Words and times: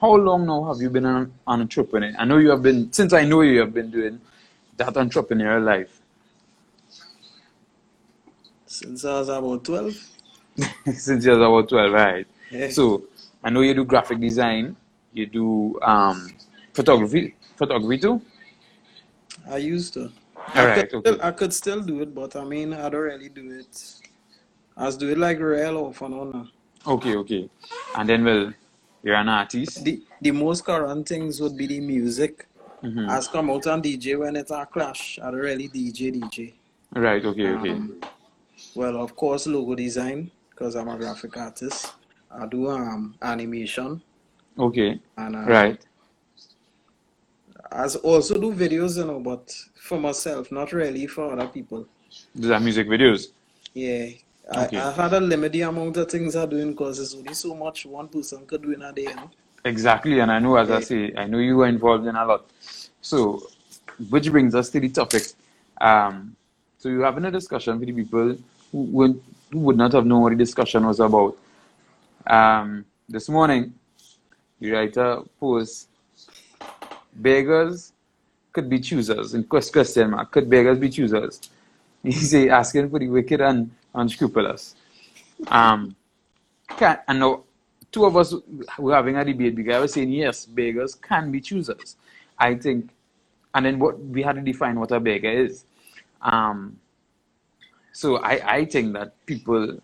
how 0.00 0.14
long 0.14 0.46
now 0.46 0.64
have 0.64 0.80
you 0.80 0.90
been 0.90 1.06
an, 1.06 1.32
an 1.46 1.60
entrepreneur? 1.60 2.12
I 2.18 2.24
know 2.24 2.38
you 2.38 2.50
have 2.50 2.62
been 2.62 2.92
since 2.92 3.12
I 3.12 3.24
know 3.24 3.40
you, 3.40 3.52
you 3.52 3.60
have 3.60 3.74
been 3.74 3.90
doing 3.90 4.20
that 4.76 4.94
entrepreneurial 4.94 5.64
life. 5.64 6.00
Since 8.66 9.04
I 9.04 9.18
was 9.20 9.28
about 9.28 9.64
12. 9.64 10.10
since 10.94 11.24
you 11.24 11.30
was 11.30 11.38
about 11.38 11.68
12, 11.68 11.92
right? 11.92 12.26
Yeah. 12.50 12.68
So 12.68 13.04
I 13.42 13.50
know 13.50 13.60
you 13.62 13.74
do 13.74 13.84
graphic 13.84 14.20
design, 14.20 14.76
you 15.12 15.26
do 15.26 15.78
um, 15.80 16.28
photography, 16.74 17.34
photography 17.56 17.98
too. 17.98 18.20
I 19.48 19.58
used 19.58 19.94
to. 19.94 20.10
All 20.36 20.42
I 20.54 20.66
right, 20.66 20.90
could, 20.90 20.98
okay. 20.98 21.10
still, 21.10 21.22
I 21.22 21.30
could 21.30 21.54
still 21.54 21.80
do 21.80 22.02
it, 22.02 22.14
but 22.14 22.36
I 22.36 22.44
mean, 22.44 22.72
I 22.72 22.88
don't 22.88 23.00
really 23.00 23.28
do 23.28 23.50
it. 23.50 24.00
I 24.76 24.84
was 24.84 24.96
doing 24.96 25.18
like 25.18 25.38
real 25.38 25.78
often 25.78 26.12
on 26.12 26.32
now. 26.32 26.48
Okay, 26.86 27.16
okay. 27.16 27.48
And 27.96 28.08
then, 28.08 28.24
well, 28.24 28.52
you're 29.06 29.14
an 29.16 29.28
artist. 29.28 29.84
The, 29.84 30.02
the 30.20 30.32
most 30.32 30.64
current 30.64 31.08
things 31.08 31.40
would 31.40 31.56
be 31.56 31.66
the 31.68 31.80
music. 31.80 32.48
Mhm. 32.82 33.08
As 33.08 33.28
come 33.28 33.50
out 33.50 33.66
on 33.68 33.82
DJ 33.82 34.18
when 34.18 34.36
it's 34.36 34.50
a 34.50 34.66
clash. 34.66 35.18
I 35.22 35.30
don't 35.30 35.40
really 35.40 35.68
DJ 35.68 36.12
DJ. 36.12 36.54
Right, 36.94 37.24
okay, 37.24 37.48
okay. 37.56 37.70
Um, 37.70 38.00
well, 38.74 38.96
of 39.02 39.14
course, 39.16 39.46
logo 39.46 39.74
design 39.76 40.30
because 40.50 40.76
I'm 40.76 40.88
a 40.88 40.96
graphic 40.98 41.36
artist. 41.36 41.94
I 42.30 42.46
do 42.46 42.68
um 42.70 43.14
animation 43.22 44.02
Okay, 44.58 45.00
and 45.16 45.36
uh, 45.36 45.40
right. 45.46 45.78
I 47.72 47.86
also 48.02 48.34
do 48.40 48.52
videos, 48.52 48.96
you 48.98 49.04
know, 49.04 49.20
but 49.20 49.54
for 49.74 50.00
myself, 50.00 50.50
not 50.52 50.72
really 50.72 51.06
for 51.06 51.32
other 51.32 51.48
people. 51.48 51.86
These 52.34 52.50
are 52.50 52.60
music 52.60 52.88
videos. 52.88 53.28
Yeah, 53.74 54.08
Okay. 54.48 54.76
I 54.76 54.84
have 54.84 54.96
had 54.96 55.12
a 55.14 55.20
limited 55.20 55.62
amount 55.62 55.96
of 55.96 56.10
things 56.10 56.36
I'm 56.36 56.48
doing 56.48 56.70
because 56.70 56.98
there's 56.98 57.14
only 57.14 57.34
so 57.34 57.54
much 57.54 57.84
one 57.84 58.08
person 58.08 58.46
could 58.46 58.62
do 58.62 58.72
in 58.72 58.82
a 58.82 58.92
day. 58.92 59.02
You 59.02 59.14
know? 59.16 59.30
Exactly, 59.64 60.20
and 60.20 60.30
I 60.30 60.38
know, 60.38 60.56
as 60.56 60.70
I 60.70 60.80
say, 60.80 61.12
I 61.16 61.26
know 61.26 61.38
you 61.38 61.56
were 61.56 61.66
involved 61.66 62.06
in 62.06 62.14
a 62.14 62.24
lot. 62.24 62.48
So, 63.00 63.42
which 64.08 64.30
brings 64.30 64.54
us 64.54 64.70
to 64.70 64.78
the 64.78 64.88
topic. 64.88 65.24
Um, 65.80 66.36
so, 66.78 66.88
you're 66.88 67.04
having 67.04 67.24
a 67.24 67.30
discussion 67.30 67.80
with 67.80 67.88
the 67.88 67.94
people 67.94 68.36
who 68.70 68.78
would, 68.78 69.20
who 69.50 69.58
would 69.60 69.76
not 69.76 69.92
have 69.92 70.06
known 70.06 70.22
what 70.22 70.30
the 70.30 70.36
discussion 70.36 70.86
was 70.86 71.00
about. 71.00 71.36
Um, 72.26 72.84
this 73.08 73.28
morning, 73.28 73.74
the 74.60 74.70
writer 74.70 75.22
post 75.40 75.88
beggars 77.14 77.92
could 78.52 78.68
be 78.68 78.78
choosers 78.78 79.34
in 79.34 79.44
question 79.44 80.10
mark 80.10 80.30
could 80.30 80.48
beggars 80.48 80.78
be 80.78 80.88
choosers 80.88 81.40
he 82.02 82.12
say 82.12 82.48
asking 82.48 82.88
for 82.90 82.98
the 82.98 83.08
wicked 83.08 83.40
and 83.40 83.70
unscrupulous 83.96 84.76
um 85.48 85.96
can 86.78 86.98
and 87.08 87.20
now 87.20 87.44
two 87.92 88.04
of 88.04 88.16
us 88.16 88.34
were 88.78 88.94
having 88.94 89.16
a 89.16 89.24
debate 89.24 89.56
because 89.56 89.76
I 89.76 89.80
was 89.80 89.92
saying 89.94 90.12
yes 90.12 90.46
beggars 90.46 90.94
can 90.94 91.30
be 91.32 91.40
choosers. 91.40 91.96
I 92.38 92.54
think 92.56 92.90
and 93.54 93.66
then 93.66 93.78
what 93.78 93.98
we 94.00 94.22
had 94.22 94.36
to 94.36 94.42
define 94.42 94.78
what 94.80 94.92
a 94.92 95.00
beggar 95.00 95.30
is. 95.30 95.64
Um 96.22 96.78
so 97.92 98.16
I 98.18 98.56
I 98.56 98.64
think 98.66 98.94
that 98.94 99.14
people 99.26 99.80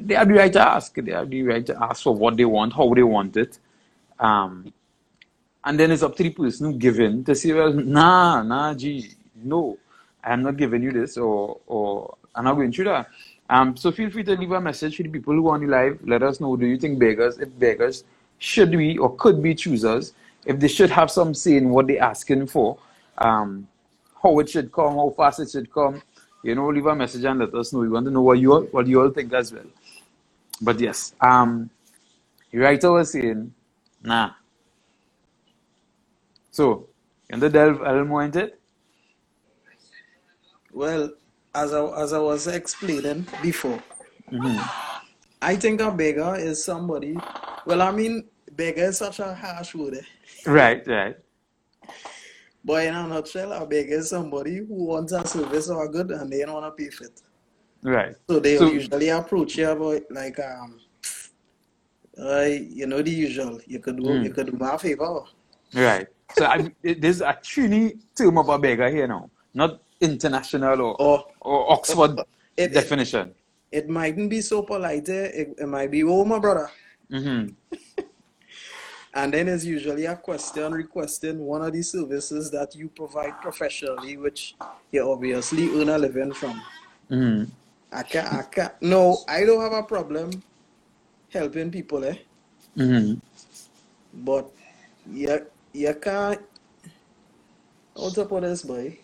they 0.00 0.14
have 0.14 0.28
the 0.28 0.34
right 0.34 0.52
to 0.54 0.60
ask. 0.60 0.94
They 0.94 1.12
have 1.12 1.30
the 1.30 1.42
right 1.42 1.66
to 1.66 1.82
ask 1.82 2.02
for 2.04 2.14
what 2.14 2.36
they 2.36 2.46
want 2.46 2.74
how 2.74 2.94
they 2.94 3.02
want 3.04 3.36
it. 3.36 3.58
Um 4.20 4.72
and 5.64 5.80
then 5.80 5.90
it's 5.92 6.02
up 6.04 6.16
to 6.16 6.24
the 6.24 6.30
person 6.30 6.72
who 6.72 6.78
giving 6.78 7.24
to 7.24 7.34
say, 7.34 7.52
well, 7.52 7.72
nah, 7.72 8.42
nah, 8.42 8.74
gee, 8.74 9.10
no, 9.36 9.78
I'm 10.24 10.42
not 10.42 10.56
giving 10.56 10.82
you 10.82 10.92
this, 10.92 11.18
or 11.18 11.60
or 11.66 12.17
I'm 12.34 12.44
not 12.44 12.54
going 12.54 12.72
through 12.72 12.86
that. 12.86 13.08
Um, 13.50 13.76
so 13.76 13.90
feel 13.90 14.10
free 14.10 14.24
to 14.24 14.36
leave 14.36 14.52
a 14.52 14.60
message 14.60 14.96
for 14.96 15.02
the 15.02 15.08
people 15.08 15.34
who 15.34 15.48
are 15.48 15.54
on 15.54 15.60
the 15.60 15.66
live. 15.66 15.98
Let 16.06 16.22
us 16.22 16.40
know. 16.40 16.56
Do 16.56 16.66
you 16.66 16.76
think 16.76 16.98
beggars, 16.98 17.38
if 17.38 17.56
beggars 17.58 18.04
should 18.38 18.70
be 18.70 18.98
or 18.98 19.14
could 19.16 19.42
be 19.42 19.54
choosers, 19.54 20.12
if 20.44 20.60
they 20.60 20.68
should 20.68 20.90
have 20.90 21.10
some 21.10 21.34
say 21.34 21.56
in 21.56 21.70
what 21.70 21.86
they're 21.86 22.02
asking 22.02 22.46
for, 22.46 22.78
um, 23.18 23.66
how 24.22 24.38
it 24.38 24.48
should 24.48 24.70
come, 24.70 24.94
how 24.94 25.14
fast 25.16 25.40
it 25.40 25.50
should 25.50 25.72
come. 25.72 26.02
You 26.42 26.54
know, 26.54 26.68
leave 26.68 26.86
a 26.86 26.94
message 26.94 27.24
and 27.24 27.40
let 27.40 27.54
us 27.54 27.72
know. 27.72 27.80
We 27.80 27.88
want 27.88 28.06
to 28.06 28.12
know 28.12 28.22
what 28.22 28.38
you 28.38 28.52
all, 28.52 28.62
what 28.62 28.86
you 28.86 29.00
all 29.00 29.10
think 29.10 29.32
as 29.32 29.52
well. 29.52 29.66
But 30.60 30.78
yes, 30.80 31.14
um, 31.20 31.70
the 32.50 32.58
writer 32.58 32.92
was 32.92 33.12
saying, 33.12 33.52
nah. 34.02 34.30
So, 36.50 36.88
can 37.28 37.40
they 37.40 37.48
delve 37.48 37.80
a 37.80 37.92
little 37.92 38.04
more 38.04 38.24
into 38.24 38.44
it? 38.44 38.60
Well, 40.72 41.10
as 41.62 41.72
I, 41.72 41.82
as 42.02 42.12
I 42.12 42.18
was 42.18 42.46
explaining 42.46 43.26
before, 43.42 43.82
Mm-hmm. 44.32 44.70
I 45.40 45.56
think 45.56 45.80
a 45.80 45.90
beggar 45.90 46.36
is 46.36 46.64
somebody. 46.64 47.16
Well, 47.66 47.82
I 47.82 47.90
mean, 47.90 48.28
beggar 48.54 48.84
is 48.84 48.98
such 48.98 49.20
a 49.20 49.34
harsh 49.34 49.74
word. 49.74 49.94
eh? 49.94 50.02
Right, 50.46 50.86
right. 50.86 51.16
But 52.64 52.84
in 52.86 52.94
a 52.94 53.06
nutshell, 53.08 53.52
a 53.52 53.66
beggar 53.66 53.94
is 53.96 54.10
somebody 54.10 54.56
who 54.58 54.84
wants 54.86 55.12
a 55.12 55.26
service 55.26 55.68
or 55.70 55.84
a 55.84 55.88
good 55.88 56.10
and 56.10 56.30
they 56.32 56.40
don't 56.44 56.54
want 56.54 56.66
to 56.66 56.82
pay 56.84 56.90
for 56.90 57.04
it. 57.04 57.22
Right. 57.82 58.16
So 58.28 58.40
they 58.40 58.58
So, 58.58 58.66
usually 58.66 59.08
approach 59.08 59.56
you 59.58 59.68
about 59.70 60.02
like 60.10 60.38
um, 60.40 60.80
uh, 62.18 62.46
you 62.46 62.86
know 62.86 63.02
the 63.02 63.10
usual. 63.10 63.60
You 63.66 63.80
could 63.80 63.96
do 63.96 64.16
you 64.16 64.30
mm, 64.30 64.32
could 64.32 64.46
do 64.58 64.64
a 64.64 64.78
favor. 64.78 65.22
right. 65.74 66.08
So, 66.30 66.44
I, 66.46 66.70
there's 66.82 67.20
a 67.22 67.32
Trini 67.42 67.98
term 68.16 68.38
of 68.38 68.48
a 68.48 68.58
beggar 68.58 68.90
here 68.90 69.06
now, 69.08 69.30
not 69.54 69.80
international 70.00 70.80
or, 70.82 70.96
Or 71.00 71.26
or 71.40 71.72
Oxford 71.72 72.18
it, 72.56 72.72
it 72.72 72.72
definition. 72.74 73.34
it 73.72 73.88
mightn't 73.88 74.30
be 74.30 74.40
so 74.40 74.62
polite. 74.62 75.08
eh, 75.08 75.30
It, 75.34 75.54
it 75.58 75.66
might 75.66 75.90
be, 75.90 76.02
oh 76.04 76.24
my 76.24 76.38
brother. 76.38 76.70
Mm-hmm. 77.10 77.52
And 79.14 79.32
then 79.34 79.48
it's 79.48 79.64
usually 79.64 80.04
a 80.04 80.14
question 80.14 80.72
requesting 80.72 81.38
one 81.40 81.62
of 81.62 81.72
the 81.72 81.82
services 81.82 82.50
that 82.52 82.76
you 82.76 82.88
provide 82.88 83.40
professionally, 83.40 84.16
which 84.16 84.54
you 84.92 85.10
obviously 85.10 85.68
earn 85.80 85.88
a 85.88 85.98
living 85.98 86.32
from. 86.32 86.62
Mm-hmm. 87.10 87.44
I 87.90 88.02
can't, 88.04 88.32
I 88.32 88.42
can't. 88.42 88.74
No, 88.82 89.24
I 89.26 89.44
don't 89.44 89.60
have 89.60 89.72
a 89.72 89.82
problem 89.82 90.30
helping 91.30 91.70
people, 91.70 92.04
eh? 92.04 92.16
Mm-hmm. 92.76 93.14
But 94.12 94.50
you, 95.10 95.46
you 95.72 95.94
can't. 95.94 96.40
How 97.96 98.10
to 98.10 98.24
put 98.26 98.42
this, 98.42 98.62
boy? 98.62 98.98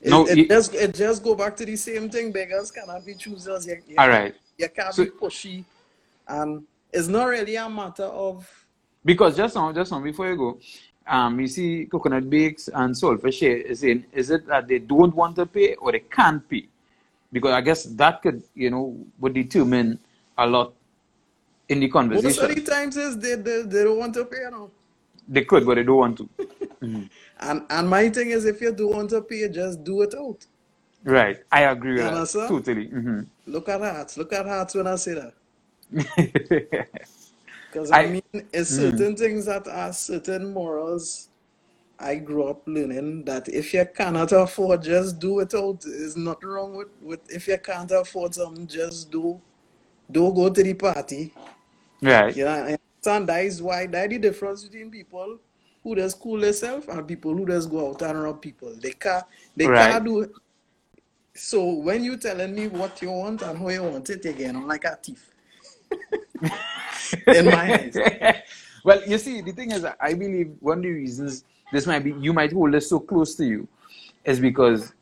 It, 0.00 0.10
No, 0.10 0.26
it 0.26 0.36
y- 0.36 0.48
just 0.48 0.74
it 0.74 0.94
just 0.94 1.22
go 1.22 1.34
back 1.34 1.56
to 1.56 1.64
the 1.66 1.76
same 1.76 2.10
thing. 2.10 2.32
Beggars 2.32 2.70
cannot 2.70 3.04
be 3.04 3.14
choosers. 3.14 3.66
You, 3.66 3.82
you 3.88 3.98
all 3.98 4.08
can't 4.08 4.34
you 4.58 4.68
can't 4.68 4.94
So, 4.94 5.04
be 5.04 5.10
pushy. 5.10 5.64
And 6.28 6.64
it's 6.92 7.08
not 7.08 7.24
really 7.26 7.56
a 7.56 7.68
matter 7.68 8.04
of 8.04 8.48
because 9.04 9.36
just 9.36 9.54
now, 9.54 9.72
just 9.72 9.92
now, 9.92 10.00
before 10.00 10.28
you 10.28 10.36
go, 10.36 10.58
um, 11.06 11.38
you 11.40 11.46
see 11.46 11.86
coconut 11.86 12.28
bakes 12.28 12.68
and 12.68 12.94
saltfish 12.94 13.42
is 13.42 13.84
in, 13.84 14.04
is 14.12 14.30
it 14.30 14.46
that 14.48 14.66
they 14.66 14.80
don't 14.80 15.14
want 15.14 15.36
to 15.36 15.46
pay 15.46 15.74
or 15.76 15.92
they 15.92 16.00
can't 16.00 16.46
pay? 16.48 16.66
Because 17.32 17.52
I 17.52 17.60
guess 17.60 17.84
that 17.84 18.20
could, 18.22 18.42
you 18.54 18.70
know, 18.70 18.96
would 19.20 19.34
determine 19.34 19.98
a 20.36 20.46
lot 20.46 20.72
in 21.68 21.80
the 21.80 21.88
most 22.10 22.38
of 22.38 22.48
the 22.54 22.60
conversation. 22.60 22.64
times 22.64 22.96
is 22.96 23.18
they, 23.18 23.34
they, 23.36 23.62
they 23.62 23.84
don't 23.84 23.98
want 23.98 24.14
to 24.14 24.24
pay 24.24 24.38
you 24.38 24.50
know. 24.50 24.70
They 25.28 25.44
could, 25.44 25.64
but 25.66 25.76
they 25.76 25.84
don't 25.84 25.96
want 25.96 26.18
to. 26.18 26.28
hmm 26.80 27.02
And 27.40 27.64
and 27.70 27.88
my 27.88 28.08
thing 28.10 28.30
is 28.30 28.44
if 28.46 28.60
you 28.60 28.72
do 28.72 28.88
want 28.88 29.10
to 29.10 29.22
pay, 29.22 29.48
just 29.48 29.84
do 29.84 30.02
it 30.02 30.14
out. 30.14 30.46
Right. 31.04 31.38
I 31.52 31.62
agree 31.62 31.96
with 31.96 32.04
You 32.04 32.10
that. 32.12 32.26
Totally. 32.46 32.88
hmm 32.88 33.20
Look 33.46 33.68
at 33.68 33.80
hearts. 33.80 34.16
Look 34.18 34.32
at 34.32 34.46
hearts 34.46 34.74
when 34.74 34.86
I 34.86 34.96
say 34.96 35.14
that. 35.14 35.34
Because 37.70 37.90
I 37.90 38.06
I. 38.06 38.06
mean, 38.06 38.22
it's 38.52 38.70
Mm, 38.70 38.72
certain 38.72 39.16
things 39.16 39.46
that 39.46 39.68
are 39.68 39.92
certain 39.92 40.52
morals 40.52 41.30
I 41.98 42.16
grew 42.16 42.44
up 42.48 42.62
learning 42.66 43.24
that 43.26 43.48
if 43.48 43.74
you 43.74 43.86
cannot 43.94 44.32
afford, 44.32 44.82
just 44.84 45.18
do 45.20 45.40
it 45.40 45.54
out. 45.54 45.82
There's 45.82 46.16
nothing 46.16 46.48
wrong 46.48 46.76
with, 46.76 46.88
with 47.02 47.20
if 47.30 47.48
you 47.48 47.58
can't 47.58 47.90
afford 47.92 48.34
something, 48.34 48.66
just 48.66 49.10
do 49.10 49.40
don't 50.10 50.34
go 50.34 50.50
to 50.50 50.62
the 50.62 50.74
party. 50.74 51.32
right. 52.02 52.36
You 52.36 52.44
know, 52.44 52.50
I 52.52 52.78
understand 53.04 53.28
that 53.28 53.44
is 53.44 53.62
why 53.62 53.86
that 53.86 54.10
the 54.10 54.18
difference 54.18 54.64
between 54.64 54.90
people 54.90 55.38
who 55.86 55.94
does 55.94 56.14
cool 56.14 56.40
themselves 56.40 56.88
and 56.88 57.06
people 57.06 57.32
who 57.32 57.46
just 57.46 57.70
go 57.70 57.90
out 57.90 58.02
and 58.02 58.20
rob 58.20 58.42
people. 58.42 58.74
They 58.74 58.90
can't 58.90 59.24
they 59.54 59.68
Right. 59.68 59.90
can't 59.90 60.04
do 60.04 60.22
it. 60.22 60.32
So 61.32 61.74
when 61.74 62.02
you 62.02 62.16
telling 62.16 62.56
me 62.56 62.66
what 62.66 63.00
you 63.00 63.12
want 63.12 63.42
and 63.42 63.56
how 63.56 63.68
you 63.68 63.84
want 63.84 64.10
it 64.10 64.24
again, 64.24 64.56
I'm 64.56 64.66
like 64.66 64.84
a 64.84 64.96
thief 64.96 65.30
in 67.32 67.46
my 67.46 67.72
eyes. 67.72 67.96
well, 68.84 69.00
you 69.06 69.16
see, 69.16 69.42
the 69.42 69.52
thing 69.52 69.70
is, 69.70 69.86
I 70.00 70.14
believe 70.14 70.56
one 70.58 70.78
of 70.78 70.82
the 70.82 70.90
reasons 70.90 71.44
this 71.72 71.86
might 71.86 72.02
be, 72.02 72.14
you 72.14 72.32
might 72.32 72.52
hold 72.52 72.72
this 72.72 72.90
so 72.90 72.98
close 72.98 73.36
to 73.36 73.44
you, 73.44 73.68
is 74.24 74.40
because 74.40 74.92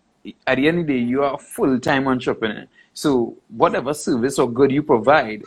at 0.47 0.57
the 0.57 0.69
end 0.69 0.81
of 0.81 0.87
the 0.87 0.93
day, 0.93 0.99
you 0.99 1.23
are 1.25 1.37
a 1.37 1.39
full 1.39 1.81
time 1.81 2.07
entrepreneur. 2.09 2.67
So, 2.93 3.39
whatever 3.49 3.95
service 3.95 4.39
or 4.39 4.51
good 4.51 4.71
you 4.71 4.83
provide, 4.83 5.45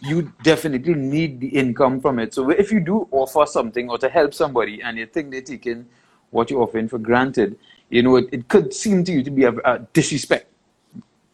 you 0.00 0.32
definitely 0.42 0.94
need 0.94 1.40
the 1.40 1.48
income 1.48 2.00
from 2.00 2.18
it. 2.18 2.34
So, 2.34 2.50
if 2.50 2.72
you 2.72 2.80
do 2.80 3.08
offer 3.10 3.46
something 3.46 3.90
or 3.90 3.98
to 3.98 4.08
help 4.08 4.34
somebody 4.34 4.82
and 4.82 4.98
you 4.98 5.06
think 5.06 5.30
they're 5.30 5.42
taking 5.42 5.86
what 6.30 6.50
you're 6.50 6.62
offering 6.62 6.88
for 6.88 6.98
granted, 6.98 7.58
you 7.90 8.02
know, 8.02 8.16
it, 8.16 8.28
it 8.32 8.48
could 8.48 8.72
seem 8.72 9.04
to 9.04 9.12
you 9.12 9.22
to 9.22 9.30
be 9.30 9.44
a, 9.44 9.52
a 9.64 9.78
disrespect. 9.92 10.46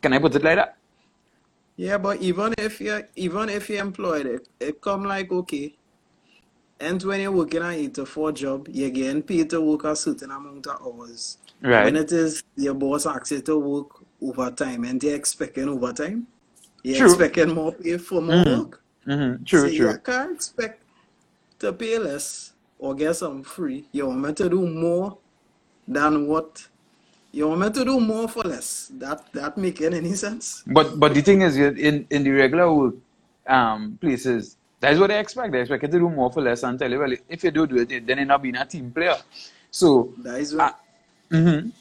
Can 0.02 0.12
I 0.12 0.18
put 0.18 0.34
it 0.34 0.42
like 0.42 0.56
that? 0.56 0.76
Yeah, 1.76 1.98
but 1.98 2.20
even 2.22 2.54
if 2.58 2.80
you 2.80 3.04
even 3.16 3.48
if 3.50 3.68
you're 3.68 3.80
employed, 3.80 4.26
it, 4.26 4.48
it 4.58 4.80
come 4.80 5.04
like 5.04 5.30
okay. 5.30 5.74
And 6.80 7.02
when 7.02 7.20
you're 7.20 7.32
working 7.32 7.62
an 7.62 7.72
eight 7.72 7.94
to 7.94 8.04
four 8.06 8.32
job, 8.32 8.68
you're 8.70 8.90
getting 8.90 9.22
paid 9.22 9.50
to 9.50 9.60
work 9.60 9.84
a 9.84 9.96
certain 9.96 10.30
amount 10.30 10.66
of 10.66 10.80
hours. 10.82 11.38
Right. 11.62 11.84
When 11.84 11.96
it 11.96 12.12
is 12.12 12.42
your 12.56 12.74
boss 12.74 13.06
asks 13.06 13.32
you 13.32 13.40
to 13.42 13.58
work 13.58 14.04
overtime 14.20 14.84
and 14.84 15.00
they're 15.00 15.16
expecting 15.16 15.68
overtime, 15.68 16.26
you're 16.86 16.98
True. 16.98 17.06
expecting 17.08 17.50
more 17.54 17.72
pay 17.72 17.98
for 17.98 18.20
more 18.22 18.44
work. 18.44 18.82
Mm-hmm. 19.06 19.44
True, 19.44 19.60
So 19.60 19.66
true. 19.76 19.90
you 19.90 19.98
can't 19.98 20.32
expect 20.36 20.82
to 21.58 21.72
pay 21.72 21.98
less 21.98 22.52
or 22.78 22.94
get 22.94 23.14
some 23.16 23.42
free. 23.42 23.86
You 23.92 24.06
want 24.06 24.20
me 24.20 24.32
to 24.34 24.48
do 24.48 24.66
more 24.68 25.18
than 25.88 26.26
what 26.28 26.68
you 27.32 27.48
want 27.48 27.60
me 27.60 27.70
to 27.70 27.84
do 27.84 27.98
more 28.00 28.28
for 28.28 28.42
less. 28.44 28.90
That 29.02 29.18
that 29.32 29.58
making 29.58 29.94
any 29.94 30.14
sense? 30.14 30.62
But 30.66 30.98
but 31.00 31.12
the 31.14 31.22
thing 31.22 31.42
is, 31.42 31.56
in 31.56 32.06
in 32.10 32.22
the 32.22 32.30
regular 32.30 32.72
work 32.72 32.94
um, 33.48 33.98
places, 34.00 34.56
that's 34.80 34.98
what 34.98 35.08
they 35.08 35.18
expect. 35.18 35.52
They 35.52 35.60
expect 35.62 35.82
you 35.82 35.88
to 35.90 35.98
do 35.98 36.08
more 36.08 36.30
for 36.32 36.40
less 36.42 36.62
and 36.62 36.78
tell 36.78 36.90
you, 36.90 36.98
well, 37.00 37.12
if 37.28 37.42
you 37.44 37.50
do 37.50 37.66
do 37.66 37.76
it, 37.78 37.88
then 38.06 38.18
you're 38.18 38.26
not 38.26 38.42
being 38.42 38.56
a 38.56 38.64
team 38.64 38.92
player. 38.92 39.16
So, 39.70 40.14
That 40.18 40.40
is 40.40 40.54
where 40.54 40.66
uh, 40.68 40.72
mhm. 41.32 41.72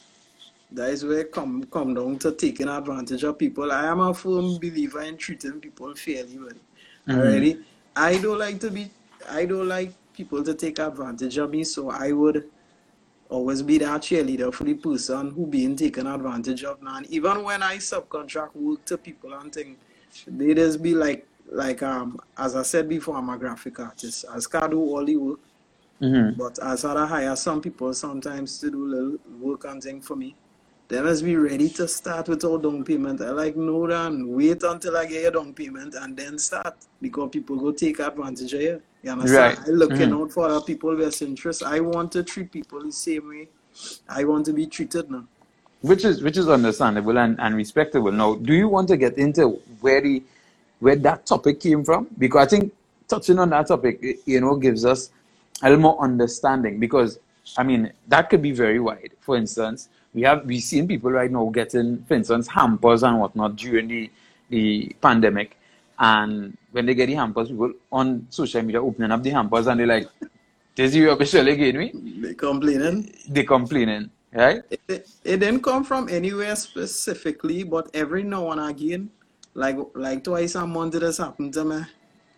That 0.76 0.90
is 0.90 1.04
where 1.06 1.24
come 1.26 1.64
come 1.66 1.94
down 1.94 2.18
to 2.20 2.32
taking 2.32 2.68
advantage 2.68 3.24
of 3.24 3.38
people. 3.38 3.72
I 3.72 3.86
am 3.88 4.00
a 4.00 4.14
firm 4.14 4.58
believer 4.60 5.02
in 5.02 5.18
treating 5.18 5.60
people 5.60 5.94
fairly 5.96 6.38
well. 6.38 6.60
Mhm. 7.08 7.20
Already. 7.20 7.60
I 7.96 8.18
don't 8.18 8.38
like 8.40 8.60
to 8.60 8.70
be 8.72 8.90
I 9.30 9.46
don't 9.46 9.68
like 9.68 9.92
people 10.14 10.44
to 10.44 10.54
take 10.54 10.80
advantage 10.80 11.38
of 11.38 11.50
me, 11.52 11.64
so 11.64 11.90
I 11.90 12.12
would 12.12 12.50
always 13.30 13.62
be 13.62 13.78
that 13.80 14.02
cheerleader 14.02 14.54
for 14.54 14.66
the 14.66 14.74
person 14.76 15.32
who 15.32 15.48
being 15.48 15.76
taken 15.76 16.08
advantage 16.08 16.64
of. 16.64 16.78
And 16.86 17.08
even 17.08 17.44
when 17.44 17.64
I 17.64 17.78
subcontract 17.78 18.56
work 18.56 18.86
to 18.86 18.98
people 18.98 19.34
and 19.34 19.52
things, 19.54 19.78
they 20.28 20.54
just 20.54 20.82
be 20.84 20.94
like 20.94 21.28
like 21.52 21.82
um 21.84 22.20
as 22.38 22.56
I 22.56 22.64
said 22.64 22.90
before, 22.90 23.16
I'm 23.18 23.30
a 23.30 23.38
graphic 23.38 23.80
artist. 23.80 24.26
I 24.30 24.40
can 24.40 24.72
do 24.72 24.80
all 24.80 25.06
the 25.06 25.16
work, 25.16 25.40
Mhm. 26.02 26.38
but 26.38 26.60
as 26.60 26.86
I 26.86 27.06
hire 27.06 27.36
some 27.36 27.62
people 27.62 27.94
sometimes 27.94 28.60
to 28.60 28.70
do 28.72 28.86
little 28.86 29.18
work 29.40 29.66
and 29.66 29.82
thing 29.82 30.02
for 30.02 30.16
me. 30.16 30.36
They 30.88 31.02
must 31.02 31.24
be 31.24 31.36
ready 31.36 31.68
to 31.70 31.88
start 31.88 32.28
with 32.30 32.44
all 32.44 32.60
down 32.60 32.84
payment. 32.84 33.20
I 33.22 33.32
like 33.32 33.56
no 33.56 33.88
then 33.88 34.28
wait 34.28 34.62
until 34.62 34.96
I 34.98 35.06
get 35.08 35.24
your 35.24 35.32
down 35.32 35.54
payment 35.54 35.96
and 35.96 36.16
then 36.16 36.38
start 36.38 36.76
because 37.02 37.30
people 37.32 37.56
go 37.58 37.72
take 37.72 38.00
advantage 38.00 38.54
of 38.54 38.62
you. 38.62 38.82
You 39.02 39.12
understand? 39.12 39.58
Right. 39.58 39.68
I 39.68 39.72
looking 39.72 40.10
Mhm. 40.10 40.22
out 40.22 40.32
for 40.32 40.46
other 40.46 40.62
people 40.62 40.96
best 40.96 41.22
interest. 41.24 41.64
I 41.64 41.80
want 41.80 42.12
to 42.12 42.24
treat 42.24 42.52
people 42.52 42.84
the 42.84 42.92
same 42.92 43.30
way 43.30 43.48
I 44.08 44.24
want 44.26 44.46
to 44.46 44.54
be 44.54 44.68
treated 44.68 45.10
now. 45.12 45.26
which 45.82 46.04
is 46.04 46.24
which 46.24 46.38
is 46.38 46.48
understandable 46.48 47.18
and, 47.20 47.40
and 47.40 47.56
respectable. 47.56 48.12
Now, 48.12 48.36
do 48.36 48.54
you 48.54 48.68
want 48.68 48.88
to 48.88 48.98
get 48.98 49.18
into 49.18 49.50
where 49.82 50.02
the 50.02 50.24
where 50.80 50.96
that 50.96 51.26
topic 51.26 51.60
came 51.60 51.84
from? 51.84 52.08
Because 52.18 52.48
I 52.48 52.50
think 52.50 52.74
touching 53.08 53.38
on 53.40 53.50
that 53.52 53.68
topic, 53.68 54.02
you 54.26 54.40
know, 54.42 54.56
gives 54.56 54.84
us 54.86 55.10
a 55.62 55.70
little 55.70 55.82
more 55.82 56.00
understanding. 56.02 56.80
Because 56.80 57.20
I 57.58 57.64
mean, 57.64 57.92
that 58.08 58.30
could 58.30 58.42
be 58.42 58.52
very 58.52 58.80
wide. 58.80 59.12
For 59.20 59.36
instance, 59.38 59.90
we 60.16 60.22
have 60.24 60.46
we 60.46 60.60
seen 60.62 60.88
people 60.88 61.12
right 61.12 61.30
now 61.30 61.46
getting, 61.50 62.04
for 62.08 62.14
instance, 62.16 62.48
hampers 62.48 63.04
and 63.04 63.20
whatnot 63.20 63.56
during 63.58 63.88
the 63.90 64.10
the 64.50 64.96
pandemic. 65.02 65.58
And 66.00 66.58
when 66.72 66.86
they 66.86 66.96
get 66.96 67.08
the 67.08 67.16
hampers, 67.16 67.50
people 67.50 67.74
on 67.92 68.26
social 68.30 68.62
media 68.62 68.82
opening 68.82 69.12
up 69.12 69.22
the 69.22 69.30
hampers 69.30 69.68
and 69.68 69.80
they're 69.80 69.88
like, 69.88 70.08
"This 70.76 70.92
is 70.92 70.96
your 70.96 71.14
official 71.14 71.48
again, 71.48 71.78
me?" 71.78 71.92
They 72.22 72.34
complaining. 72.34 73.14
They 73.28 73.44
complaining, 73.44 74.10
right? 74.34 74.62
It, 74.88 75.10
it 75.24 75.38
didn't 75.40 75.62
come 75.64 75.84
from 75.84 76.08
anywhere 76.10 76.56
specifically, 76.56 77.64
but 77.64 77.90
every 77.94 78.24
now 78.24 78.52
and 78.52 78.62
again, 78.62 79.10
like 79.54 79.78
like 79.96 80.24
twice 80.24 80.56
a 80.56 80.66
month, 80.66 80.96
it 80.96 81.02
has 81.02 81.18
happened 81.18 81.54
to 81.54 81.66
me. 81.66 81.80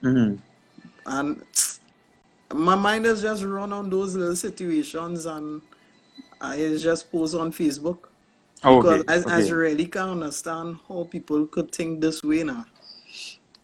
hmm 0.02 0.36
And 1.06 1.44
my 2.54 2.76
mind 2.76 3.06
has 3.06 3.22
just 3.22 3.44
run 3.44 3.74
on 3.74 3.90
those 3.90 4.16
little 4.16 4.36
situations 4.36 5.26
and 5.26 5.62
I 6.42 6.58
just 6.78 7.12
post 7.12 7.36
on 7.36 7.52
Facebook. 7.52 8.00
Because 8.62 9.04
Okay. 9.08 9.30
I, 9.30 9.38
I 9.38 9.50
really 9.50 9.86
can't 9.86 10.12
understand 10.12 10.78
how 10.88 11.08
people 11.10 11.46
could 11.48 11.72
think 11.72 12.02
this 12.02 12.24
way 12.24 12.44
now. 12.44 12.66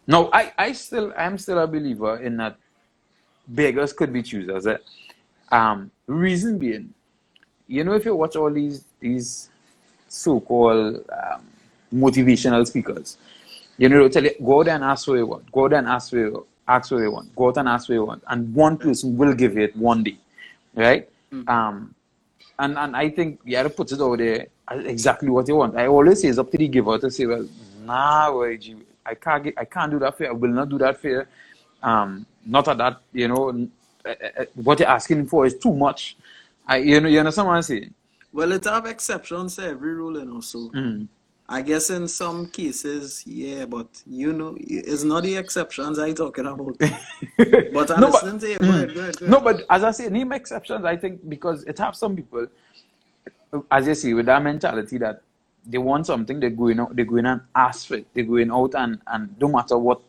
No, 0.08 0.30
I, 0.34 0.52
I 0.58 0.72
still 0.74 1.14
I'm 1.18 1.38
still 1.38 1.60
a 1.60 1.68
believer 1.68 2.18
in 2.18 2.38
that 2.38 2.58
beggars 3.48 3.94
could 3.94 4.12
be 4.12 4.22
choosers. 4.22 4.68
eh. 4.68 4.78
Um, 5.52 5.92
reason 6.08 6.58
being, 6.58 6.94
you 7.68 7.84
know, 7.84 7.94
if 7.94 8.06
you 8.06 8.16
watch 8.16 8.36
all 8.36 8.52
these 8.52 8.86
these 9.00 9.50
so-called 10.08 11.06
um, 11.12 11.42
motivational 11.94 12.66
speakers, 12.68 13.18
you 13.78 13.90
know, 13.90 14.00
they'll 14.00 14.10
tell 14.10 14.24
you 14.24 14.36
go 14.44 14.62
out 14.62 14.68
and 14.68 14.84
ask 14.84 15.08
what 15.08 15.16
you 15.16 15.26
want, 15.28 15.52
go 15.52 15.66
out 15.66 15.74
and 15.74 15.88
ask 15.88 16.12
what 16.12 16.19
you 16.19 16.46
ask 16.68 16.92
what 16.92 17.00
you 17.00 17.12
want, 17.12 17.36
go 17.36 17.48
out 17.50 17.58
and 17.58 17.69
ask 17.69 17.90
what 17.90 17.96
you 17.96 18.06
want, 18.06 18.24
and 18.28 18.54
one 18.54 18.78
person 18.78 19.18
will 19.18 19.34
give 19.34 19.58
it 19.58 19.76
one 19.76 20.04
day, 20.04 20.18
right? 20.76 21.10
Um, 21.48 21.94
and 22.60 22.78
and 22.78 22.96
I 22.96 23.10
think 23.10 23.40
you 23.44 23.58
have 23.58 23.68
to 23.68 23.74
put 23.74 23.92
it 23.92 24.00
over 24.00 24.18
there 24.18 24.48
exactly 24.72 25.30
what 25.30 25.48
you 25.48 25.56
want. 25.56 25.76
I 25.76 25.88
always 25.88 26.22
say 26.22 26.30
it's 26.30 26.38
up 26.38 26.52
to 26.52 26.58
the 26.58 26.68
giver 26.68 26.98
to 26.98 27.12
say, 27.12 27.26
well, 27.26 27.48
nah, 27.84 28.30
YG, 28.32 28.82
I 29.06 29.16
can't 29.16 29.44
get, 29.44 29.54
I 29.58 29.66
can't 29.66 29.92
do 29.92 30.00
that 30.00 30.18
for 30.18 30.24
you. 30.24 30.30
I 30.30 30.34
will 30.34 30.50
not 30.50 30.70
do 30.70 30.78
that 30.78 31.00
for 31.00 31.10
you. 31.10 31.26
Um, 31.82 32.26
not 32.46 32.68
at 32.68 32.78
that, 32.78 33.02
you 33.12 33.28
know, 33.28 33.50
eh, 34.06 34.16
eh, 34.22 34.30
eh, 34.38 34.46
what 34.56 34.80
you're 34.80 34.88
asking 34.88 35.28
for 35.28 35.46
is 35.46 35.58
too 35.58 35.74
much. 35.74 36.16
I, 36.68 36.78
you 36.78 37.00
know, 37.02 37.10
you 37.10 37.20
understand 37.20 37.48
what 37.48 37.56
I'm 37.56 37.62
saying? 37.62 37.94
Well, 38.32 38.52
it 38.52 38.64
have 38.64 38.86
exceptions 38.86 39.58
to 39.58 39.68
every 39.68 39.94
rule, 39.94 40.18
and 40.18 40.32
also. 40.32 40.70
Mm. 40.70 41.08
I 41.54 41.62
guess 41.62 41.92
in 41.92 42.08
some 42.08 42.48
cases, 42.48 43.24
yeah, 43.28 43.66
but 43.66 43.86
you 44.08 44.34
know, 44.34 44.58
it's 44.60 45.04
not 45.04 45.22
the 45.22 45.36
exceptions 45.38 46.00
I'm 46.00 46.16
talking 46.16 46.48
about. 46.48 46.78
But 47.76 47.92
I 47.92 48.00
no, 48.00 48.12
but 48.12 48.24
listen 48.24 48.40
to 48.40 48.50
you. 48.50 48.58
Mm. 48.58 48.68
Go 48.68 48.70
ahead, 48.70 48.94
go 48.96 49.02
ahead, 49.02 49.22
no, 49.22 49.40
but 49.40 49.62
as 49.70 49.84
I 49.84 49.92
say, 49.92 50.10
name 50.10 50.32
exceptions. 50.32 50.84
I 50.84 50.96
think 50.98 51.30
because 51.30 51.64
it 51.66 51.78
have 51.78 51.96
some 51.96 52.16
people, 52.16 52.48
as 53.70 53.86
you 53.88 53.94
see, 53.94 54.16
with 54.16 54.26
that 54.26 54.42
mentality 54.42 54.98
that 54.98 55.22
they 55.64 55.78
want 55.78 56.08
something, 56.08 56.40
they 56.40 56.50
go 56.50 56.68
in, 56.70 56.80
out- 56.80 56.96
they 56.96 57.04
go 57.04 57.18
in 57.18 57.28
and 57.28 57.42
ask 57.54 57.88
for 57.88 57.96
it. 57.98 58.08
They 58.16 58.24
go 58.24 58.38
in 58.38 58.52
out 58.52 58.74
and 58.74 59.00
and 59.06 59.36
no 59.40 59.48
matter 59.48 59.78
what, 59.78 60.02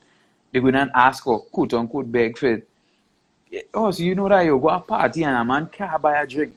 they 0.50 0.60
go 0.60 0.68
in 0.68 0.76
and 0.76 0.90
ask 0.94 1.26
or 1.26 1.40
quote 1.40 1.74
unquote 1.74 2.10
beg 2.10 2.38
for 2.38 2.46
it. 2.54 2.68
Eh, 3.52 3.60
oh, 3.74 3.90
so 3.90 4.02
you 4.02 4.14
know 4.14 4.30
that 4.30 4.46
you 4.46 4.58
go 4.58 4.68
a 4.70 4.80
party 4.80 5.24
and 5.24 5.36
a 5.36 5.44
man 5.44 5.68
can't 5.70 6.00
buy 6.00 6.22
a 6.22 6.26
drink, 6.26 6.54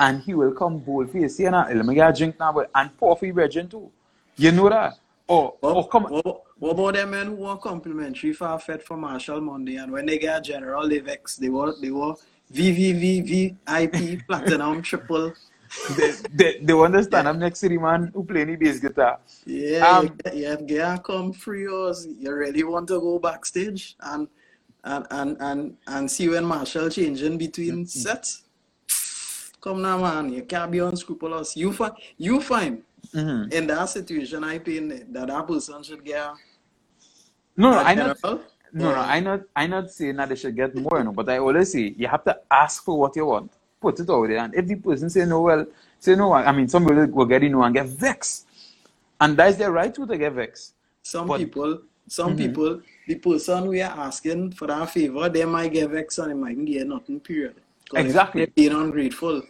and 0.00 0.20
he 0.22 0.34
will 0.34 0.52
come 0.52 0.78
bold 0.78 1.10
face, 1.10 1.38
you 1.40 1.50
know, 1.50 1.64
let 1.72 1.86
me 1.86 1.94
get 1.94 2.10
a 2.10 2.12
drink 2.12 2.38
now, 2.38 2.52
but 2.52 2.70
and 2.74 2.96
pour 2.96 3.16
for 3.16 3.26
your 3.26 3.34
brethren 3.34 3.68
too. 3.68 3.90
You 4.36 4.52
know 4.52 4.68
that? 4.68 4.94
Or 5.28 5.54
or 5.62 5.74
What, 5.74 5.90
come. 5.90 6.04
what, 6.04 6.42
what 6.58 6.70
about 6.72 6.94
them 6.94 7.10
men 7.10 7.26
who 7.28 7.34
want 7.34 7.60
complimentary 7.62 8.32
for 8.32 8.58
fete 8.58 8.82
for 8.82 8.96
Machel 8.96 9.42
Monday 9.42 9.76
and 9.76 9.92
when 9.92 10.06
they 10.06 10.18
get 10.18 10.38
a 10.38 10.40
general 10.42 10.88
they 10.88 10.98
vex, 10.98 11.36
they 11.36 11.48
were 11.48 11.74
they 11.80 11.90
were 11.90 12.14
VVVVIP 12.52 14.26
platinum 14.28 14.82
triple. 14.82 15.32
They, 15.96 16.12
they, 16.32 16.58
they 16.62 16.72
understand. 16.72 17.28
I'm 17.28 17.38
next 17.38 17.60
to 17.60 17.68
the 17.68 17.78
man 17.78 18.10
who 18.14 18.24
play 18.24 18.44
the 18.44 18.56
bass 18.56 18.78
guitar. 18.78 19.18
Yeah, 19.44 19.88
you 19.90 20.10
Um, 20.10 20.18
you 20.32 20.56
get 20.58 21.02
come 21.04 21.32
free 21.32 21.66
or 21.66 21.92
you 22.18 22.32
really 22.32 22.64
want 22.64 22.88
to 22.88 23.00
go 23.00 23.18
backstage 23.18 23.96
and 24.00 24.28
and 24.84 25.06
and 25.10 25.36
and, 25.40 25.76
and 25.86 26.10
see 26.10 26.28
when 26.28 26.44
Machel 26.44 26.92
changing 26.92 27.38
between 27.38 27.86
sets. 27.86 28.43
Come 29.64 29.80
now 29.80 29.96
man, 29.96 30.30
you 30.30 30.42
can't 30.42 30.70
be 30.70 30.80
unscrupulous. 30.80 31.56
You 31.56 31.72
find 31.72 31.94
you 32.18 32.38
find 32.42 32.82
mhm. 33.14 33.50
in 33.50 33.66
that 33.68 33.86
situation 33.88 34.44
I 34.44 34.58
think 34.58 35.10
that 35.14 35.28
that 35.28 35.46
person 35.48 35.82
should 35.82 36.04
get 36.04 36.34
No, 37.56 37.70
no, 37.70 37.78
I 37.78 37.94
not. 37.94 38.22
No, 38.22 38.40
no. 38.72 38.94
I 38.94 39.20
not. 39.20 39.40
I 39.56 39.66
not 39.66 39.90
saying 39.90 40.16
that 40.16 40.28
they 40.28 40.36
should 40.36 40.54
get 40.54 40.74
more, 40.74 40.98
you 40.98 41.04
know, 41.04 41.12
but 41.12 41.30
I 41.30 41.38
always 41.38 41.72
say 41.72 41.94
you 41.96 42.06
have 42.08 42.24
to 42.24 42.38
ask 42.50 42.84
for 42.84 42.98
what 42.98 43.16
you 43.16 43.24
want, 43.24 43.52
put 43.80 43.98
it 44.00 44.10
out 44.10 44.28
there, 44.28 44.38
and 44.44 44.54
if 44.54 44.66
the 44.66 44.74
person 44.74 45.08
say 45.08 45.24
no, 45.24 45.40
well, 45.40 45.64
say 45.98 46.14
no. 46.14 46.34
I 46.34 46.52
mean, 46.52 46.68
some 46.68 46.84
people 46.84 47.06
will 47.06 47.24
get 47.24 47.42
in 47.42 47.54
and 47.54 47.74
get 47.74 47.86
vexed, 47.86 48.46
and 49.18 49.34
that's 49.34 49.56
their 49.56 49.72
right 49.72 49.94
to 49.94 50.06
get 50.18 50.32
vexed. 50.32 50.74
Some 51.02 51.28
But 51.28 51.38
people, 51.38 51.80
some 52.08 52.34
mhm, 52.34 52.38
people, 52.38 52.80
the 53.08 53.14
person 53.14 53.68
we 53.68 53.80
are 53.80 53.96
asking 54.08 54.52
for 54.52 54.66
that 54.66 54.90
favor, 54.90 55.28
they 55.30 55.46
might 55.46 55.72
get 55.72 55.88
vexed 55.88 56.18
and 56.18 56.30
they 56.32 56.34
might 56.34 56.62
get 56.66 56.86
nothing, 56.86 57.20
period. 57.20 57.54
They're 57.92 58.04
exactly, 58.04 58.46
being 58.46 58.72
ungrateful. 58.72 59.42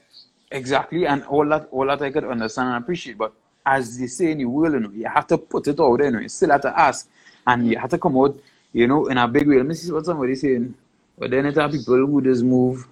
Exactly, 0.55 1.07
and 1.07 1.25
all 1.25 1.47
that, 1.49 1.69
all 1.73 1.87
that 1.87 2.03
I 2.03 2.11
could 2.11 2.25
understand 2.25 2.69
and 2.71 2.85
appreciate. 2.85 3.19
But 3.19 3.33
as 3.67 3.99
they 3.99 4.07
say 4.09 4.33
in 4.33 4.39
the 4.39 4.47
world, 4.47 4.75
you 4.75 4.81
know, 4.81 4.91
you 4.93 5.07
have 5.09 5.27
to 5.29 5.39
put 5.39 5.69
it 5.69 5.81
out 5.81 5.99
there. 5.99 6.07
You, 6.07 6.13
know, 6.13 6.21
you 6.21 6.31
still 6.31 6.51
have 6.51 6.63
to 6.63 6.79
ask, 6.79 7.09
and 7.47 7.69
you 7.69 7.79
have 7.79 7.91
to 7.91 7.99
come 7.99 8.17
out, 8.19 8.39
you 8.73 8.87
know, 8.87 9.07
in 9.09 9.19
a 9.19 9.29
big 9.29 9.49
way. 9.49 9.59
Let 9.59 9.67
me 9.67 9.75
see 9.75 9.93
what 9.93 10.07
somebody's 10.07 10.43
saying. 10.43 10.75
But 11.19 11.31
then 11.33 11.47
it 11.47 11.59
are 11.59 11.69
people 11.71 12.07
who 12.07 12.23
just 12.23 12.45
move 12.45 12.87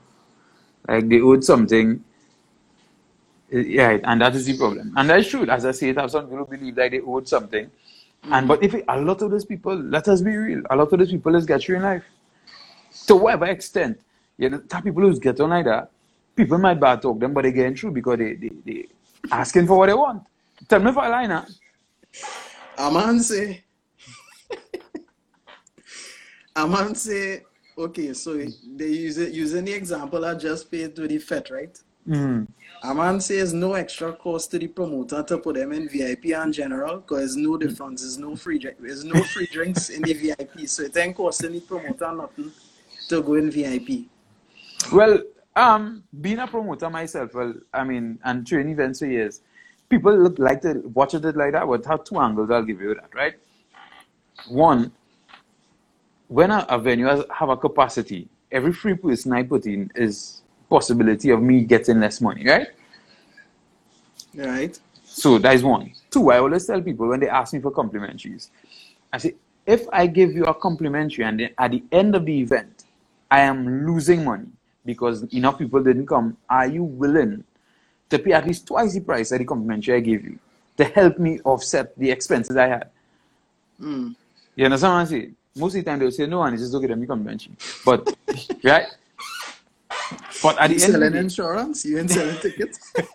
like 0.88 1.08
they 1.08 1.20
owed 1.20 1.44
something 1.44 2.02
Yeah, 3.50 3.98
and 4.04 4.20
that 4.22 4.34
is 4.34 4.46
the 4.46 4.58
problem. 4.58 4.94
And 4.96 5.12
I 5.12 5.22
should, 5.22 5.50
As 5.50 5.66
I 5.66 5.72
say, 5.72 5.90
it 5.90 5.98
have 5.98 6.10
some 6.10 6.28
people 6.28 6.46
believe 6.46 6.74
that 6.76 6.90
they 6.92 7.00
owed 7.00 7.28
something. 7.28 7.70
And 8.30 8.48
but 8.48 8.62
if 8.64 8.74
it, 8.74 8.84
a 8.88 9.00
lot 9.00 9.22
of 9.22 9.30
those 9.30 9.46
people, 9.46 9.74
let 9.76 10.08
us 10.08 10.22
be 10.22 10.36
real, 10.36 10.62
a 10.70 10.76
lot 10.76 10.92
of 10.92 10.98
those 11.00 11.10
people 11.12 11.34
is 11.36 11.46
get 11.46 11.68
you 11.68 11.76
in 11.76 11.82
life. 11.82 12.04
To 13.08 13.16
whatever 13.16 13.46
extent, 13.46 14.00
you 14.38 14.50
know, 14.50 14.58
that 14.68 14.84
people 14.84 15.02
who 15.02 15.20
get 15.20 15.40
on 15.40 15.50
like 15.50 15.66
that, 15.66 15.91
people 16.34 16.58
might 16.58 16.80
bad 16.80 17.02
talk 17.02 17.18
them, 17.18 17.32
but 17.32 17.42
they're 17.42 17.52
getting 17.52 17.76
through 17.76 17.92
because 17.92 18.18
they 18.18 18.34
they, 18.34 18.50
they 18.64 18.86
asking 19.30 19.66
for 19.66 19.78
what 19.78 19.86
they 19.86 19.94
want. 19.94 20.22
Tell 20.68 20.80
me 20.80 20.90
if 20.90 20.98
I 20.98 21.08
lie 21.08 21.26
now. 21.26 21.46
A 22.78 22.90
man 22.90 23.20
say, 23.20 23.62
a 26.56 26.66
man 26.66 26.94
say, 26.94 27.42
okay, 27.76 28.12
so 28.12 28.44
they 28.76 28.88
use 28.88 29.18
it 29.18 29.32
using 29.32 29.64
the 29.64 29.72
example 29.72 30.24
I 30.24 30.34
just 30.34 30.70
paid 30.70 30.96
to 30.96 31.06
the 31.06 31.18
fete, 31.18 31.50
right? 31.50 31.78
Mm. 32.08 32.48
A 32.84 32.94
man 32.94 33.20
says 33.20 33.54
no 33.54 33.74
extra 33.74 34.12
cost 34.12 34.50
to 34.50 34.58
the 34.58 34.66
promoter 34.66 35.22
to 35.22 35.38
put 35.38 35.54
them 35.54 35.72
in 35.72 35.88
VIP 35.88 36.26
and 36.34 36.52
general 36.52 36.98
because 36.98 37.36
no 37.36 37.56
difference. 37.56 38.00
There's 38.00 38.18
no 38.18 38.34
free 38.34 38.58
drink. 38.58 38.78
There's 38.80 39.04
no 39.04 39.22
free 39.22 39.46
drinks 39.46 39.90
in 39.90 40.02
the 40.02 40.12
VIP, 40.12 40.66
so 40.66 40.82
it 40.82 40.96
ain't 40.96 41.14
costing 41.14 41.52
the 41.52 41.60
promoter 41.60 42.12
nothing 42.12 42.50
to 43.08 43.22
go 43.22 43.34
in 43.34 43.50
VIP. 43.50 44.06
Well, 44.92 45.22
um, 45.54 46.04
being 46.20 46.38
a 46.38 46.46
promoter 46.46 46.88
myself, 46.88 47.34
well, 47.34 47.54
I 47.72 47.84
mean, 47.84 48.18
and 48.24 48.46
training 48.46 48.72
events 48.72 49.00
for 49.00 49.06
years, 49.06 49.42
people 49.88 50.16
look 50.16 50.38
like 50.38 50.62
to 50.62 50.80
watch 50.94 51.14
it 51.14 51.24
like 51.36 51.52
that. 51.52 51.66
But 51.66 51.84
have 51.86 52.04
two 52.04 52.18
angles. 52.18 52.50
I'll 52.50 52.62
give 52.62 52.80
you 52.80 52.94
that, 52.94 53.10
right? 53.14 53.34
One, 54.48 54.92
when 56.28 56.50
a, 56.50 56.66
a 56.68 56.78
venue 56.78 57.06
has 57.06 57.24
have 57.30 57.50
a 57.50 57.56
capacity, 57.56 58.28
every 58.50 58.72
free 58.72 58.94
person 58.94 59.32
I 59.32 59.42
put 59.42 59.66
in 59.66 59.90
is 59.94 60.42
possibility 60.70 61.28
of 61.30 61.42
me 61.42 61.64
getting 61.64 62.00
less 62.00 62.20
money, 62.20 62.46
right? 62.46 62.68
Right. 64.34 64.78
So 65.04 65.36
that 65.38 65.54
is 65.54 65.62
one. 65.62 65.92
Two, 66.10 66.30
I 66.30 66.38
always 66.38 66.66
tell 66.66 66.80
people 66.80 67.08
when 67.08 67.20
they 67.20 67.28
ask 67.28 67.52
me 67.52 67.60
for 67.60 67.70
complimentaries, 67.70 68.48
I 69.12 69.18
say, 69.18 69.34
if 69.66 69.86
I 69.92 70.06
give 70.06 70.32
you 70.32 70.44
a 70.44 70.54
complimentary 70.54 71.24
and 71.24 71.38
then 71.38 71.50
at 71.58 71.72
the 71.72 71.84
end 71.92 72.14
of 72.14 72.24
the 72.24 72.40
event, 72.40 72.84
I 73.30 73.40
am 73.40 73.86
losing 73.86 74.24
money 74.24 74.48
because 74.84 75.22
enough 75.34 75.58
people 75.58 75.82
didn't 75.82 76.06
come, 76.06 76.36
are 76.48 76.66
you 76.66 76.84
willing 76.84 77.44
to 78.10 78.18
pay 78.18 78.32
at 78.32 78.46
least 78.46 78.66
twice 78.66 78.94
the 78.94 79.00
price 79.00 79.32
of 79.32 79.38
the 79.38 79.44
complimentary 79.44 79.96
I 79.96 80.00
gave 80.00 80.24
you 80.24 80.38
to 80.76 80.84
help 80.84 81.18
me 81.18 81.40
offset 81.44 81.96
the 81.98 82.10
expenses 82.10 82.56
I 82.56 82.68
had? 82.68 82.90
Mm. 83.80 84.14
You 84.56 84.64
understand 84.64 84.92
what 84.92 85.00
I'm 85.00 85.06
saying? 85.06 85.36
Most 85.56 85.74
of 85.76 85.84
the 85.84 85.90
time 85.90 85.98
they'll 85.98 86.10
say 86.10 86.26
no 86.26 86.42
and 86.42 86.54
it's 86.54 86.62
just 86.62 86.72
don't 86.72 86.80
get 86.82 86.96
me 86.96 87.06
complimentary. 87.06 87.52
But 87.84 88.16
right? 88.64 88.86
But 90.42 90.58
at 90.58 90.70
You 90.70 90.78
the 90.78 90.84
end 90.84 90.92
selling 90.92 91.14
insurance? 91.14 91.84
You 91.84 91.98
ain't 91.98 92.10
selling 92.10 92.36
tickets? 92.38 92.92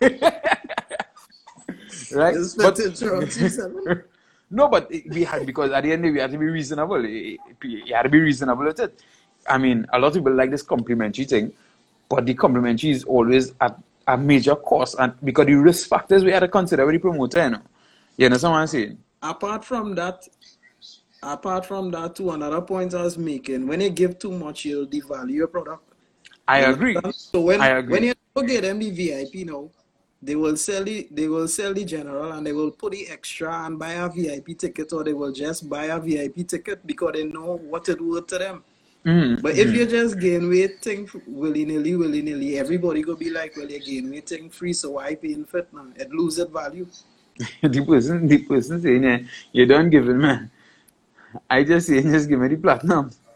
right? 2.12 2.36
But- 2.56 2.78
insurance 2.78 3.58
no, 4.50 4.68
but 4.68 4.90
we 4.90 5.24
had 5.24 5.44
because 5.44 5.70
at 5.72 5.82
the 5.84 5.92
end 5.92 6.04
of 6.04 6.08
the 6.08 6.08
day, 6.08 6.12
we 6.14 6.20
had 6.20 6.30
to 6.32 6.38
be 6.38 6.46
reasonable. 6.46 7.04
You 7.04 7.38
had 7.94 8.02
to 8.02 8.08
be 8.08 8.20
reasonable 8.20 8.64
with 8.64 8.80
it. 8.80 9.02
I 9.48 9.58
mean, 9.58 9.86
a 9.92 9.98
lot 9.98 10.08
of 10.08 10.14
people 10.14 10.34
like 10.34 10.50
this 10.50 10.62
complimentary 10.62 11.24
thing, 11.24 11.52
but 12.08 12.26
the 12.26 12.34
complimentary 12.34 12.90
is 12.90 13.04
always 13.04 13.52
at 13.60 13.78
a 14.06 14.16
major 14.16 14.56
cost, 14.56 14.96
and 14.98 15.12
because 15.22 15.46
the 15.46 15.54
risk 15.54 15.88
factors 15.88 16.24
we 16.24 16.32
had 16.32 16.40
to 16.40 16.48
consider 16.48 16.84
with 16.86 16.94
the 16.94 16.98
promoter, 17.00 17.44
you 17.44 17.50
know. 17.50 17.62
You 18.16 18.26
understand 18.26 18.52
what 18.52 18.60
I'm 18.60 18.66
saying? 18.66 18.98
apart 19.22 19.64
from 19.64 19.94
that, 19.96 20.26
apart 21.22 21.66
from 21.66 21.90
that, 21.90 22.14
too, 22.16 22.30
another 22.30 22.60
point 22.60 22.94
I 22.94 23.02
was 23.02 23.18
making, 23.18 23.66
when 23.66 23.80
you 23.80 23.90
give 23.90 24.18
too 24.18 24.30
much, 24.32 24.64
you'll 24.64 24.86
devalue 24.86 25.32
your 25.32 25.48
product. 25.48 25.82
I 26.46 26.60
You 26.60 26.66
agree. 26.66 26.96
understand? 26.96 27.14
So 27.14 27.40
when 27.42 27.60
I 27.60 27.68
agree. 27.68 27.92
when 27.92 28.04
you 28.04 28.14
go 28.34 28.42
get 28.42 28.62
them 28.62 28.78
the 28.78 28.90
VIP 28.90 29.46
now, 29.46 29.68
they 30.22 30.34
will 30.34 30.56
sell 30.56 30.82
the 30.84 31.06
they 31.10 31.28
will 31.28 31.46
sell 31.48 31.74
the 31.74 31.84
general 31.84 32.32
and 32.32 32.46
they 32.46 32.52
will 32.52 32.70
put 32.70 32.92
the 32.92 33.08
extra 33.08 33.66
and 33.66 33.78
buy 33.78 33.92
a 33.92 34.08
VIP 34.08 34.56
ticket 34.58 34.92
or 34.92 35.04
they 35.04 35.12
will 35.12 35.32
just 35.32 35.68
buy 35.68 35.86
a 35.86 36.00
VIP 36.00 36.46
ticket 36.48 36.86
because 36.86 37.12
they 37.14 37.24
know 37.24 37.56
what 37.68 37.88
it 37.88 38.00
worth 38.00 38.26
to 38.28 38.38
them. 38.38 38.64
Mhm, 39.04 39.42
But 39.42 39.56
if 39.56 39.72
you 39.72 39.86
just 39.86 40.18
gain 40.18 40.48
weight 40.48 40.80
thing 40.82 41.08
willy 41.26 41.64
nilly, 41.64 41.96
willy 41.96 42.22
nilly, 42.22 42.58
everybody 42.58 43.02
go 43.02 43.14
be 43.16 43.30
like, 43.30 43.56
well, 43.56 43.70
you 43.70 43.78
gain 43.80 44.10
weight 44.10 44.28
thing 44.28 44.50
free, 44.50 44.72
so 44.72 44.90
why 44.90 45.14
paying 45.14 45.44
for 45.44 45.58
it 45.58 45.72
now? 45.72 45.86
It 45.96 46.10
loses 46.10 46.46
value. 46.48 46.86
the 47.62 47.84
person, 47.86 48.26
the 48.26 48.38
person 48.38 48.80
saying, 48.82 49.04
eh, 49.04 49.18
you 49.52 49.66
don't 49.66 49.90
give 49.90 50.08
it, 50.08 50.14
man. 50.14 50.50
I 51.48 51.62
just 51.62 51.86
say, 51.88 52.02
just 52.02 52.28
give 52.28 52.40
me 52.40 52.48
the 52.48 52.56
platinum. 52.56 53.10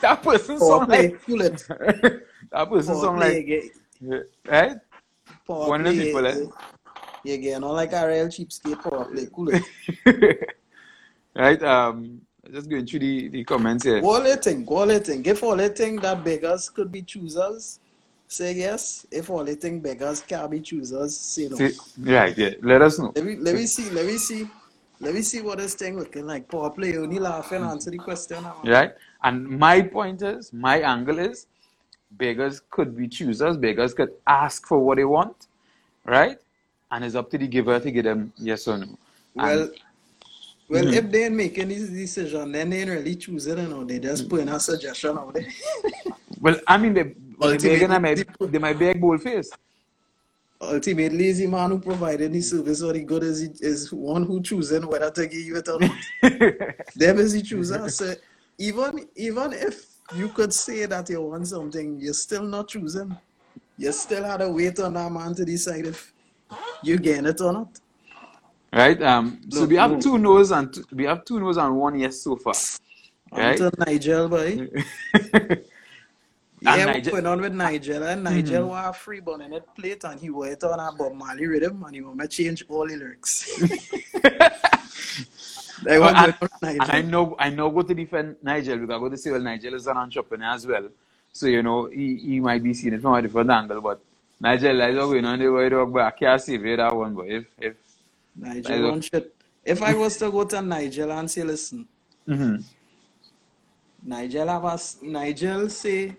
that 0.00 0.22
person 0.22 0.60
sound 0.60 0.88
like 0.88 1.20
pull 1.24 1.38
that 1.40 2.70
person 2.70 2.96
sound 2.96 3.20
like 3.20 3.46
you 3.46 4.24
right? 4.46 4.76
power 5.46 5.68
One 5.68 5.86
of 5.86 5.96
the 5.96 6.04
people, 6.04 6.26
eh? 6.26 6.36
you, 7.24 7.34
you 7.34 7.60
not 7.60 7.72
like 7.72 7.92
a 7.92 8.06
real 8.06 8.26
cheapskate 8.28 8.82
power 8.82 9.04
play, 9.04 9.28
cool 9.32 9.48
it. 9.50 10.48
right? 11.34 11.62
Um, 11.62 12.25
just 12.52 12.68
going 12.68 12.86
through 12.86 13.00
the, 13.00 13.28
the 13.28 13.44
comments 13.44 13.84
here. 13.84 14.00
Go 14.00 14.14
all 14.14 14.22
they 14.22 14.36
think, 14.36 14.66
go 14.66 14.76
all 14.78 14.86
they 14.86 14.98
think. 14.98 15.26
If 15.26 15.42
all 15.42 15.56
think 15.68 16.02
that 16.02 16.24
beggars 16.24 16.68
could 16.68 16.90
be 16.90 17.02
choosers, 17.02 17.80
say 18.28 18.52
yes. 18.54 19.06
If 19.10 19.30
all 19.30 19.44
think 19.46 19.82
beggars 19.82 20.20
can 20.20 20.50
be 20.50 20.60
choosers, 20.60 21.16
say 21.16 21.48
no. 21.48 21.56
See, 21.56 21.72
right, 21.98 22.36
yeah. 22.36 22.50
Let 22.62 22.82
us 22.82 22.98
know. 22.98 23.12
Let 23.14 23.24
me 23.24 23.36
let 23.36 23.54
me 23.54 23.66
see, 23.66 23.90
let 23.90 24.06
me 24.06 24.18
see, 24.18 24.48
let 25.00 25.14
me 25.14 25.22
see 25.22 25.40
what 25.42 25.58
this 25.58 25.74
thing 25.74 25.98
looking 25.98 26.26
like. 26.26 26.48
Power 26.48 26.70
play, 26.70 26.96
only 26.96 27.18
laughing 27.18 27.62
answer 27.62 27.90
the 27.90 27.98
question. 27.98 28.42
now. 28.42 28.62
Right? 28.64 28.92
And 29.22 29.46
my 29.48 29.82
point 29.82 30.22
is, 30.22 30.52
my 30.52 30.80
angle 30.80 31.18
is, 31.18 31.46
beggars 32.12 32.62
could 32.70 32.96
be 32.96 33.08
choosers. 33.08 33.56
Beggars 33.56 33.94
could 33.94 34.12
ask 34.26 34.66
for 34.66 34.78
what 34.78 34.96
they 34.96 35.04
want, 35.04 35.48
right? 36.04 36.38
And 36.90 37.04
it's 37.04 37.14
up 37.16 37.30
to 37.30 37.38
the 37.38 37.48
giver 37.48 37.80
to 37.80 37.90
give 37.90 38.04
them 38.04 38.32
yes 38.36 38.68
or 38.68 38.78
no. 38.78 38.86
Well, 39.34 39.62
And- 39.62 39.70
well, 40.68 40.84
Mhm. 40.84 40.94
if 40.94 41.10
they 41.10 41.24
ain't 41.24 41.34
making 41.34 41.68
this 41.68 41.88
decision, 41.88 42.52
then 42.52 42.70
they 42.70 42.80
ain't 42.80 42.90
really 42.90 43.16
choosing 43.16 43.58
it, 43.58 43.72
or 43.72 43.84
they 43.84 43.98
just 43.98 44.28
putting 44.28 44.48
a 44.48 44.58
suggestion 44.60 45.16
out 45.18 45.32
there. 45.34 45.46
well, 46.40 46.58
I 46.66 46.76
mean, 46.78 46.94
they, 46.94 47.02
they, 47.02 47.14
Ultimately, 47.40 47.76
they, 47.86 47.98
might, 47.98 48.38
the- 48.38 48.46
they 48.46 48.58
might 48.58 48.78
beg 48.78 49.00
bold 49.00 49.22
face. 49.22 49.50
Ultimately, 50.60 51.32
the 51.32 51.46
man 51.46 51.70
who 51.70 51.78
provided 51.78 52.32
the 52.32 52.40
service 52.40 52.82
or 52.82 52.92
the 52.94 53.00
good 53.04 53.22
is, 53.22 53.42
is 53.60 53.92
one 53.92 54.24
who 54.24 54.40
choosing 54.42 54.86
whether 54.86 55.10
to 55.10 55.26
give 55.26 55.40
you 55.40 55.56
it 55.56 55.68
or 55.68 55.78
not. 55.78 55.90
Them 56.96 57.18
is 57.18 57.34
the 57.34 57.42
chooser. 57.42 57.88
So 57.90 58.14
even 58.58 59.06
even 59.16 59.52
if 59.52 59.84
you 60.16 60.28
could 60.28 60.54
say 60.54 60.86
that 60.86 61.10
you 61.10 61.20
want 61.20 61.46
something, 61.46 61.98
you're 62.00 62.14
still 62.14 62.42
not 62.44 62.68
choosing. 62.68 63.14
You 63.76 63.92
still 63.92 64.24
had 64.24 64.38
to 64.38 64.48
wait 64.50 64.78
on 64.80 64.94
that 64.94 65.12
man 65.12 65.34
to 65.34 65.44
decide 65.44 65.84
if 65.86 66.14
you 66.82 66.96
gain 66.98 67.26
it 67.26 67.38
or 67.42 67.52
not. 67.52 67.78
Right? 68.76 69.02
Um, 69.02 69.40
so 69.50 69.64
we 69.64 69.76
have 69.76 69.98
two 70.00 70.18
no's 70.18 70.50
and 70.50 70.72
two, 70.72 70.84
we 70.92 71.04
have 71.04 71.24
two 71.24 71.40
no's 71.40 71.56
and 71.56 71.76
one 71.76 71.98
yes 71.98 72.20
so 72.20 72.36
far. 72.36 72.54
Right? 73.32 73.60
Until 73.60 73.70
Nigel, 73.78 74.28
boy. 74.28 74.68
And 76.64 76.80
Yeah, 76.80 76.86
Nigel- 76.86 76.94
what's 76.94 77.08
going 77.10 77.26
on 77.26 77.40
with 77.42 77.52
Nigel? 77.52 78.02
And 78.02 78.24
Nigel 78.24 78.68
want 78.68 78.88
a 78.88 78.92
free 78.92 79.20
bun 79.20 79.42
in 79.42 79.50
that 79.50 79.76
plate 79.76 80.02
and 80.04 80.18
he 80.18 80.30
went 80.30 80.64
on 80.64 80.80
a 80.80 80.90
Bob 80.90 81.12
Marley 81.12 81.46
rhythm 81.46 81.84
and 81.84 81.94
he 81.94 82.00
want 82.00 82.18
to 82.20 82.28
change 82.28 82.64
all 82.68 82.88
the 82.88 82.96
lyrics. 82.96 83.62
Like 85.84 86.00
what 86.00 86.16
and, 86.16 86.50
going 86.60 86.80
and 86.80 86.90
I 86.90 87.02
know 87.02 87.36
I 87.38 87.50
know 87.50 87.70
go 87.70 87.82
to 87.82 87.94
defend 87.94 88.36
Nigel 88.42 88.78
because 88.78 88.96
I 88.96 88.98
go 88.98 89.08
to 89.10 89.16
say 89.16 89.30
well 89.30 89.40
Nigel 89.40 89.74
is 89.74 89.86
an 89.86 89.98
entrepreneur 89.98 90.54
as 90.54 90.66
well. 90.66 90.88
So 91.32 91.46
you 91.46 91.62
know 91.62 91.86
he, 91.86 92.16
he 92.16 92.40
might 92.40 92.62
be 92.62 92.72
seeing 92.72 92.94
it 92.94 93.02
from 93.02 93.14
a 93.14 93.20
different 93.20 93.50
angle, 93.50 93.82
but 93.82 94.00
Nigel 94.40 94.80
is 94.80 94.96
going 94.96 95.24
on 95.26 95.38
the 95.38 95.48
way 95.48 95.68
dog, 95.68 95.92
but 95.92 96.02
I 96.02 96.10
can't 96.12 96.40
save 96.40 96.64
you 96.64 96.76
that 96.78 96.96
one. 96.96 97.14
But 97.14 97.26
if 97.26 97.44
if 97.58 97.74
Nigel 98.36 98.62
Nigel. 98.62 98.90
want 98.90 99.04
shit. 99.04 99.34
If 99.64 99.82
I 99.82 99.94
was 99.94 100.16
to 100.18 100.30
go 100.30 100.44
to 100.44 100.62
Nigel 100.62 101.12
and 101.12 101.30
say, 101.30 101.42
listen, 101.42 101.88
mhm. 102.28 102.64
Nigel 104.02 104.48
have 104.48 104.64
us 104.64 104.98
Nigel 105.02 105.68
say 105.68 106.16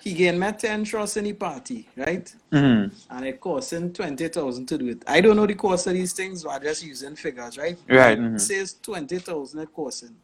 he 0.00 0.12
gained 0.14 0.38
me 0.40 0.52
10 0.52 0.84
trusts 0.84 1.16
in 1.16 1.24
the 1.24 1.32
party, 1.32 1.88
right? 1.96 2.32
Mhm. 2.52 2.92
And 3.10 3.26
it 3.26 3.40
cost 3.40 3.72
him 3.72 3.92
20,000 3.92 4.66
to 4.66 4.78
do 4.78 4.88
it. 4.88 5.02
I 5.06 5.20
don't 5.20 5.36
know 5.36 5.46
the 5.46 5.54
cost 5.54 5.86
of 5.88 5.94
these 5.94 6.12
things, 6.12 6.44
but 6.44 6.50
I'm 6.50 6.62
just 6.62 6.84
using 6.84 7.16
figures, 7.16 7.58
right? 7.58 7.78
Right, 7.88 8.18
It 8.18 8.22
mhm. 8.22 8.40
says 8.40 8.76
20,000 8.82 9.60
it 9.60 9.72
cost 9.74 10.04
him. 10.04 10.16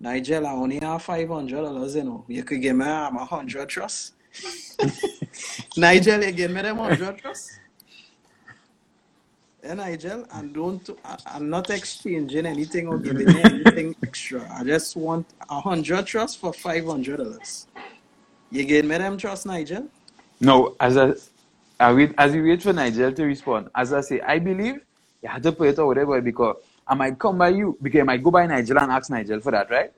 Nigel, 0.00 0.46
I 0.46 0.52
only 0.52 0.80
have 0.80 1.02
$500, 1.02 1.94
you 1.96 2.04
know. 2.04 2.24
You 2.28 2.42
could 2.44 2.60
give 2.60 2.76
me 2.76 2.84
um, 2.84 3.14
100 3.16 3.68
trusts. 3.68 4.12
Nigel, 5.76 6.24
you 6.24 6.32
give 6.32 6.50
me 6.50 6.62
them 6.62 6.78
100 6.78 7.18
trusts? 7.18 7.60
Yeah, 9.64 9.74
Nigel, 9.74 10.26
and 10.34 10.52
don't, 10.52 10.90
I, 11.06 11.16
I'm 11.24 11.48
not 11.48 11.70
exchanging 11.70 12.44
anything 12.44 12.86
or 12.86 12.98
giving 12.98 13.30
you 13.30 13.40
anything 13.44 13.96
extra. 14.02 14.46
I 14.52 14.62
just 14.62 14.94
want 14.94 15.26
a 15.48 15.54
100 15.54 16.04
trusts 16.04 16.36
for 16.36 16.52
$500. 16.52 17.66
You 18.50 18.64
give 18.64 18.84
me 18.84 18.98
them 18.98 19.16
trusts, 19.16 19.46
Nigel? 19.46 19.88
No, 20.38 20.76
as 20.78 20.98
I, 20.98 21.14
I 21.80 21.94
wait 21.94 22.12
as 22.18 22.32
we 22.32 22.42
wait 22.42 22.62
for 22.62 22.74
Nigel 22.74 23.10
to 23.12 23.24
respond. 23.24 23.70
As 23.74 23.94
I 23.94 24.02
say, 24.02 24.20
I 24.20 24.38
believe 24.38 24.82
you 25.22 25.28
have 25.30 25.40
to 25.40 25.52
put 25.52 25.68
it 25.68 25.78
or 25.78 25.86
whatever 25.86 26.20
because 26.20 26.56
I 26.86 26.94
might 26.94 27.18
come 27.18 27.38
by 27.38 27.48
you 27.48 27.78
because 27.80 28.02
I 28.02 28.04
might 28.04 28.22
go 28.22 28.30
by 28.30 28.46
Nigel 28.46 28.78
and 28.78 28.92
ask 28.92 29.08
Nigel 29.08 29.40
for 29.40 29.52
that, 29.52 29.70
right? 29.70 29.90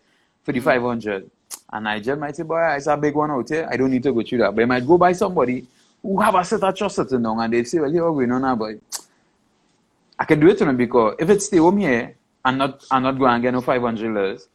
For 0.44 0.52
the 0.52 0.60
mm. 0.60 0.62
five 0.62 0.82
hundred. 0.82 1.28
And 1.72 1.84
Nigel 1.84 2.16
might 2.16 2.36
say, 2.36 2.44
Boy, 2.44 2.62
it's 2.76 2.86
a 2.86 2.96
big 2.96 3.16
one 3.16 3.32
out 3.32 3.48
here. 3.48 3.68
I 3.68 3.76
don't 3.76 3.90
need 3.90 4.04
to 4.04 4.12
go 4.12 4.22
through 4.22 4.38
that. 4.38 4.54
But 4.54 4.62
I 4.62 4.66
might 4.66 4.86
go 4.86 4.96
by 4.96 5.10
somebody 5.10 5.66
who 6.00 6.20
have 6.20 6.36
a 6.36 6.44
set 6.44 6.62
of 6.62 6.76
trust 6.76 6.96
sitting 6.96 7.22
down 7.24 7.40
and 7.40 7.52
they 7.52 7.64
say, 7.64 7.80
Well, 7.80 7.90
here 7.90 8.04
we're 8.04 8.26
going 8.26 8.30
on 8.32 8.42
now, 8.42 8.54
boy. 8.54 8.78
I 10.18 10.24
can 10.24 10.40
do 10.40 10.48
it 10.48 10.58
to 10.58 10.64
them 10.64 10.76
because 10.76 11.16
if 11.18 11.28
it's 11.30 11.46
stay 11.46 11.58
home 11.58 11.78
here 11.78 12.16
and 12.44 12.58
not 12.58 12.84
and 12.90 13.04
not 13.04 13.18
go 13.18 13.26
and 13.26 13.42
get 13.42 13.52
no 13.52 13.60
five 13.60 13.82
hundred 13.82 14.14
dollars, 14.14 14.48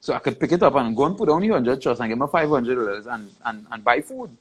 so 0.00 0.14
I 0.14 0.18
could 0.18 0.38
pick 0.40 0.52
it 0.52 0.62
up 0.62 0.74
and 0.76 0.96
go 0.96 1.04
and 1.04 1.16
put 1.16 1.28
down 1.28 1.40
the 1.42 1.48
hundred 1.48 1.80
trust 1.82 2.00
and 2.00 2.08
get 2.10 2.18
my 2.18 2.26
five 2.26 2.48
hundred 2.48 2.76
dollars 2.76 3.06
and, 3.06 3.30
and, 3.44 3.66
and 3.70 3.84
buy 3.84 4.00
food. 4.00 4.36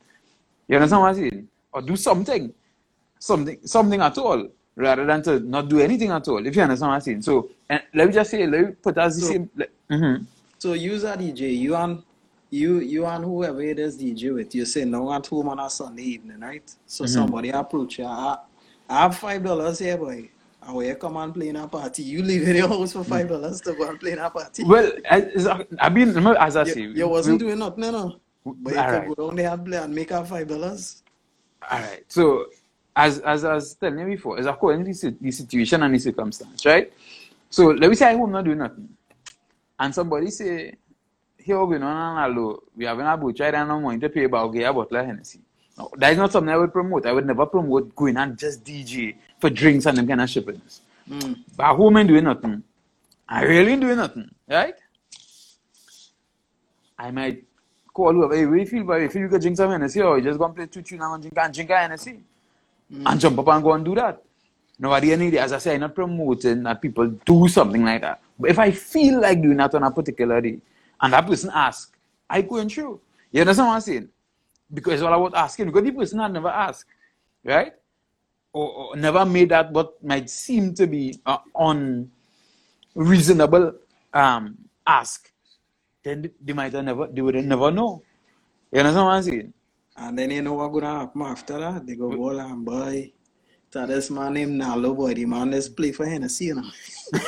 You 0.67 0.75
understand 0.77 1.01
what 1.01 1.09
I'm 1.09 1.15
saying? 1.15 1.47
Or 1.71 1.81
do 1.81 1.95
something. 1.95 2.53
Something 3.19 3.59
something 3.65 4.01
at 4.01 4.17
all. 4.17 4.47
rather 4.75 5.05
than 5.05 5.21
to 5.23 5.39
not 5.39 5.69
do 5.69 5.79
anything 5.79 6.11
at 6.11 6.27
all. 6.27 6.45
If 6.45 6.55
you 6.55 6.61
understand 6.61 6.89
what 6.89 6.95
I'm 6.95 7.01
saying. 7.01 7.21
So 7.21 7.49
and 7.69 7.81
let 7.93 8.07
me 8.07 8.13
just 8.13 8.31
say, 8.31 8.47
let 8.47 8.61
me 8.61 8.71
put 8.71 8.97
as 8.97 9.15
the 9.19 9.21
So- 9.21 9.31
same. 9.31 9.49
Let, 9.55 9.69
mhm. 9.89 10.25
So 10.57 10.73
you 10.73 10.93
a 10.95 11.17
DJ, 11.17 11.57
you 11.57 11.75
and 11.75 12.01
you 12.49 12.79
you 12.79 13.05
and 13.05 13.23
whoever 13.25 13.61
it 13.61 13.79
is 13.79 13.97
DJ 13.97 14.33
with, 14.33 14.55
you 14.55 14.65
say 14.65 14.85
no 14.85 15.11
at 15.13 15.27
home 15.27 15.49
on 15.49 15.59
a 15.59 15.69
Sunday 15.69 16.03
evening, 16.03 16.39
right? 16.39 16.63
So 16.85 17.03
mm-hmm. 17.03 17.13
somebody 17.13 17.49
approach 17.49 17.99
you, 17.99 18.05
I, 18.05 18.37
I 18.89 19.01
have 19.01 19.17
five 19.17 19.43
dollars 19.43 19.79
here, 19.79 19.97
boy. 19.97 20.29
And 20.65 20.75
when 20.75 20.87
you 20.87 20.95
come 20.95 21.17
and 21.17 21.33
play 21.33 21.49
in 21.49 21.57
a 21.57 21.67
party, 21.67 22.03
you 22.03 22.23
leave 22.23 22.47
in 22.47 22.55
your 22.55 22.67
house 22.69 22.93
for 22.93 23.03
five 23.03 23.27
dollars 23.27 23.59
to 23.61 23.73
go 23.73 23.89
and 23.89 23.99
play 23.99 24.11
in 24.13 24.19
a 24.19 24.29
party. 24.29 24.63
Well, 24.63 24.91
as, 25.05 25.47
I 25.79 25.89
mean, 25.89 26.15
as 26.17 26.55
I 26.55 26.63
say, 26.63 26.81
you, 26.81 26.89
you 26.91 27.07
wasn't 27.07 27.41
we- 27.41 27.47
doing 27.47 27.59
nothing, 27.59 27.81
no. 27.91 28.15
But 28.45 28.73
you 28.73 28.99
could 28.99 29.17
go 29.17 29.27
down 29.27 29.35
there 29.37 29.51
and 29.53 29.65
play 29.65 29.77
and 29.77 29.95
make 29.95 30.11
out 30.11 30.27
five 30.27 30.47
dollars. 30.47 31.03
All 31.69 31.79
right. 31.79 32.03
So, 32.07 32.45
as 32.95 33.19
as 33.19 33.43
I 33.43 33.55
was 33.55 33.73
telling 33.75 33.99
you 33.99 34.05
before, 34.05 34.37
it's 34.37 34.47
according 34.47 34.85
to 34.93 35.11
the, 35.11 35.31
situation 35.31 35.83
and 35.83 35.93
the 35.95 35.99
circumstance, 35.99 36.65
right? 36.65 36.91
So, 37.49 37.67
let 37.67 37.89
me 37.89 37.95
say 37.95 38.11
I'm 38.11 38.31
not 38.31 38.43
doing 38.45 38.57
nothing, 38.57 38.89
and 39.79 39.93
somebody 39.95 40.29
say, 40.29 40.75
"Here 41.37 41.59
we 41.63 41.75
going 41.77 41.83
on 41.83 42.25
and 42.25 42.35
hello, 42.35 42.63
we 42.75 42.85
having 42.85 43.05
a 43.05 43.17
butcher 43.17 43.43
and 43.45 43.67
no 43.67 43.79
money 43.81 43.99
to 43.99 44.09
pay 44.09 44.25
about 44.25 44.55
a 44.55 44.73
bottle 44.73 44.97
of 44.97 45.05
Hennessy." 45.05 45.39
No, 45.77 45.89
that 45.97 46.11
is 46.11 46.17
not 46.17 46.31
something 46.31 46.53
I 46.53 46.57
would 46.57 46.71
promote. 46.71 47.05
I 47.05 47.11
would 47.13 47.25
never 47.25 47.45
promote 47.47 47.95
going 47.95 48.17
and 48.17 48.37
just 48.37 48.63
DJ 48.63 49.15
for 49.43 49.49
drinks 49.49 49.85
and 49.85 49.97
them 49.97 50.07
kind 50.07 50.21
of 50.21 50.29
shippings. 50.29 50.81
Mm. 51.09 51.37
But 51.57 51.75
home 51.75 51.97
ain't 51.97 52.07
doing 52.07 52.23
nothing. 52.23 52.63
I 53.27 53.43
really 53.43 53.73
ain't 53.73 53.81
doing 53.81 53.97
nothing, 53.97 54.29
right? 54.47 54.75
I 56.97 57.11
might 57.11 57.43
call 57.93 58.23
up, 58.23 58.31
hey, 58.31 58.45
what 58.45 58.53
do 58.55 58.59
you 58.61 58.65
feel, 58.65 58.83
boy? 58.85 59.01
You 59.01 59.09
feel 59.09 59.23
you 59.23 59.27
could 59.27 59.41
drink 59.41 59.57
some 59.57 59.71
Hennessy 59.71 60.01
or 60.01 60.17
you 60.17 60.23
just 60.23 60.39
go 60.39 60.45
and 60.45 60.55
play 60.55 60.67
two 60.67 60.81
tune 60.81 61.01
and 61.01 61.21
drink 61.21 61.37
and 61.37 61.53
drink 61.53 61.69
a 61.71 61.77
Hennessy? 61.77 62.19
And 63.05 63.19
jump 63.19 63.39
up 63.39 63.47
and 63.49 63.63
go 63.63 63.73
and 63.73 63.83
do 63.83 63.95
that. 63.95 64.21
No, 64.79 64.93
at 64.93 65.01
the 65.01 65.11
end 65.11 65.23
of 65.23 65.31
the 65.31 65.37
day, 65.37 65.43
as 65.43 65.51
I 65.51 65.57
say, 65.57 65.73
I'm 65.73 65.81
not 65.81 65.95
promoting 65.95 66.63
that 66.63 66.81
people 66.81 67.07
do 67.25 67.47
something 67.49 67.83
like 67.83 68.01
that. 68.01 68.21
But 68.39 68.51
if 68.51 68.59
I 68.59 68.71
feel 68.71 69.19
like 69.19 69.41
doing 69.41 69.57
that 69.57 69.75
on 69.75 69.83
a 69.83 69.91
particular 69.91 70.39
day, 70.39 70.59
and 71.01 71.11
that 71.11 71.25
person 71.27 71.51
asks, 71.53 71.91
I 72.29 72.41
go 72.43 72.57
and 72.57 72.71
show. 72.71 73.01
You 73.31 73.41
understand 73.41 73.67
what 73.67 73.75
I'm 73.75 73.81
saying? 73.81 74.09
Because 74.73 74.93
it's 74.93 75.03
all 75.03 75.13
about 75.13 75.37
asking. 75.37 75.65
Because 75.65 75.83
the 75.83 75.91
person 75.91 76.19
had 76.19 76.31
never 76.31 76.49
asked, 76.49 76.85
right? 77.43 77.73
Or, 78.53 78.69
or 78.93 78.97
never 78.97 79.25
made 79.25 79.49
that 79.49 79.71
what 79.71 80.03
might 80.03 80.29
seem 80.29 80.75
to 80.75 80.87
be 80.87 81.19
uh, 81.25 81.39
unreasonable 82.95 83.73
um, 84.13 84.57
ask, 84.87 85.31
then 86.03 86.31
they 86.43 86.53
might 86.53 86.73
have 86.73 86.85
never, 86.85 87.07
they 87.07 87.21
would 87.21 87.35
never 87.45 87.71
know. 87.71 88.03
You 88.71 88.79
understand 88.81 89.05
what 89.07 89.13
I'm 89.13 89.23
saying? 89.23 89.53
And 89.97 90.19
then 90.19 90.31
you 90.31 90.41
know 90.43 90.53
what 90.55 90.69
gonna 90.69 90.99
happen 91.01 91.21
after 91.23 91.59
that? 91.59 91.85
They 91.87 91.95
go 91.95 92.11
ball 92.11 92.39
and 92.39 92.65
boy. 92.65 93.13
To 93.71 93.87
this 93.87 94.11
man 94.11 94.33
named 94.35 94.53
Naldo 94.59 94.95
boy, 94.95 95.13
the 95.15 95.25
man 95.25 95.51
let's 95.51 95.69
play 95.69 95.91
for 95.93 96.05
Hennessy, 96.05 96.45
you 96.45 96.55
know. 96.55 96.69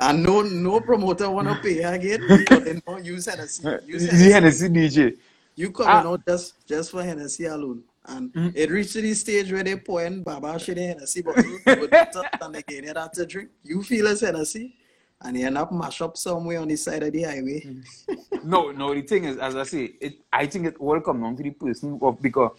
and 0.00 0.22
no 0.22 0.42
no 0.42 0.80
promoter 0.80 1.30
wanna 1.30 1.56
pay 1.56 1.80
again 1.82 2.32
because 2.36 2.64
they 2.64 2.74
know 2.86 2.98
use 3.02 3.26
Hennessy. 3.26 3.70
Hennessy. 3.92 4.32
Hennessy 4.32 4.68
DJ. 4.68 5.16
You 5.56 5.72
coming 5.72 6.04
Ah. 6.04 6.06
out 6.06 6.22
just 6.26 6.66
just 6.68 6.90
for 6.92 7.02
Hennessy 7.04 7.46
alone. 7.46 7.84
And 8.06 8.32
mm. 8.32 8.52
it 8.56 8.70
reached 8.70 8.92
to 8.94 9.02
the 9.02 9.14
stage 9.14 9.52
where 9.52 9.62
they 9.62 9.76
pouring 9.76 10.22
Baba 10.22 10.58
shit 10.58 10.78
in 10.78 10.88
Hennessy 10.88 11.22
with 11.22 11.66
water 11.66 12.28
and 12.40 12.54
they 12.54 12.62
get 12.62 12.84
it 12.84 12.96
out 12.96 13.12
to 13.14 13.26
drink. 13.26 13.50
You 13.62 13.82
feel 13.82 14.06
it's 14.06 14.22
Hennessy 14.22 14.74
and 15.22 15.36
you 15.36 15.46
end 15.46 15.58
up 15.58 15.70
mash 15.70 16.00
up 16.00 16.16
somewhere 16.16 16.60
on 16.60 16.68
the 16.68 16.76
side 16.76 17.02
of 17.02 17.12
the 17.12 17.22
highway. 17.22 17.60
Mm. 17.60 18.44
No, 18.44 18.70
no, 18.70 18.94
the 18.94 19.02
thing 19.02 19.24
is, 19.24 19.36
as 19.36 19.54
I 19.54 19.64
say, 19.64 19.92
it, 20.00 20.14
I 20.32 20.46
think 20.46 20.66
it 20.66 20.76
all 20.78 20.98
comes 21.00 21.22
down 21.22 21.36
to 21.36 21.42
the 21.42 21.50
person 21.50 21.98
of, 22.00 22.20
because 22.22 22.52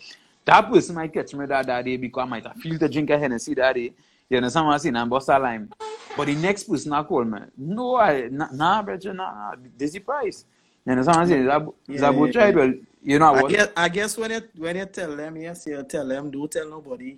that 0.46 0.70
person 0.70 0.96
might 0.96 1.14
catch 1.14 1.34
me 1.34 1.46
that, 1.48 1.66
that 1.66 1.86
day 1.86 1.98
because 1.98 2.22
I 2.22 2.26
might 2.26 2.46
have 2.46 2.58
feel 2.58 2.78
to 2.78 2.88
drink 2.88 3.10
a 3.10 3.18
Hennessy 3.18 3.56
that 3.56 3.74
day. 3.74 3.94
You 4.30 4.38
understand 4.38 4.68
what 4.68 4.74
I'm 4.74 4.80
saying? 4.80 4.96
And 4.96 5.10
bust 5.10 5.30
a 5.30 5.40
lime. 5.40 5.72
But 6.16 6.28
the 6.28 6.36
next 6.36 6.64
person 6.64 6.94
I 6.94 7.04
call 7.04 7.24
me, 7.24 7.40
no, 7.58 7.96
I, 7.96 8.28
nah, 8.30 8.50
nah, 8.52 8.82
brother, 8.82 9.14
nah, 9.14 9.56
this 9.78 9.90
is 9.90 9.94
the 9.94 10.00
price. 10.00 10.46
You 10.86 10.92
understand 10.92 11.16
what 11.16 11.22
I'm 11.22 11.28
saying? 11.28 11.42
It's 11.88 12.02
Yeah, 12.02 12.10
about 12.10 12.36
yeah, 12.36 12.48
yeah. 12.50 12.72
You 13.04 13.20
know 13.20 13.34
I 13.34 13.42
what? 13.42 13.52
guess, 13.52 13.70
I 13.76 13.90
guess 13.90 14.18
when 14.18 14.32
you 14.32 14.42
when 14.58 14.76
you 14.78 14.86
tell 14.86 15.16
them, 15.16 15.38
yes, 15.38 15.66
you 15.68 15.84
tell 15.84 16.08
them, 16.08 16.32
don't 16.32 16.52
tell 16.52 16.70
nobody. 16.70 17.18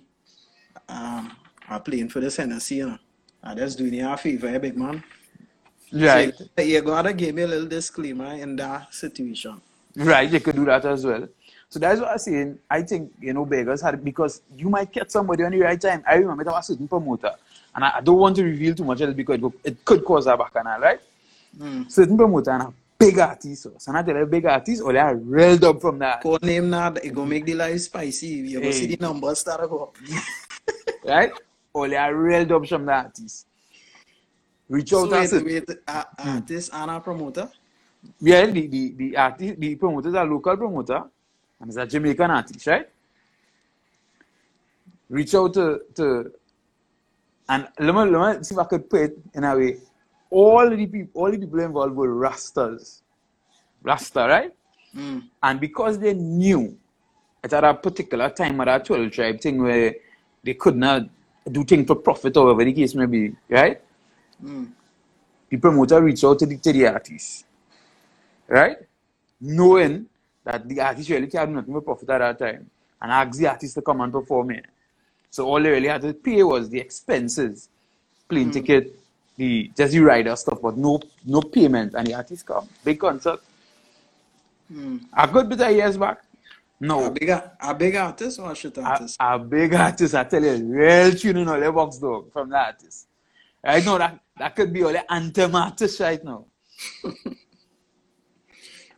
Um, 0.88 1.36
I'm 1.68 1.82
playing 1.82 2.08
for 2.08 2.20
the 2.20 2.30
Hennessy, 2.30 2.76
you 2.76 2.86
know. 2.88 2.98
I 3.42 3.54
just 3.54 3.78
doing 3.78 3.94
you 3.94 4.08
a 4.08 4.16
favor, 4.16 4.48
eh, 4.48 4.58
big 4.58 4.76
man. 4.76 5.02
Right, 5.92 6.34
So 6.56 6.62
you 6.62 6.82
gotta 6.82 7.12
give 7.12 7.34
me 7.34 7.42
a 7.42 7.46
little 7.46 7.68
disclaimer 7.68 8.34
in 8.34 8.56
that 8.56 8.92
situation. 8.94 9.60
right, 9.96 10.30
you 10.30 10.40
could 10.40 10.56
do 10.56 10.64
that 10.66 10.84
as 10.84 11.04
well. 11.04 11.28
So 11.68 11.78
that's 11.78 12.00
what 12.00 12.10
I'm 12.10 12.18
saying. 12.18 12.58
I 12.70 12.82
think, 12.82 13.12
you 13.20 13.32
know, 13.32 13.44
beggars 13.44 13.80
had 13.82 14.02
because 14.04 14.42
you 14.56 14.68
might 14.68 14.92
catch 14.92 15.10
somebody 15.10 15.42
on 15.44 15.52
the 15.52 15.60
right 15.60 15.80
time. 15.80 16.04
I 16.08 16.16
remember 16.16 16.44
there 16.44 16.52
was 16.52 16.68
a 16.70 16.72
certain 16.72 16.88
promoter, 16.88 17.32
and 17.74 17.84
I, 17.84 17.96
I 17.96 18.00
don't 18.00 18.18
want 18.18 18.36
to 18.36 18.44
reveal 18.44 18.74
too 18.74 18.84
much 18.84 18.98
because 19.16 19.36
it, 19.36 19.40
go- 19.42 19.54
it 19.64 19.84
could 19.84 20.04
cause 20.04 20.26
a 20.26 20.36
bacchanal, 20.36 20.80
right? 20.80 21.00
Mm. 21.58 21.90
certain 21.90 22.16
promoter 22.16 22.50
and 22.50 22.74
big 23.06 23.18
artist. 23.18 23.62
So, 23.62 23.72
so 23.78 23.92
not 23.92 24.06
tell 24.06 24.16
a 24.16 24.26
big 24.26 24.44
artist 24.46 24.82
or 24.82 24.92
they 24.92 24.98
are 24.98 25.16
railed 25.16 25.64
up 25.64 25.80
from 25.80 25.98
that. 25.98 26.22
Code 26.22 26.42
name 26.42 26.70
now, 26.70 26.92
it 26.92 27.14
gonna 27.14 27.28
make 27.28 27.44
the 27.46 27.54
life 27.54 27.80
spicy. 27.80 28.26
You 28.26 28.60
go 28.60 28.70
see 28.70 28.86
Hey. 28.86 28.96
the 28.96 29.02
numbers 29.06 29.38
start 29.40 29.68
go 29.68 29.78
up. 29.84 29.96
Right? 31.04 31.32
Or 31.72 31.88
they 31.88 31.96
are 31.96 32.14
railed 32.14 32.52
up 32.52 32.66
from 32.66 32.86
the 32.86 32.92
artist. 32.92 33.46
Reach 34.68 34.90
So 34.90 34.98
out 35.00 35.12
and 35.12 35.12
wait, 35.12 35.28
say, 35.28 35.42
wait, 35.42 35.70
uh, 35.86 36.04
artist 36.18 36.70
and 36.72 36.90
a 36.90 37.00
promoter. 37.00 37.48
yeah, 38.20 38.46
the, 38.46 38.66
the, 38.66 38.92
the 38.96 39.16
artist, 39.16 39.60
the 39.60 39.74
promoter 39.76 40.08
is 40.08 40.14
a 40.14 40.24
local 40.24 40.56
promoter 40.56 41.02
and 41.60 41.68
it's 41.68 41.76
a 41.76 41.86
Jamaican 41.86 42.30
artist, 42.30 42.66
right? 42.66 42.88
Reach 45.10 45.34
out 45.34 45.52
to, 45.54 45.80
to 45.94 46.32
and 47.48 47.68
let 47.78 47.94
me, 47.94 48.16
let 48.16 48.38
me 48.38 48.44
see 48.44 48.54
if 48.54 48.58
I 48.58 48.64
could 48.64 48.88
put 48.88 49.00
it 49.02 49.18
in 49.34 49.44
a 49.44 49.54
way. 49.54 49.76
All 50.34 50.68
the 50.68 50.76
people, 50.76 51.06
all 51.14 51.30
the 51.30 51.38
people 51.38 51.60
involved 51.60 51.94
were 51.94 52.08
Rastas. 52.08 53.02
Rasta, 53.84 54.26
right? 54.26 54.52
Mm. 54.96 55.28
And 55.40 55.60
because 55.60 55.98
they 55.98 56.12
knew 56.14 56.76
at 57.44 57.52
a 57.52 57.74
particular 57.74 58.30
time 58.30 58.60
at 58.60 58.64
that 58.64 58.84
12 58.86 59.12
tribe 59.12 59.40
thing 59.40 59.62
where 59.62 59.94
they 60.42 60.54
could 60.54 60.76
not 60.76 61.02
do 61.52 61.62
things 61.62 61.86
for 61.86 61.96
profit 61.96 62.36
or 62.36 62.46
whatever 62.46 62.64
the 62.64 62.72
case 62.72 62.94
may 62.96 63.06
be, 63.06 63.32
right? 63.48 63.80
Mm. 64.42 64.72
The 65.50 65.56
promoter 65.58 66.02
reached 66.02 66.24
out 66.24 66.40
to 66.40 66.46
the, 66.46 66.56
to 66.56 66.72
the 66.72 66.88
artist, 66.88 67.44
right? 68.48 68.78
Knowing 69.40 70.06
that 70.42 70.68
the 70.68 70.80
artist 70.80 71.10
really 71.10 71.28
can't 71.28 71.50
do 71.50 71.54
nothing 71.54 71.74
for 71.74 71.82
profit 71.82 72.10
at 72.10 72.18
that 72.18 72.38
time 72.38 72.70
and 73.00 73.12
asked 73.12 73.38
the 73.38 73.46
artist 73.46 73.74
to 73.74 73.82
come 73.82 74.00
and 74.00 74.12
perform 74.12 74.50
it. 74.50 74.66
So 75.30 75.46
all 75.46 75.62
they 75.62 75.70
really 75.70 75.88
had 75.88 76.02
to 76.02 76.12
pay 76.12 76.42
was 76.42 76.70
the 76.70 76.80
expenses, 76.80 77.68
plane 78.28 78.50
ticket, 78.50 78.98
the 79.36 79.70
just 79.76 79.92
the 79.92 80.00
rider 80.00 80.36
stuff, 80.36 80.60
but 80.62 80.76
no 80.76 81.00
no 81.24 81.40
payment. 81.42 81.94
And 81.94 82.06
the 82.06 82.14
artist 82.14 82.46
come, 82.46 82.68
big 82.84 82.98
concert. 83.00 83.40
Mm. 84.72 85.00
A 85.16 85.28
good 85.28 85.48
bit 85.48 85.60
of 85.60 85.70
years 85.72 85.96
back. 85.96 86.18
A 86.80 86.86
No, 86.86 87.10
big, 87.10 87.28
a 87.28 87.74
big 87.74 87.94
artist 87.96 88.38
or 88.40 88.50
a 88.50 88.54
shit 88.54 88.76
artist? 88.78 89.16
a 89.20 89.38
big 89.38 89.74
artist, 89.74 90.14
I 90.14 90.24
tell 90.24 90.42
you, 90.42 90.56
real 90.66 91.12
tune 91.12 91.36
in 91.38 91.48
all 91.48 91.60
the 91.60 91.70
box 91.72 91.98
dog 91.98 92.32
from 92.32 92.48
the 92.50 92.56
artist. 92.58 93.06
Right 93.64 93.84
now, 93.84 93.98
that, 93.98 94.18
that 94.38 94.56
could 94.56 94.72
be 94.72 94.82
all 94.82 94.92
the 94.92 95.10
anthem 95.12 95.54
artist 95.54 96.00
right 96.00 96.22
now. 96.24 96.46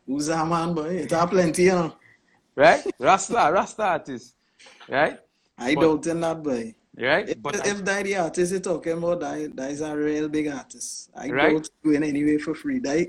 Who's 0.06 0.26
that 0.26 0.46
man, 0.46 0.74
boy? 0.74 0.88
It's 1.02 1.12
a 1.12 1.26
plenty, 1.26 1.64
you 1.64 1.72
know. 1.72 1.94
Right? 2.54 2.84
Rasta, 2.98 3.50
Rasta 3.52 3.82
artist. 3.82 4.34
Right? 4.88 5.18
I 5.58 5.74
But- 5.74 5.80
doubt 5.82 6.06
in 6.06 6.20
that, 6.20 6.42
boy. 6.42 6.74
Right? 6.98 7.28
If, 7.28 7.42
But 7.42 7.66
I- 7.66 7.70
if 7.70 7.84
that 7.84 8.04
the 8.04 8.16
artist 8.16 8.52
you're 8.52 8.60
talking 8.60 8.92
about, 8.92 9.20
that, 9.20 9.54
that 9.56 9.70
is 9.70 9.80
a 9.82 9.96
real 9.96 10.28
big 10.28 10.48
artist. 10.48 11.10
I 11.14 11.28
Right. 11.28 11.52
doubt 11.52 11.68
in 11.84 12.02
anyway 12.02 12.38
for 12.38 12.54
free. 12.54 12.78
That, 12.78 13.06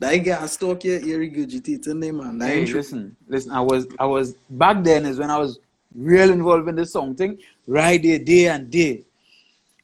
that 0.00 0.16
guy 0.16 0.46
talk 0.46 0.84
you, 0.84 0.98
you 0.98 1.18
regurgitating 1.18 2.00
them, 2.00 2.16
man. 2.18 2.38
That 2.38 2.48
hey, 2.48 2.66
listen, 2.66 3.16
listen, 3.28 3.52
I 3.52 3.60
was, 3.60 3.86
I 3.98 4.06
was, 4.06 4.34
back 4.50 4.82
then 4.82 5.06
is 5.06 5.18
when 5.18 5.30
I 5.30 5.38
was 5.38 5.60
real 5.94 6.30
involved 6.30 6.68
in 6.68 6.76
the 6.76 6.86
song 6.86 7.14
thing, 7.14 7.38
right 7.66 8.02
there, 8.02 8.18
day 8.18 8.48
and 8.48 8.70
day. 8.70 9.04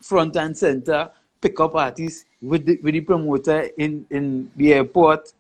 Front 0.03 0.37
and 0.37 0.57
center, 0.57 1.11
pick 1.41 1.59
up 1.61 1.75
artists 1.77 2.27
with 2.43 2.67
the, 2.67 2.79
with 2.83 2.93
the 2.93 3.01
promoter 3.01 3.69
in, 3.79 4.05
in 4.11 4.51
the 4.57 4.75
airport, 4.75 5.33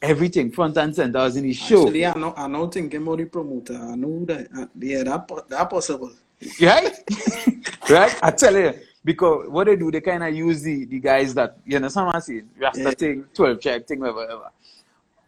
everything, 0.00 0.52
front 0.52 0.76
and 0.76 0.94
center. 0.94 1.18
I 1.18 1.24
was 1.24 1.36
in 1.36 1.42
the 1.44 1.52
show. 1.52 1.86
Actually, 1.86 2.06
I 2.06 2.14
know, 2.14 2.34
I 2.36 2.46
know 2.46 2.68
thinking 2.68 3.02
about 3.02 3.18
the 3.18 3.24
promoter. 3.24 3.74
I 3.74 3.96
know 3.96 4.24
that, 4.26 4.46
uh, 4.56 4.66
yeah, 4.78 5.02
that, 5.04 5.26
that 5.48 5.70
possible. 5.70 6.12
Right? 6.60 6.94
right? 7.90 8.18
I 8.22 8.30
tell 8.30 8.56
you, 8.56 8.74
because 9.04 9.48
what 9.48 9.66
they 9.66 9.76
do, 9.76 9.90
they 9.90 10.00
kind 10.00 10.22
of 10.24 10.34
use 10.34 10.62
the, 10.62 10.84
the 10.86 10.98
guys 11.00 11.34
that, 11.34 11.58
you 11.64 11.78
know, 11.78 11.88
what 11.88 12.14
I'm 12.14 12.20
saying? 12.20 12.48
Rasta 12.58 12.80
Yeah. 12.82 12.90
thing, 12.90 13.24
12 13.34 13.60
check 13.60 13.86
thing, 13.86 14.00
whatever, 14.00 14.18
whatever. 14.22 14.50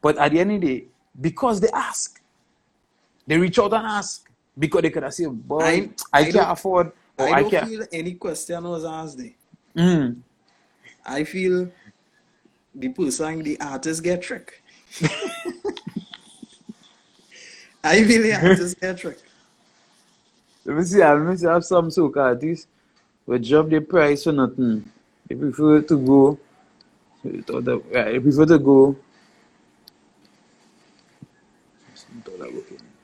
But 0.02 0.18
at 0.18 0.32
the 0.32 0.40
end 0.40 0.52
of 0.52 0.60
the 0.60 0.66
day, 0.80 0.84
because 1.20 1.60
they 1.60 1.68
ask, 1.70 2.20
they 3.26 3.36
reach 3.38 3.58
out 3.58 3.72
and 3.74 3.86
ask, 3.86 4.28
because 4.58 4.82
they 4.82 4.90
could 4.90 5.02
have 5.02 5.14
said, 5.14 5.30
boy, 5.48 5.60
I, 5.60 5.88
I- 6.12 6.20
I 6.20 6.32
can't 6.32 6.50
afford, 6.50 6.92
I 7.18 7.24
I, 7.24 7.40
don't 7.42 7.50
can't. 7.50 7.68
feel 7.68 7.84
any 7.92 8.12
question 8.14 8.64
was 8.64 8.84
asked 8.84 9.18
there. 9.18 9.32
Mm. 9.76 10.18
I 11.04 11.24
feel 11.24 11.68
the 12.74 12.88
person, 12.90 13.42
the 13.42 13.58
artist 13.60 14.02
get 14.02 14.22
tricked. 14.22 14.54
I 17.84 18.04
feel 18.04 18.22
the 18.22 18.34
artist 18.34 18.80
get 18.80 18.98
tricked. 18.98 19.22
Let 20.68 20.76
me 20.76 20.84
see, 20.84 20.98
let 20.98 21.18
me 21.18 21.34
see, 21.34 21.46
have 21.46 21.64
some 21.64 21.88
soca 21.88 22.18
artists 22.18 22.66
will 23.24 23.38
drop 23.38 23.70
the 23.70 23.80
price 23.80 24.24
for 24.24 24.32
nothing. 24.32 24.84
They 25.26 25.34
prefer 25.34 25.80
to 25.80 25.98
go, 25.98 26.38
they 27.24 28.20
prefer 28.20 28.44
to 28.44 28.58
go. 28.58 28.96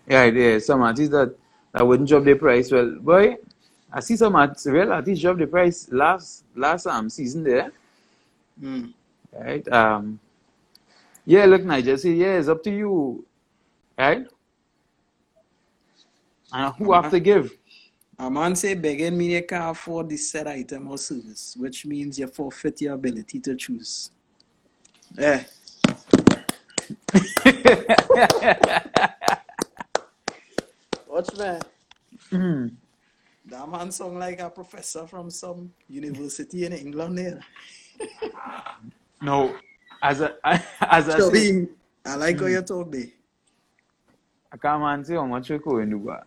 Yeah, 0.07 0.25
yeah, 0.27 0.59
some 0.59 0.83
artists 0.83 1.11
that, 1.13 1.35
that 1.73 1.87
wouldn't 1.87 2.07
drop 2.07 2.25
the 2.25 2.35
price. 2.35 2.71
Well, 2.71 2.97
boy, 3.01 3.39
I 3.91 4.01
see 4.01 4.17
some 4.17 4.37
artists, 4.37 4.67
real 4.67 4.93
artists 4.93 5.23
drop 5.23 5.39
the 5.39 5.47
price 5.47 5.89
last 5.91 6.45
last 6.55 6.87
um 6.87 7.09
season 7.09 7.45
there. 7.45 7.73
Mm. 8.63 8.93
Right? 9.33 9.67
Um 9.73 10.21
yeah, 11.25 11.47
look, 11.47 11.65
Nigel, 11.65 11.97
say 11.97 12.13
yeah, 12.13 12.37
it's 12.37 12.49
up 12.49 12.63
to 12.65 12.71
you. 12.71 13.25
Right? 13.97 14.27
And 16.55 16.73
who 16.77 16.93
have 16.93 17.11
to 17.11 17.19
give? 17.19 17.53
A 18.17 18.31
man 18.31 18.55
say 18.55 18.75
begging 18.75 19.19
me 19.19 19.35
you 19.35 19.43
can't 19.43 19.73
afford 19.73 20.09
the 20.09 20.17
said 20.17 20.47
item 20.47 20.89
or 20.89 20.97
service, 20.97 21.57
which 21.59 21.85
means 21.85 22.17
you 22.17 22.29
forfeit 22.29 22.81
your 22.81 22.95
ability 22.95 23.41
to 23.41 23.57
choose. 23.57 24.13
Eh. 25.19 25.43
Watch 31.09 31.37
man. 31.37 31.61
Hmm. 32.31 32.69
That 33.47 33.69
man 33.69 33.91
sound 33.91 34.21
like 34.21 34.39
a 34.39 34.49
professor 34.49 35.09
from 35.09 35.31
some 35.31 35.73
university 35.89 36.67
in 36.67 36.73
England 36.73 37.19
there. 37.19 37.41
No, 39.23 39.55
as 40.03 40.21
a 40.21 40.37
as 40.45 41.09
I 41.09 41.19
say, 41.19 41.19
Chubby, 41.19 41.69
I 42.05 42.17
like 42.17 42.39
how 42.39 42.45
you 42.45 42.61
told 42.61 42.93
me. 42.93 43.15
I 44.53 44.59
can't 44.59 44.83
man 44.83 45.03
say 45.03 45.15
how 45.15 45.25
much 45.25 45.49
you 45.49 45.59
go 45.59 45.79
into 45.79 45.97
bar. 45.97 46.27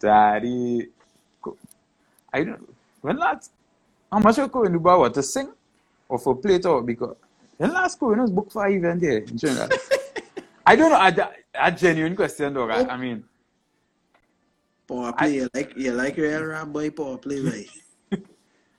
Daddy, 0.00 0.88
I 2.32 2.44
don't. 2.44 2.68
When 3.00 3.16
last, 3.16 3.50
how 4.10 4.18
much 4.18 4.38
you 4.38 4.48
go 4.48 4.64
into 4.64 4.78
bar? 4.78 4.98
What 4.98 5.14
to 5.14 5.22
sing 5.22 5.52
or 6.08 6.18
for 6.18 6.36
play 6.36 6.60
or 6.64 6.82
because 6.82 7.16
when 7.56 7.72
last 7.72 7.98
go, 7.98 8.10
you 8.10 8.16
know, 8.16 8.26
book 8.26 8.50
for 8.50 8.68
event 8.68 9.02
here 9.02 9.18
in 9.18 9.38
Trinidad. 9.38 9.72
I 10.66 10.76
don't 10.76 10.90
know. 10.90 10.98
I, 10.98 11.30
I 11.58 11.70
genuine 11.70 12.16
question, 12.16 12.52
dog. 12.52 12.70
I, 12.70 12.84
I 12.86 12.96
mean, 12.96 13.24
Power 14.86 15.12
play, 15.12 15.34
you 15.34 15.48
like 15.52 15.76
you 15.76 15.92
like 15.92 16.16
real 16.16 16.44
rap 16.44 16.68
boy 16.68 16.90
power 16.90 17.18
play, 17.18 17.40
right? 17.40 17.70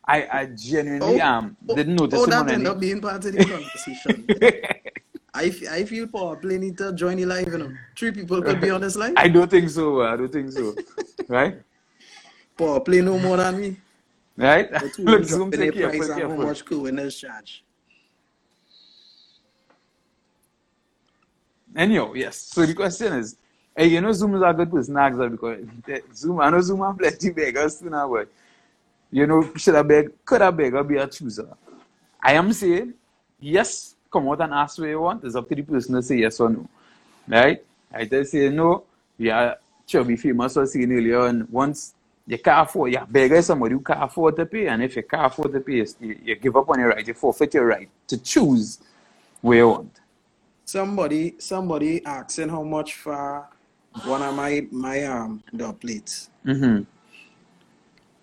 I 0.08 0.28
I 0.32 0.46
genuinely 0.56 1.20
um 1.20 1.58
didn't 1.66 1.96
notice 1.96 2.20
oh, 2.20 2.24
him 2.24 2.30
that 2.30 2.40
on 2.40 2.50
end 2.50 2.62
any. 2.62 2.70
up 2.70 2.80
being 2.80 3.02
part 3.02 3.26
of 3.26 3.34
the 3.34 3.44
conversation. 3.44 4.26
I, 5.38 5.52
I 5.72 5.86
feel 5.86 6.08
power 6.08 6.36
play 6.36 6.58
need 6.58 6.78
to 6.80 6.94
join 6.94 7.18
the 7.18 7.26
live, 7.26 7.48
you 7.48 7.58
know. 7.60 7.72
Three 7.96 8.12
people 8.12 8.42
could 8.42 8.60
be 8.60 8.72
on 8.72 8.82
this 8.82 8.96
live. 8.96 9.14
I 9.18 9.28
don't 9.28 9.50
think 9.50 9.70
so. 9.70 10.02
I 10.02 10.16
don't 10.18 10.32
think 10.32 10.52
so. 10.52 10.76
Right? 11.28 11.62
Power 12.58 12.80
play 12.80 13.02
no 13.02 13.20
more 13.20 13.38
than 13.38 13.60
me. 13.60 13.78
Right? 14.36 14.72
Look, 15.00 15.24
zoom, 15.26 15.54
in 15.54 15.60
take 15.60 15.74
the 15.74 15.82
price 15.82 16.08
careful, 16.08 16.32
and 16.32 16.42
how 16.42 16.48
much 16.48 16.66
co-winners 16.66 17.18
charge. 17.20 17.64
Anyhow, 21.76 22.14
yes. 22.14 22.38
So 22.38 22.66
the 22.66 22.74
question 22.74 23.14
is, 23.14 23.36
hey, 23.76 23.88
you 23.88 24.02
know, 24.02 24.12
Zoom 24.14 24.36
is 24.36 24.42
a 24.42 24.54
good 24.54 24.72
person 24.72 24.94
that 24.96 25.32
because 25.32 25.60
eh, 25.90 26.00
Zoom, 26.16 26.40
I 26.40 26.50
know 26.50 26.62
Zoom 26.62 26.82
have 26.82 26.98
plenty 26.98 27.30
beggars 27.30 27.80
too 27.80 27.90
now, 27.90 28.08
but 28.12 28.30
you 29.12 29.28
know, 29.28 29.54
should 29.56 29.76
a 29.76 29.84
beg, 29.84 30.26
could 30.26 30.42
a 30.42 30.52
beggar 30.52 30.84
be 30.84 30.98
a 30.98 31.08
chooser? 31.08 31.50
I 32.24 32.34
am 32.34 32.52
saying, 32.54 32.94
yes, 33.40 33.97
come 34.12 34.30
out 34.30 34.42
and 34.42 34.54
ask 34.54 34.78
what 34.80 34.90
you 34.90 35.02
want. 35.02 35.24
It's 35.24 35.36
up 35.36 35.48
to 35.50 35.56
the 35.56 35.62
person 35.62 35.96
to 35.96 36.02
say 36.02 36.18
yes 36.18 36.40
or 36.40 36.50
no. 36.50 36.68
Right? 37.28 37.64
I 37.94 38.06
just 38.06 38.32
say 38.32 38.50
no, 38.50 38.84
we 39.18 39.30
are 39.30 39.58
chubby 39.86 40.18
famous 40.18 40.56
was 40.56 40.74
saying 40.74 40.92
earlier 40.92 41.20
on, 41.20 41.48
once 41.50 41.94
you 42.28 42.38
can't 42.38 42.68
afford, 42.68 42.92
you 42.92 43.00
beggar 43.10 43.36
is 43.36 43.46
somebody 43.46 43.74
who 43.74 43.80
can't 43.80 44.04
afford 44.04 44.36
to 44.36 44.46
pay, 44.46 44.68
and 44.68 44.84
if 44.84 44.96
you 44.96 45.04
can't 45.04 45.26
afford 45.26 45.54
to 45.54 45.62
pay, 45.62 45.86
you, 46.02 46.20
you 46.24 46.36
give 46.36 46.56
up 46.58 46.70
on 46.70 46.80
your 46.80 46.90
right, 46.90 47.08
you 47.08 47.14
forfeit 47.14 47.54
your 47.54 47.66
right 47.66 47.90
to 48.08 48.18
choose 48.18 48.80
where 49.42 49.58
you 49.60 49.70
want. 49.70 50.00
Somebody 50.66 51.36
somebody 51.40 52.06
asking 52.06 52.50
how 52.50 52.64
much 52.64 52.96
for 52.96 53.48
one 54.04 54.22
of 54.22 54.36
my 54.36 54.68
my 54.72 55.04
um 55.06 55.42
dub 55.56 55.80
plates. 55.80 56.30
Mm-hmm. 56.46 56.84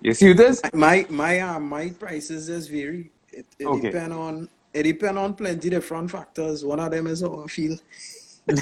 You 0.02 0.12
see 0.12 0.34
this? 0.34 0.60
My 0.74 1.06
my 1.08 1.40
um 1.40 1.68
my 1.70 1.88
prices 1.88 2.48
just 2.48 2.70
vary. 2.70 3.10
It, 3.32 3.46
it 3.58 3.66
Okay. 3.66 3.90
depend 3.90 4.12
on 4.12 4.48
it 4.74 4.82
depend 4.82 5.18
on 5.18 5.34
plenty 5.34 5.70
different 5.70 6.10
factors. 6.10 6.64
One 6.64 6.80
of 6.80 6.90
them 6.90 7.06
is 7.06 7.22
how 7.22 7.44
I 7.44 7.46
feel. 7.46 7.78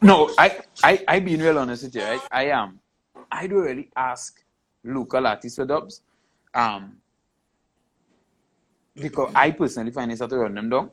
No, 0.00 0.30
I, 0.38 0.60
I, 0.84 1.04
I 1.08 1.18
being 1.20 1.40
real 1.40 1.58
honest 1.58 1.82
with 1.82 1.96
you, 1.96 2.02
right? 2.02 2.20
I 2.30 2.44
am. 2.44 2.78
I 3.32 3.48
don't 3.48 3.62
really 3.62 3.88
ask 3.96 4.40
local 4.84 5.26
artists 5.26 5.56
for 5.56 5.64
dubs. 5.64 6.02
Um, 6.54 6.98
because 8.94 9.32
I 9.34 9.50
personally 9.50 9.90
find 9.90 10.12
it's 10.12 10.20
have 10.20 10.30
to 10.30 10.38
run 10.38 10.54
them 10.54 10.70
down. 10.70 10.90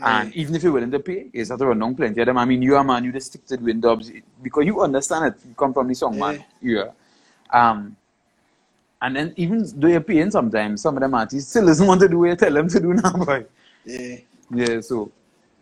And 0.00 0.34
even 0.34 0.54
if 0.54 0.62
you're 0.62 0.72
willing 0.72 0.90
to 0.90 1.00
pay, 1.00 1.28
it's 1.32 1.50
have 1.50 1.58
to 1.58 1.66
run 1.66 1.78
down 1.78 1.94
plenty 1.94 2.20
of 2.20 2.26
them. 2.26 2.38
I 2.38 2.44
mean, 2.44 2.62
you 2.62 2.76
are 2.76 2.84
man, 2.84 3.04
you 3.04 3.12
just 3.12 3.26
stick 3.26 3.44
to 3.46 3.56
doing 3.56 3.80
dubs 3.80 4.10
because 4.42 4.64
you 4.64 4.80
understand 4.80 5.26
it. 5.26 5.34
You 5.46 5.54
come 5.54 5.74
from 5.74 5.88
the 5.88 5.94
song, 5.94 6.18
man. 6.18 6.42
Yeah. 6.62 6.92
Um, 7.52 7.96
and 9.04 9.14
then 9.14 9.34
even 9.36 9.62
though 9.78 9.88
you're 9.88 10.00
paying 10.00 10.30
sometimes, 10.30 10.80
some 10.80 10.96
of 10.96 11.02
them 11.02 11.14
artists 11.14 11.50
still 11.50 11.66
doesn't 11.66 11.86
want 11.86 12.00
to 12.00 12.08
do 12.08 12.20
what 12.20 12.30
you 12.30 12.36
tell 12.36 12.54
them 12.54 12.68
to 12.68 12.80
do 12.80 12.94
now, 12.94 13.12
boy. 13.24 13.44
Yeah. 13.84 14.16
Yeah, 14.50 14.80
so, 14.80 15.12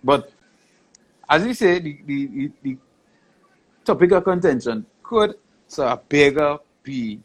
but 0.04 0.30
as 1.28 1.42
we 1.42 1.52
say, 1.52 1.80
the, 1.80 1.98
the, 2.06 2.26
the, 2.26 2.52
the 2.62 2.78
topic 3.84 4.12
of 4.12 4.22
contention 4.22 4.86
could 5.02 5.34
so 5.66 5.88
a 5.88 5.96
beggar 5.96 6.58
be 6.84 7.18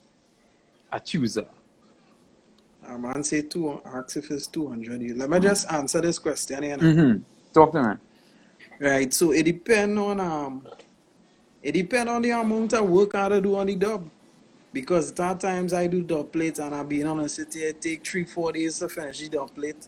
a 0.92 1.00
chooser? 1.00 1.46
A 2.88 2.98
man 2.98 3.24
say 3.24 3.44
two 3.44 3.80
ask 3.86 4.18
if 4.18 4.32
it's 4.32 4.48
two 4.48 4.70
hundred. 4.70 5.18
Let 5.18 5.30
me 5.30 5.40
just 5.40 5.72
answer 5.72 6.02
this 6.02 6.18
question 6.18 6.64
here. 6.64 6.78
Mm-hmm. 6.78 7.22
Talk 7.54 7.74
to 7.74 7.84
me. 7.84 7.96
Right, 8.80 9.14
so 9.14 9.34
it 9.34 9.44
depend 9.44 10.00
on 10.00 10.20
um 10.20 10.68
it 11.62 11.74
depend 11.74 12.10
on 12.10 12.24
the 12.24 12.32
amount 12.32 12.74
of 12.74 12.90
work 12.90 13.14
I 13.14 13.40
do 13.40 13.56
on 13.56 13.68
the 13.68 13.76
dub. 13.76 14.10
Because 14.74 15.18
at 15.20 15.40
times 15.40 15.74
I 15.74 15.88
do 15.88 16.04
dub 16.04 16.32
plates 16.32 16.60
and 16.60 16.76
I 16.76 16.84
be 16.84 17.04
on 17.04 17.20
a 17.22 17.30
city, 17.30 17.60
it 17.64 17.82
take 17.82 18.06
three, 18.06 18.26
four 18.26 18.52
days 18.52 18.80
to 18.80 18.90
finish 18.90 19.20
the 19.20 19.30
dub 19.30 19.54
plate. 19.56 19.88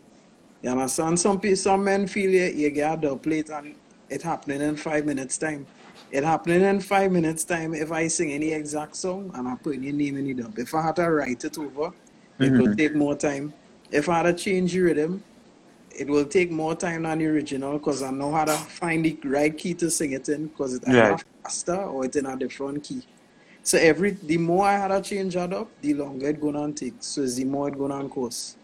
You 0.62 0.72
understand? 0.72 1.20
Some 1.20 1.39
people 1.39 1.58
some 1.58 1.84
men 1.84 2.08
feel 2.08 2.30
you, 2.30 2.46
you 2.46 2.70
get 2.72 2.98
a 2.98 3.02
dub 3.02 3.22
plate 3.22 3.50
and 3.50 3.76
it 4.10 4.22
happening 4.22 4.62
in 4.62 4.76
five 4.76 5.06
minutes 5.06 5.38
time. 5.38 5.68
It 6.12 6.24
happening 6.24 6.62
in 6.62 6.80
five 6.80 7.12
minutes 7.12 7.44
time 7.44 7.74
if 7.74 7.92
I 7.92 8.08
sing 8.08 8.32
any 8.32 8.52
exact 8.52 8.96
song 8.96 9.32
and 9.36 9.48
I 9.48 9.56
put 9.56 9.78
your 9.78 9.94
name 9.94 10.18
in 10.18 10.26
the 10.26 10.34
dub. 10.34 10.58
If 10.58 10.74
I 10.74 10.82
had 10.82 10.96
to 10.96 11.10
write 11.10 11.44
it 11.44 11.58
over, 11.58 11.94
it 12.39 12.52
will 12.52 12.68
mm-hmm. 12.68 12.74
take 12.76 12.96
more 12.96 13.15
time. 13.15 13.54
If 13.92 14.10
I 14.10 14.18
had 14.18 14.24
to 14.24 14.34
change 14.34 14.74
the 14.74 14.80
rhythm, 14.80 15.24
it 15.92 16.08
will 16.08 16.26
take 16.26 16.50
more 16.50 16.76
time 16.76 17.04
than 17.04 17.20
the 17.20 17.26
original 17.28 17.74
because 17.74 18.02
I 18.02 18.12
know 18.12 18.32
how 18.32 18.46
to 18.46 18.54
find 18.54 19.04
the 19.04 19.18
right 19.26 19.56
key 19.56 19.74
to 19.76 19.92
sing 19.92 20.13
it 20.13 20.30
in 20.30 20.48
because 20.48 20.74
it's 20.76 20.88
Right. 20.88 21.24
faster 21.44 21.76
or 21.76 22.06
it's 22.06 22.15
in 22.15 22.26
a 22.26 22.36
different 22.38 22.84
key. 22.84 23.04
So 23.63 23.78
every 23.78 24.12
the 24.12 24.38
more 24.38 24.65
I 24.65 24.78
had 24.78 24.88
to 24.89 25.02
change 25.02 25.36
that 25.36 25.54
up, 25.54 25.69
the 25.82 25.93
longer 25.93 26.30
it 26.30 26.41
gonna 26.41 26.72
take. 26.74 26.95
So 27.00 27.22
it's 27.24 27.36
the 27.36 27.45
more 27.45 27.69
it 27.69 27.78
gonna 27.78 28.08
cost. 28.10 28.58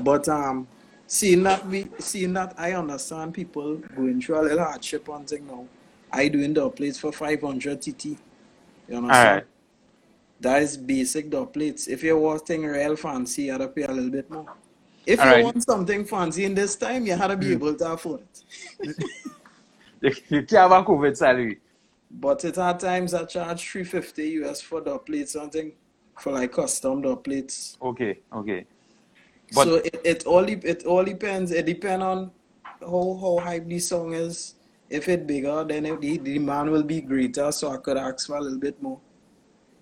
But 0.00 0.28
um 0.28 0.68
seeing 1.06 1.42
that 1.42 1.66
we 1.66 1.86
seeing 1.98 2.32
that 2.34 2.54
I 2.58 2.72
understand 2.72 3.34
people 3.34 3.76
going 3.96 4.20
through 4.20 4.40
a 4.40 4.42
little 4.42 4.64
hardship 4.64 5.08
on 5.08 5.24
thing 5.24 5.46
now. 5.46 5.66
I 6.12 6.28
doing 6.28 6.54
the 6.54 6.68
plates 6.70 6.98
for 6.98 7.12
five 7.12 7.40
hundred 7.40 7.80
TT. 7.82 8.04
You 8.88 8.96
understand? 8.96 9.10
Alright. 9.10 9.46
That 10.40 10.62
is 10.62 10.76
basic 10.76 11.30
dub 11.30 11.52
plates. 11.52 11.86
If 11.86 12.02
you 12.02 12.16
want 12.18 12.46
thing 12.46 12.64
real 12.64 12.96
fancy, 12.96 13.42
you 13.42 13.52
had 13.52 13.58
to 13.58 13.68
pay 13.68 13.82
a 13.82 13.92
little 13.92 14.10
bit 14.10 14.30
more. 14.30 14.46
If 15.06 15.18
you 15.18 15.24
Alright. 15.26 15.44
want 15.44 15.62
something 15.62 16.04
fancy 16.04 16.44
in 16.44 16.54
this 16.54 16.76
time, 16.76 17.06
you 17.06 17.14
had 17.14 17.28
to 17.28 17.36
be 17.36 17.52
able 17.52 17.74
to 17.74 17.92
afford 17.92 18.20
it. 18.20 18.96
You, 20.00 20.12
you 20.28 20.42
can't 20.42 20.50
have 20.50 20.72
a 20.72 20.82
COVID 20.82 21.16
salary. 21.16 21.60
But 22.10 22.44
it 22.44 22.56
had 22.56 22.80
times 22.80 23.14
I 23.14 23.24
charge 23.24 23.68
350 23.68 24.28
US 24.44 24.60
for 24.60 24.80
the 24.80 24.98
plates, 24.98 25.32
something 25.32 25.72
for 26.18 26.32
like 26.32 26.52
custom 26.52 27.02
dub 27.02 27.24
plates. 27.24 27.78
Okay, 27.80 28.18
okay. 28.32 28.66
But 29.54 29.64
so 29.64 29.74
it, 29.76 30.00
it 30.04 30.26
all 30.26 30.44
it 30.48 30.84
all 30.84 31.04
depends. 31.04 31.50
It 31.52 31.66
depends 31.66 32.04
on 32.04 32.30
how 32.80 33.18
how 33.20 33.38
hype 33.38 33.66
the 33.66 33.78
song 33.78 34.14
is. 34.14 34.54
If 34.88 35.08
it 35.08 35.26
bigger, 35.26 35.64
then 35.64 35.86
it, 35.86 36.00
the 36.00 36.18
the 36.18 36.34
demand 36.34 36.70
will 36.70 36.82
be 36.82 37.00
greater. 37.00 37.52
So 37.52 37.70
I 37.70 37.76
could 37.76 37.96
ask 37.96 38.26
for 38.26 38.36
a 38.36 38.40
little 38.40 38.58
bit 38.58 38.82
more. 38.82 39.00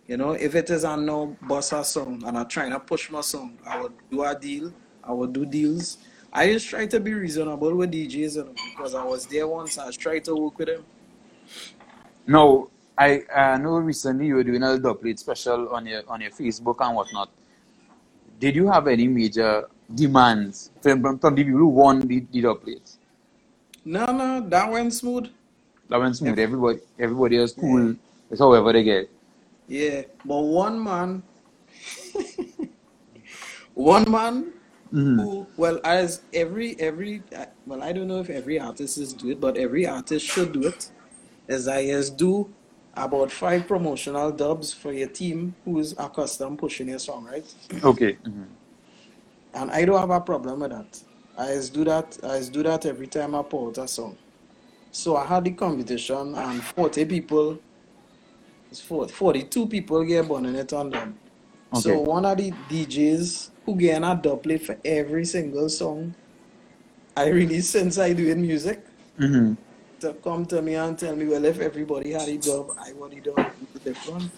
You 0.06 0.16
know, 0.16 0.32
if 0.32 0.54
it 0.54 0.70
is 0.70 0.84
a 0.84 0.96
no 0.96 1.36
bossa 1.44 1.84
song 1.84 2.22
and 2.26 2.38
I'm 2.38 2.48
trying 2.48 2.70
to 2.70 2.80
push 2.80 3.10
my 3.10 3.20
song, 3.20 3.58
I 3.66 3.80
would 3.80 3.92
do 4.10 4.24
a 4.24 4.34
deal. 4.34 4.72
I 5.04 5.12
would 5.12 5.32
do 5.32 5.44
deals. 5.44 5.98
I 6.32 6.52
just 6.52 6.68
try 6.68 6.86
to 6.86 7.00
be 7.00 7.12
reasonable 7.14 7.74
with 7.74 7.92
DJs 7.92 8.36
you 8.36 8.44
know, 8.44 8.54
because 8.70 8.94
I 8.94 9.04
was 9.04 9.26
there 9.26 9.46
once. 9.46 9.78
I 9.78 9.90
tried 9.90 10.24
to 10.24 10.34
work 10.34 10.58
with 10.58 10.68
them. 10.68 10.84
No, 12.28 12.70
I 12.96 13.22
uh, 13.34 13.56
know 13.56 13.78
recently 13.78 14.26
you 14.26 14.36
were 14.36 14.44
doing 14.44 14.62
a 14.62 14.78
dub 14.78 15.00
plate 15.00 15.18
special 15.18 15.70
on 15.70 15.86
your 15.86 16.02
on 16.08 16.20
your 16.20 16.30
Facebook 16.30 16.76
and 16.80 16.94
whatnot. 16.94 17.30
Did 18.38 18.54
you 18.54 18.68
have 18.68 18.86
any 18.86 19.08
major 19.08 19.68
demands 19.92 20.70
from, 20.80 21.18
from, 21.18 21.34
the 21.34 21.42
people 21.42 21.58
who 21.58 21.68
won 21.68 22.00
the, 22.00 22.20
the 22.30 22.54
plates? 22.54 22.98
No, 23.84 24.06
no, 24.06 24.40
that 24.48 24.70
went 24.70 24.92
smooth. 24.92 25.28
That 25.88 25.98
went 25.98 26.16
smooth. 26.16 26.38
Everybody 26.38 26.80
everybody 26.98 27.38
was 27.38 27.52
cool. 27.52 27.96
It's 28.30 28.40
however 28.40 28.72
they 28.74 28.84
get. 28.84 29.10
Yeah, 29.66 30.02
but 30.24 30.40
one 30.40 30.82
man, 30.84 31.22
one 33.74 34.10
man 34.10 34.52
Mm-hmm. 34.92 35.20
who, 35.20 35.46
well, 35.58 35.78
as 35.84 36.22
every 36.32 36.74
every, 36.80 37.22
uh, 37.36 37.44
well, 37.66 37.82
I 37.82 37.92
don't 37.92 38.08
know 38.08 38.20
if 38.20 38.30
every 38.30 38.58
artist 38.58 38.96
is 38.96 39.12
do 39.12 39.28
it, 39.32 39.38
but 39.38 39.58
every 39.58 39.86
artist 39.86 40.24
should 40.24 40.52
do 40.52 40.62
it. 40.62 40.90
Is 41.48 41.66
I 41.66 41.86
just 41.86 42.16
do 42.16 42.52
about 42.94 43.30
five 43.30 43.66
promotional 43.66 44.30
dubs 44.30 44.72
for 44.72 44.92
your 44.92 45.08
team 45.08 45.54
who's 45.64 45.92
accustomed 45.98 46.58
pushing 46.58 46.88
your 46.88 46.98
song, 46.98 47.24
right? 47.24 47.54
Okay. 47.82 48.18
Mm-hmm. 48.24 48.44
And 49.54 49.70
I 49.70 49.84
don't 49.84 49.98
have 49.98 50.10
a 50.10 50.20
problem 50.20 50.60
with 50.60 50.70
that. 50.70 51.00
I 51.38 51.54
just 51.54 51.72
do 51.72 51.84
that. 51.84 52.18
I 52.22 52.38
just 52.38 52.52
do 52.52 52.62
that 52.64 52.84
every 52.86 53.06
time 53.06 53.34
I 53.34 53.42
put 53.42 53.68
out 53.68 53.78
a 53.78 53.88
song. 53.88 54.16
So 54.90 55.16
I 55.16 55.24
had 55.24 55.44
the 55.44 55.52
competition, 55.52 56.34
and 56.34 56.62
40 56.62 57.04
people, 57.04 57.58
it's 58.70 58.80
40, 58.80 59.12
42 59.12 59.66
people 59.66 60.04
get 60.04 60.28
burning 60.28 60.54
it 60.54 60.72
on 60.72 60.90
them. 60.90 61.18
Okay. 61.72 61.80
So 61.80 62.00
one 62.00 62.24
of 62.24 62.36
the 62.36 62.50
DJs 62.68 63.50
who 63.64 63.76
get 63.76 64.02
a 64.02 64.20
dub 64.20 64.42
plate 64.42 64.64
for 64.64 64.76
every 64.84 65.24
single 65.24 65.68
song 65.68 66.14
I 67.16 67.28
release 67.28 67.68
since 67.70 67.98
I 67.98 68.12
doing 68.12 68.40
music 68.40 68.84
Mm-hmm. 69.18 69.67
To 70.00 70.14
come 70.14 70.46
to 70.46 70.62
me 70.62 70.74
and 70.74 70.98
tell 70.98 71.14
me, 71.16 71.26
well, 71.26 71.44
if 71.44 71.60
everybody 71.60 72.12
had 72.12 72.28
a 72.28 72.38
job, 72.38 72.72
I 72.78 72.92
want 72.92 73.12
the 73.12 73.20
dub 73.20 73.52
different. 73.84 74.30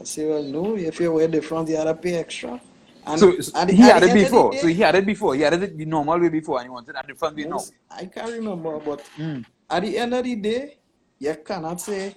I 0.00 0.04
say, 0.04 0.26
well, 0.26 0.42
no, 0.42 0.76
if 0.76 1.00
you 1.00 1.12
were 1.12 1.26
different, 1.28 1.68
you 1.68 1.76
had 1.76 1.84
to 1.84 1.94
pay 1.94 2.14
extra. 2.16 2.60
And 3.06 3.18
So, 3.18 3.40
so 3.40 3.64
the, 3.66 3.72
he 3.72 3.82
had 3.82 4.02
it 4.02 4.08
end 4.10 4.10
of 4.10 4.18
the 4.18 4.24
before. 4.24 4.52
So 4.54 4.66
he 4.66 4.74
had 4.74 4.94
it 4.94 5.06
before. 5.06 5.34
He 5.34 5.42
had 5.42 5.54
it 5.54 5.78
the 5.78 5.84
normal 5.84 6.20
way 6.20 6.28
before, 6.28 6.58
and 6.58 6.66
he 6.66 6.70
wanted 6.70 6.94
a 6.96 7.06
different 7.06 7.36
way 7.36 7.44
now. 7.44 7.50
most, 7.54 7.72
I 7.90 8.06
can't 8.06 8.32
remember, 8.32 8.78
but 8.80 9.02
Mm. 9.18 9.44
at 9.70 9.82
the 9.82 9.98
end 9.98 10.14
of 10.14 10.24
the 10.24 10.36
day, 10.36 10.78
you 11.18 11.34
cannot 11.44 11.80
say 11.80 12.14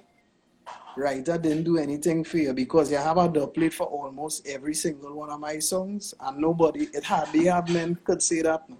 writer 0.98 1.38
didn't 1.38 1.64
do 1.64 1.78
anything 1.78 2.24
for 2.24 2.38
you 2.38 2.54
because 2.54 2.92
you 2.92 2.98
have 2.98 3.18
a 3.18 3.28
dub 3.30 3.54
plate 3.54 3.74
for 3.74 3.88
almost 3.88 4.46
every 4.48 4.74
single 4.74 5.14
one 5.16 5.30
of 5.30 5.40
my 5.40 5.60
songs, 5.60 6.14
and 6.20 6.38
nobody, 6.38 6.88
it 6.94 7.04
hardly 7.04 7.46
have 7.46 7.70
men 7.70 7.96
could 8.04 8.22
say 8.22 8.42
that 8.42 8.68
now. 8.70 8.78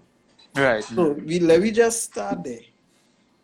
Right. 0.54 0.84
So 0.84 1.12
we 1.12 1.40
let 1.40 1.60
me 1.62 1.70
just 1.70 2.04
start 2.04 2.44
there, 2.44 2.60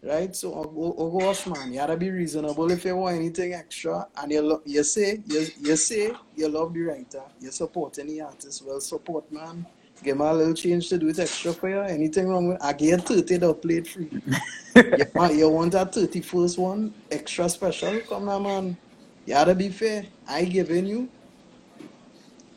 right? 0.03 0.35
So 0.35 0.53
Ogo 0.53 0.97
Ogo 0.99 1.57
man, 1.57 1.73
you 1.73 1.79
gotta 1.79 1.97
be 1.97 2.11
reasonable 2.11 2.71
if 2.71 2.85
you 2.85 2.97
want 2.97 3.17
anything 3.17 3.55
extra, 3.55 4.07
and 4.17 4.33
you 4.33 4.63
you 4.65 4.85
say 4.85 5.23
you, 5.27 5.47
you 5.61 5.77
say 5.77 6.13
you 6.37 6.49
love 6.49 6.73
the 6.75 6.81
writer, 6.83 7.23
you 7.41 7.51
support 7.51 7.99
any 7.99 8.21
artist, 8.21 8.65
well 8.65 8.81
support 8.81 9.31
man. 9.33 9.67
Give 10.03 10.17
me 10.17 10.25
a 10.25 10.33
little 10.33 10.55
change 10.55 10.89
to 10.91 10.99
do 10.99 11.09
it 11.09 11.19
extra 11.19 11.53
for 11.53 11.69
you. 11.69 11.81
Anything 11.81 12.29
wrong 12.29 12.49
with 12.49 12.63
I 12.63 12.73
get 12.73 13.03
thirty 13.03 13.39
dub 13.39 13.61
plate 13.61 13.89
free. 13.89 14.13
you, 14.95 15.07
want, 15.15 15.35
you 15.35 15.49
want 15.49 15.73
that 15.73 15.93
thirty 15.93 16.21
first 16.21 16.59
one 16.59 16.95
extra 17.11 17.49
special? 17.49 18.01
Come 18.09 18.29
on, 18.29 18.43
man. 18.45 18.77
You 19.27 19.35
gotta 19.35 19.55
be 19.55 19.71
fair. 19.71 20.07
I 20.27 20.45
giving 20.45 20.87
you. 20.87 21.09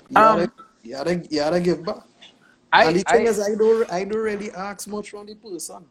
You 0.10 0.20
gotta, 0.20 0.44
Um, 0.44 0.52
you 0.84 0.92
gotta, 0.92 1.16
you 1.30 1.40
gotta 1.40 1.60
give 1.60 1.84
back. 1.84 2.04
I, 2.72 2.86
And 2.86 2.96
the 2.96 3.04
thing 3.04 3.28
I, 3.28 3.30
is, 3.30 3.40
I 3.40 3.56
don't, 3.56 3.92
I 3.92 4.04
don't 4.04 4.22
really 4.22 4.52
ask 4.52 4.88
much 4.88 5.10
from 5.10 5.26
the 5.26 5.36
person. 5.36 5.86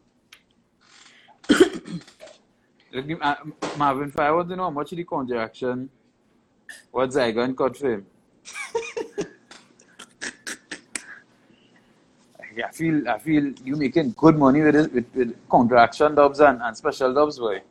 Uh, 2.93 3.35
Marvin, 3.77 4.11
I 4.17 4.31
want 4.31 4.49
to 4.49 4.55
know 4.55 4.63
how 4.63 4.69
much 4.69 4.91
of 4.91 4.97
the 4.97 5.05
contraction 5.05 5.89
what 6.91 7.09
Zygon 7.09 7.55
cut 7.55 7.77
for 7.77 7.93
him. 7.93 8.05
I 12.63 12.71
feel 12.73 13.07
I 13.07 13.17
feel 13.17 13.53
you 13.63 13.77
making 13.77 14.13
good 14.17 14.37
money 14.37 14.61
with 14.61 14.75
it 14.75 14.93
with, 14.93 15.05
with 15.15 15.35
contraction 15.49 16.15
dubs 16.15 16.41
and, 16.41 16.61
and 16.61 16.75
special 16.75 17.13
dubs, 17.13 17.39
boy. 17.39 17.61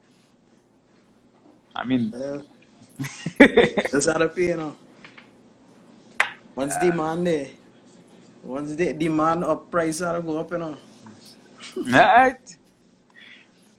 I 1.77 1.85
mean 1.85 2.11
Well, 2.11 2.43
that's 3.39 4.07
how 4.07 4.27
pay, 4.29 4.49
you 4.49 4.57
know. 4.57 4.77
Once 6.55 6.77
demand 6.79 7.27
there, 7.27 7.49
once 8.43 8.75
the 8.75 8.93
demand 8.95 9.45
up, 9.45 9.71
price 9.71 9.99
to 9.99 10.23
go 10.25 10.39
up, 10.39 10.51
you 10.51 10.59
know. 10.59 10.77
Right. 11.91 12.57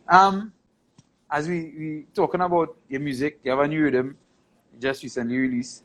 Um, 0.07 0.53
as 1.31 1.47
we 1.47 1.73
we 1.79 2.05
talking 2.13 2.41
about 2.41 2.75
your 2.89 2.99
music, 2.99 3.39
you 3.43 3.51
have 3.51 3.59
a 3.61 3.67
new 3.67 3.81
rhythm 3.83 4.17
just 4.79 5.03
recently 5.03 5.37
released. 5.37 5.83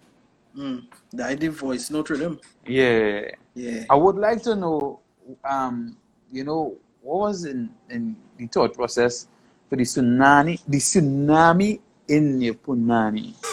Mm. 0.57 0.85
The 1.13 1.49
voice, 1.49 1.91
not 1.91 2.09
rhythm. 2.11 2.41
Yeah. 2.67 3.31
Yeah. 3.55 3.85
I 3.89 3.95
would 3.95 4.17
like 4.17 4.43
to 4.43 4.57
know, 4.57 5.01
um, 5.45 5.97
you 6.33 6.45
know, 6.45 6.77
what 7.03 7.19
was 7.29 7.45
in, 7.45 7.71
in 7.91 8.17
the 8.39 8.47
thought 8.47 8.75
process 8.75 9.29
for 9.69 9.77
the 9.77 9.83
tsunami, 9.85 10.61
the 10.67 10.79
tsunami 10.79 11.81
in 12.09 12.41
your 12.41 12.55
punani. 12.55 13.35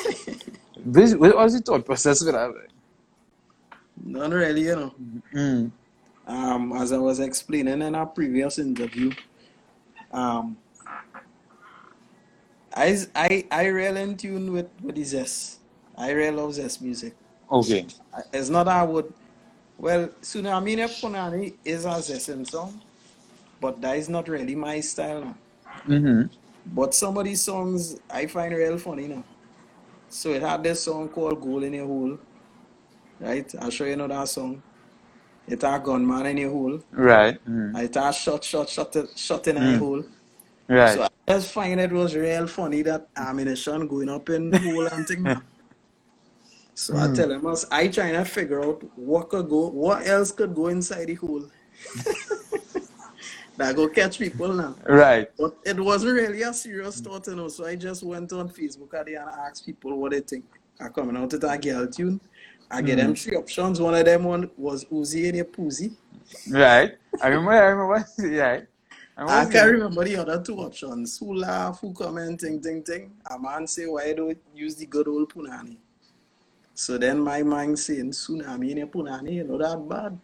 This- 0.85 1.15
what 1.15 1.35
was 1.35 1.53
the 1.53 1.61
thought 1.61 1.85
process 1.85 2.23
for 2.23 2.31
that? 2.31 2.51
None 4.03 4.31
really, 4.31 4.63
you 4.63 4.75
know. 4.75 4.93
Mm. 5.33 5.71
Um, 6.27 6.73
as 6.73 6.91
I 6.91 6.97
was 6.97 7.19
explaining 7.19 7.81
in 7.81 7.95
our 7.95 8.05
previous 8.05 8.59
interview, 8.59 9.11
um, 10.11 10.57
I, 12.75 12.97
I, 13.15 13.45
I 13.51 13.65
real 13.67 13.97
in 13.97 14.17
tune 14.17 14.51
with, 14.51 14.69
with 14.81 14.95
the 14.95 15.01
Zess. 15.03 15.57
I 15.97 16.11
real 16.11 16.33
love 16.33 16.51
Zess 16.51 16.81
music. 16.81 17.15
Okay. 17.51 17.85
It's 18.31 18.49
not 18.49 18.67
I 18.67 18.83
would, 18.83 19.13
well, 19.77 20.07
Tsunami 20.21 20.75
Ne 20.77 20.85
Punani 20.87 21.53
is 21.63 21.85
a 21.85 21.89
Zestin 21.89 22.49
song, 22.49 22.81
but 23.61 23.79
that 23.81 23.97
is 23.97 24.09
not 24.09 24.27
really 24.27 24.55
my 24.55 24.79
style 24.79 25.21
now. 25.21 25.35
Mm-hmm. 25.87 26.27
But 26.73 26.95
some 26.95 27.17
of 27.17 27.25
these 27.25 27.41
songs 27.41 27.99
I 28.09 28.25
find 28.27 28.55
real 28.55 28.77
funny 28.77 29.07
now. 29.07 29.23
So 30.09 30.29
it 30.29 30.41
had 30.41 30.63
this 30.63 30.83
song 30.83 31.09
called 31.09 31.41
Goal 31.41 31.63
in 31.63 31.73
a 31.75 31.85
Hole, 31.85 32.17
right? 33.19 33.53
I'll 33.59 33.69
show 33.69 33.85
you 33.85 33.93
another 33.93 34.25
song. 34.25 34.61
It 35.47 35.61
had 35.61 35.83
Gunman 35.83 36.25
in 36.27 36.37
a 36.39 36.49
Hole. 36.49 36.79
Right. 36.91 37.37
Mm. 37.45 37.83
It 37.83 37.95
had 37.95 38.11
Shot, 38.11 38.43
Shot, 38.43 38.69
Shot, 38.69 38.95
Shot 39.15 39.47
in 39.47 39.57
a 39.57 39.59
Mm. 39.59 39.77
Hole. 39.79 40.03
Right. 40.67 40.95
So 40.95 41.03
I 41.03 41.09
just 41.33 41.51
find 41.51 41.79
it 41.79 41.91
was 41.91 42.15
real 42.15 42.47
funny 42.47 42.81
that 42.83 43.07
ammunition 43.15 43.87
going 43.87 44.09
up 44.09 44.29
in 44.29 44.49
the 44.49 44.59
hole 44.59 44.87
and 44.87 45.07
thing. 45.07 45.31
So 46.75 46.97
I 46.97 47.07
Mm. 47.07 47.15
tell 47.15 47.31
him, 47.31 47.47
I 47.71 47.87
trying 47.87 48.13
to 48.13 48.25
figure 48.25 48.61
out 48.63 48.83
what 48.97 49.29
could 49.29 49.47
go, 49.47 49.67
what 49.69 50.07
else 50.07 50.31
could 50.31 50.55
go 50.55 50.67
inside 50.67 51.05
the 51.07 51.13
hole 51.15 51.45
that 53.57 53.75
go 53.75 53.87
catch 53.87 54.17
people 54.19 54.51
now. 54.53 54.75
Right. 54.85 55.29
But 55.37 55.55
it 55.65 55.79
wasn't 55.79 56.13
really 56.15 56.41
a 56.41 56.53
serious 56.53 56.99
thought, 56.99 57.27
you 57.27 57.35
know. 57.35 57.47
So 57.47 57.65
I 57.65 57.75
just 57.75 58.03
went 58.03 58.33
on 58.33 58.49
Facebook 58.49 58.93
and 58.93 59.17
asked 59.17 59.65
people 59.65 59.95
what 59.97 60.11
they 60.11 60.21
think 60.21 60.45
are 60.79 60.89
coming 60.89 61.15
out 61.15 61.31
with 61.31 61.43
a 61.43 61.57
girl 61.57 61.87
tune. 61.87 62.19
I 62.71 62.81
get 62.81 62.95
them 62.97 63.15
three 63.15 63.37
options. 63.37 63.79
One 63.79 63.93
of 63.95 64.05
them 64.05 64.23
one 64.23 64.49
was 64.57 64.85
Uzi 64.85 65.29
and 65.29 65.39
a 65.39 65.43
Poozy. 65.43 65.95
Right. 66.49 66.93
I 67.21 67.27
remember. 67.27 67.51
I 67.51 67.65
remember. 67.67 68.07
Right. 68.19 68.67
I 69.15 69.45
can't 69.45 69.71
remember 69.71 70.03
the 70.03 70.17
other 70.17 70.41
two 70.41 70.57
options. 70.57 71.19
Who 71.19 71.35
laugh, 71.35 71.79
who 71.81 71.93
comment, 71.93 72.39
ting, 72.39 72.59
ting, 72.59 72.83
ting. 72.83 73.11
A 73.29 73.37
man 73.37 73.67
say, 73.67 73.85
why 73.85 74.13
don't 74.13 74.37
use 74.55 74.75
the 74.75 74.87
good 74.87 75.07
old 75.07 75.31
punani? 75.33 75.77
So 76.73 76.97
then 76.97 77.19
my 77.19 77.43
mind 77.43 77.77
saying, 77.77 78.11
tsunami 78.11 78.71
in 78.71 78.79
a 78.79 78.87
punani, 78.87 79.33
you 79.33 79.43
know 79.43 79.59
that 79.59 79.87
bad. 79.87 80.19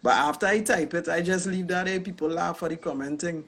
But 0.00 0.12
after 0.12 0.46
I 0.46 0.60
type 0.60 0.94
it, 0.94 1.08
I 1.08 1.22
just 1.22 1.46
leave 1.46 1.66
that 1.68 1.86
there. 1.86 1.98
People 1.98 2.28
laugh 2.28 2.58
for 2.58 2.68
the 2.68 2.76
commenting. 2.76 3.44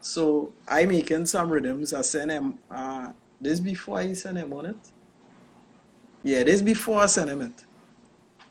So 0.00 0.52
I 0.68 0.84
making 0.86 1.26
some 1.26 1.50
rhythms. 1.50 1.92
I 1.92 2.02
send 2.02 2.30
them, 2.30 2.58
uh, 2.70 3.08
this 3.40 3.58
before 3.58 3.98
I 3.98 4.12
send 4.12 4.36
them 4.36 4.52
on 4.52 4.66
it. 4.66 4.76
Yeah, 6.22 6.44
this 6.44 6.62
before 6.62 7.02
I 7.02 7.06
send 7.06 7.30
them 7.30 7.42
it. 7.42 7.65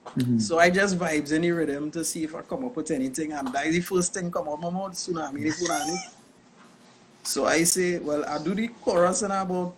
Mhm. 0.06 0.39
So 0.41 0.60
I 0.60 0.70
just 0.70 0.98
vibes 0.98 1.32
any 1.34 1.52
rhythm 1.52 1.91
to 1.91 2.04
see 2.06 2.24
if 2.24 2.36
I 2.36 2.41
come 2.41 2.65
up 2.65 2.76
with 2.76 2.91
anything. 2.91 3.34
And 3.34 3.48
that 3.54 3.65
is 3.65 3.76
the 3.76 3.82
first 3.82 4.13
thing 4.13 4.32
come 4.32 4.48
up 4.48 4.60
my 4.60 4.70
mouth, 4.70 4.94
tsunami, 4.94 5.52
punani. 5.52 5.98
So 7.24 7.46
I 7.46 7.63
say, 7.63 8.00
well, 8.00 8.24
I 8.26 8.38
do 8.44 8.54
the 8.54 8.68
chorus 8.68 9.24
in 9.24 9.32
about 9.32 9.76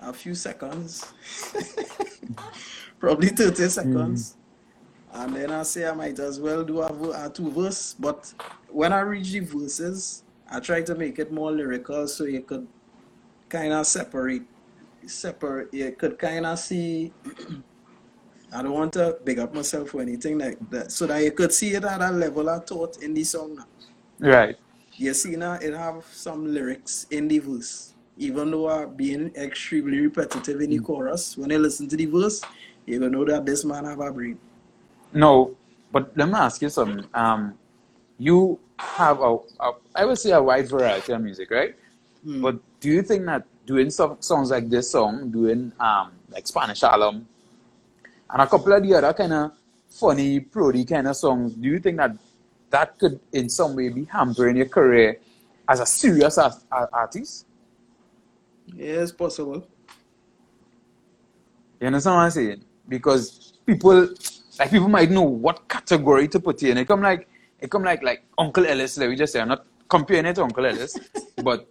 a 0.00 0.12
few 0.12 0.34
seconds, 0.34 1.12
probably 3.00 3.28
30 3.28 3.68
seconds. 3.68 4.36
And 5.12 5.34
then 5.36 5.50
I 5.50 5.62
say 5.62 5.86
I 5.88 5.92
might 5.94 6.18
as 6.18 6.40
well 6.40 6.64
do 6.64 6.80
a, 6.80 7.26
a 7.26 7.30
two 7.30 7.50
verse. 7.50 7.94
But 7.98 8.32
when 8.68 8.92
I 8.92 9.00
reach 9.00 9.30
the 9.32 9.40
verses, 9.40 10.24
I 10.50 10.60
try 10.60 10.82
to 10.82 10.94
make 10.94 11.18
it 11.18 11.32
more 11.32 11.50
lyrical 11.52 12.06
so 12.08 12.24
you 12.24 12.42
could 12.42 12.66
kind 13.48 13.72
of 13.72 13.86
separate, 13.86 14.42
separate, 15.06 15.72
you 15.72 15.92
could 15.92 16.18
kind 16.18 16.46
of 16.46 16.58
see. 16.58 17.12
I 18.54 18.62
don't 18.62 18.72
want 18.72 18.92
to 18.94 19.18
big 19.24 19.38
up 19.38 19.52
myself 19.54 19.94
or 19.94 20.02
anything 20.02 20.38
like 20.38 20.58
that, 20.70 20.92
so 20.92 21.06
that 21.06 21.22
you 21.22 21.32
could 21.32 21.52
see 21.52 21.74
it 21.74 21.84
at 21.84 22.00
a 22.00 22.10
level 22.10 22.48
of 22.48 22.66
thought 22.66 23.02
in 23.02 23.12
the 23.12 23.24
song 23.24 23.56
now. 23.56 23.66
Right. 24.20 24.56
You 24.96 25.12
see 25.12 25.34
now 25.34 25.54
it 25.54 25.74
have 25.74 26.04
some 26.12 26.52
lyrics 26.54 27.06
in 27.10 27.26
the 27.28 27.40
verse. 27.40 27.94
Even 28.16 28.52
though 28.52 28.70
I'm 28.70 28.94
being 28.94 29.34
extremely 29.34 29.98
repetitive 29.98 30.60
in 30.60 30.70
the 30.70 30.78
chorus, 30.78 31.36
when 31.36 31.50
you 31.50 31.58
listen 31.58 31.88
to 31.88 31.96
the 31.96 32.06
verse, 32.06 32.40
you 32.86 33.00
will 33.00 33.10
know 33.10 33.24
that 33.24 33.44
this 33.44 33.64
man 33.64 33.84
have 33.86 33.98
a 33.98 34.12
brain. 34.12 34.38
No, 35.12 35.56
but 35.90 36.16
let 36.16 36.28
me 36.28 36.34
ask 36.34 36.62
you 36.62 36.68
something. 36.68 37.04
Um, 37.12 37.54
you 38.18 38.60
have 38.78 39.20
a, 39.20 39.38
a 39.58 39.72
I 39.96 40.04
would 40.04 40.18
say 40.18 40.30
a 40.30 40.40
wide 40.40 40.68
variety 40.68 41.12
of 41.12 41.20
music, 41.22 41.50
right? 41.50 41.74
Hmm. 42.22 42.40
But 42.40 42.56
do 42.78 42.88
you 42.88 43.02
think 43.02 43.26
that 43.26 43.46
doing 43.66 43.90
some 43.90 44.16
songs 44.20 44.50
like 44.50 44.68
this 44.68 44.90
song, 44.90 45.30
doing 45.30 45.72
um 45.80 46.12
like 46.30 46.46
Spanish 46.46 46.82
Harlem, 46.82 47.26
and 48.34 48.42
a 48.42 48.46
couple 48.48 48.72
of 48.72 48.82
the 48.82 48.92
other 48.94 49.12
kind 49.12 49.32
of 49.32 49.52
funny, 49.88 50.40
prody 50.40 50.84
kind 50.84 51.06
of 51.06 51.16
songs, 51.16 51.54
do 51.54 51.68
you 51.68 51.78
think 51.78 51.98
that 51.98 52.16
that 52.70 52.98
could 52.98 53.20
in 53.32 53.48
some 53.48 53.76
way 53.76 53.88
be 53.88 54.04
hampering 54.06 54.56
your 54.56 54.66
career 54.66 55.20
as 55.68 55.78
a 55.78 55.86
serious 55.86 56.36
as, 56.36 56.64
artist? 56.92 57.46
Yeah, 58.66 59.02
it's 59.02 59.12
possible. 59.12 59.64
You 61.80 61.86
understand 61.86 62.16
what 62.16 62.22
I'm 62.22 62.30
saying? 62.32 62.64
Because 62.88 63.52
people, 63.64 64.08
like 64.58 64.70
people 64.70 64.88
might 64.88 65.12
know 65.12 65.22
what 65.22 65.68
category 65.68 66.26
to 66.28 66.40
put 66.40 66.60
in. 66.64 66.76
It 66.78 66.88
come 66.88 67.02
like, 67.02 67.28
it 67.60 67.70
come 67.70 67.84
like 67.84 68.02
like 68.02 68.24
Uncle 68.36 68.66
Ellis. 68.66 68.98
Let 68.98 69.10
me 69.10 69.16
just 69.16 69.32
say, 69.32 69.40
I'm 69.40 69.48
not 69.48 69.64
comparing 69.88 70.26
it 70.26 70.34
to 70.34 70.42
Uncle 70.42 70.66
Ellis, 70.66 70.98
but 71.44 71.68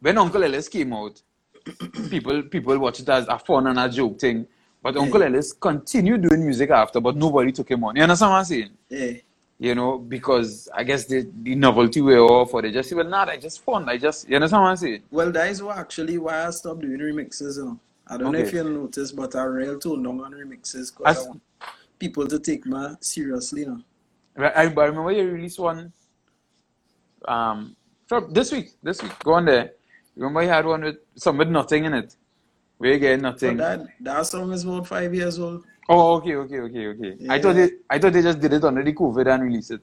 when 0.00 0.18
Uncle 0.18 0.44
Ellis 0.44 0.68
came 0.68 0.92
out, 0.92 1.22
people 2.10 2.42
people 2.42 2.78
watch 2.78 3.00
it 3.00 3.08
as 3.08 3.26
a 3.28 3.38
fun 3.38 3.68
and 3.68 3.78
a 3.78 3.88
joke 3.88 4.20
thing. 4.20 4.46
But 4.82 4.94
Yeah. 4.94 5.02
Uncle 5.02 5.22
Ellis 5.22 5.52
continued 5.52 6.22
doing 6.22 6.44
music 6.44 6.70
after, 6.70 7.00
but 7.00 7.16
nobody 7.16 7.52
took 7.52 7.70
him 7.70 7.84
on. 7.84 7.96
You 7.96 8.02
understand 8.02 8.32
what 8.32 8.38
I'm 8.38 8.44
saying? 8.44 8.70
Yeah. 8.88 9.12
You 9.58 9.74
know, 9.76 9.98
because 9.98 10.68
I 10.74 10.82
guess 10.82 11.04
the, 11.06 11.28
the 11.42 11.54
novelty 11.54 12.00
wear 12.00 12.18
off, 12.20 12.52
or 12.52 12.62
they 12.62 12.72
just 12.72 12.88
say, 12.88 12.96
well, 12.96 13.06
nah, 13.06 13.24
that's 13.24 13.42
just 13.42 13.60
fun. 13.62 13.88
I 13.88 13.96
just, 13.96 14.28
you 14.28 14.34
understand 14.34 14.62
what 14.62 14.70
I'm 14.70 14.76
saying? 14.76 15.02
Well, 15.10 15.30
that 15.30 15.50
is 15.50 15.62
what 15.62 15.78
actually 15.78 16.18
why 16.18 16.46
I 16.46 16.50
stopped 16.50 16.80
doing 16.80 16.98
remixes. 16.98 17.58
You 17.58 17.64
know, 17.66 17.80
I 18.08 18.16
don't 18.16 18.32
know 18.32 18.38
if 18.40 18.48
Okay. 18.48 18.56
you 18.56 18.64
noticed, 18.64 19.14
but 19.14 19.36
I 19.36 19.44
real 19.44 19.78
too 19.78 19.94
long 19.94 20.20
on 20.20 20.32
remixes 20.32 20.90
because 20.96 21.04
I 21.06 21.10
As- 21.20 21.28
want 21.28 21.42
people 22.00 22.26
to 22.26 22.40
take 22.40 22.66
me 22.66 22.88
seriously. 23.00 23.60
You 23.60 23.66
know. 23.68 23.80
Right, 24.34 24.52
I, 24.56 24.62
I 24.62 24.86
remember 24.86 25.12
you 25.12 25.30
released 25.30 25.60
one 25.60 25.92
um 27.28 27.76
this 28.30 28.50
week. 28.50 28.72
This 28.82 29.00
week. 29.02 29.16
Go 29.22 29.34
on 29.34 29.44
there. 29.44 29.72
Remember 30.16 30.42
you 30.42 30.48
had 30.48 30.66
one 30.66 30.82
with 30.82 30.96
some 31.14 31.38
with 31.38 31.48
nothing 31.48 31.84
in 31.84 31.94
it. 31.94 32.16
You 32.82 32.98
get 32.98 33.20
But 33.20 33.22
nothing. 33.22 33.56
that 33.58 33.86
that 34.00 34.26
song 34.26 34.52
is 34.52 34.64
about 34.64 34.86
five 34.86 35.14
years 35.14 35.38
old. 35.38 35.64
Oh, 35.88 36.14
okay, 36.16 36.34
okay, 36.36 36.60
okay, 36.60 36.86
okay. 36.88 37.16
I 37.28 37.40
thought 37.40 37.56
Yeah. 37.56 37.66
they 37.66 37.72
I 37.90 37.98
thought 37.98 38.12
they 38.12 38.22
just 38.22 38.40
did 38.40 38.52
it 38.52 38.64
under 38.64 38.82
the 38.82 38.92
COVID 38.92 39.26
and 39.32 39.42
released 39.44 39.70
it. 39.72 39.80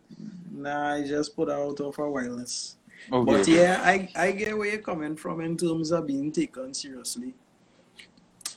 Nah, 0.51 0.93
I 0.95 1.03
just 1.07 1.35
put 1.35 1.49
out 1.49 1.79
of 1.79 1.97
a 1.99 2.09
wireless. 2.09 2.75
Okay. 3.11 3.31
But 3.31 3.47
yeah, 3.47 3.81
I, 3.83 4.09
I 4.15 4.31
get 4.31 4.57
where 4.57 4.67
you're 4.69 4.79
coming 4.81 5.15
from 5.15 5.41
in 5.41 5.55
terms 5.57 5.91
of 5.91 6.05
being 6.05 6.31
taken 6.31 6.73
seriously. 6.73 7.33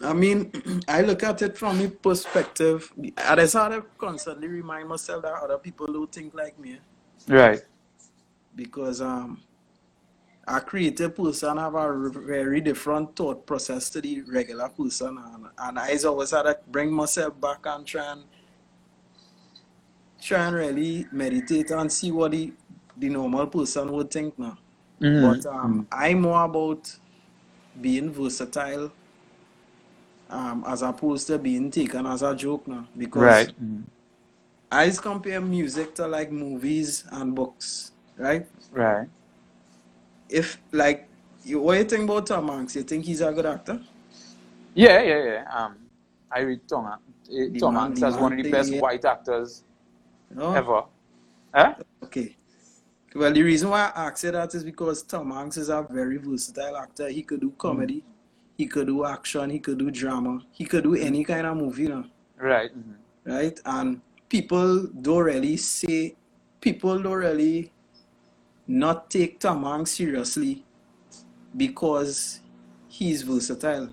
I 0.03 0.13
mean, 0.13 0.51
I 0.89 1.03
look 1.03 1.23
at 1.23 1.43
it 1.43 1.57
from 1.57 1.81
a 1.81 1.89
perspective. 1.89 2.93
I 3.17 3.37
just 3.37 3.55
had 3.55 3.69
to 3.69 3.85
constantly 3.99 4.49
remind 4.49 4.89
myself 4.89 5.23
that 5.23 5.35
other 5.35 5.59
people 5.59 5.87
don't 5.87 6.11
think 6.11 6.35
like 6.35 6.59
me. 6.59 6.79
Right. 7.29 7.63
Because 8.57 9.01
um, 9.01 9.41
a 10.47 10.61
creative 10.61 11.15
person 11.15 11.57
have 11.57 11.75
a 11.75 12.11
very 12.11 12.61
different 12.61 13.15
thought 13.15 13.47
process 13.47 13.91
to 13.91 14.01
the 14.01 14.23
regular 14.23 14.69
person. 14.69 15.19
And, 15.19 15.47
and 15.59 15.79
I 15.79 15.97
always 16.05 16.31
had 16.33 16.43
to 16.43 16.59
bring 16.71 16.93
myself 16.93 17.41
back 17.41 17.61
and 17.67 17.87
try 17.87 18.13
and, 18.13 18.25
try 20.21 20.47
and 20.47 20.57
really 20.57 21.07
meditate 21.13 21.71
and 21.71 21.93
see 21.93 22.11
what 22.11 22.33
the, 22.33 22.53
the 22.97 23.09
normal 23.09 23.47
person 23.47 23.93
would 23.93 24.11
think 24.11 24.39
now. 24.39 24.59
Mhm. 25.01 25.23
But 25.43 25.47
um, 25.47 25.87
I'm 25.93 26.23
more 26.23 26.45
about 26.45 26.97
being 27.81 28.11
versatile 28.11 28.93
um, 30.31 30.65
as 30.67 30.83
opposed 30.83 31.27
to 31.29 31.39
being 31.39 31.71
taken 31.71 32.07
as 32.07 32.23
a 32.23 32.35
joke 32.35 32.67
now. 32.67 32.87
Because 32.97 33.23
Right. 33.23 33.55
Mhm. 33.63 33.85
I 34.73 34.91
compare 34.91 35.41
music 35.41 35.95
to 35.97 36.07
like 36.07 36.33
movies 36.33 37.05
and 37.13 37.35
books, 37.35 37.93
right? 38.17 38.47
Right. 38.73 39.07
If 40.33 40.61
like, 40.73 41.09
you, 41.45 41.61
what 41.61 41.79
you 41.79 41.85
think 41.85 42.05
about 42.05 42.27
Tom 42.27 42.49
Hanks? 42.49 42.77
You 42.77 42.83
think 42.83 43.05
he's 43.05 43.21
a 43.21 43.33
good 43.33 43.47
actor? 43.47 43.81
Yeah, 44.75 45.03
yeah, 45.03 45.25
yeah. 45.25 45.45
Um 45.57 45.77
I 46.31 46.41
read 46.41 46.61
Tom, 46.69 46.87
eh, 47.31 47.59
Tom 47.59 47.75
man- 47.75 47.83
Hanks 47.83 48.03
as 48.03 48.17
one 48.17 48.33
of 48.33 48.43
the 48.43 48.51
best 48.51 48.73
yeah. 48.73 48.81
white 48.81 49.05
actors 49.05 49.65
No? 50.31 50.55
ever. 50.55 50.85
Huh? 51.55 51.75
Okay. 52.05 52.37
Well, 53.15 53.31
the 53.33 53.43
reason 53.43 53.69
why 53.69 53.93
I 53.95 54.07
ask 54.07 54.25
you 54.25 54.31
that 54.31 54.55
is 54.55 54.65
because 54.65 55.03
Tom 55.03 55.31
Hanks 55.31 55.59
is 55.59 55.69
a 55.69 55.87
very 55.91 56.17
versatile 56.17 56.77
actor. 56.79 57.09
He 57.11 57.23
could 57.23 57.41
do 57.43 57.51
comedy, 57.59 58.03
he 58.57 58.67
could 58.67 58.87
do 58.87 59.05
action, 59.05 59.51
he 59.51 59.59
could 59.59 59.79
do 59.79 59.91
drama, 59.91 60.41
he 60.51 60.65
could 60.65 60.85
do 60.85 60.95
any 60.95 61.23
kind 61.25 61.47
of 61.47 61.57
movie, 61.59 61.83
you 61.83 61.89
know. 61.91 62.05
Right. 62.39 62.71
mhm. 62.75 62.95
right? 63.25 63.61
And 63.67 64.01
people 64.31 64.87
don't 64.87 65.25
really 65.25 65.59
say, 65.59 66.17
people 66.61 66.99
don't 67.03 67.13
really 67.13 67.72
not 68.67 69.11
take 69.11 69.39
Tom 69.41 69.65
Hanks 69.65 69.93
seriously 69.93 70.65
because 71.57 72.41
he's 72.89 73.23
versatile. 73.23 73.89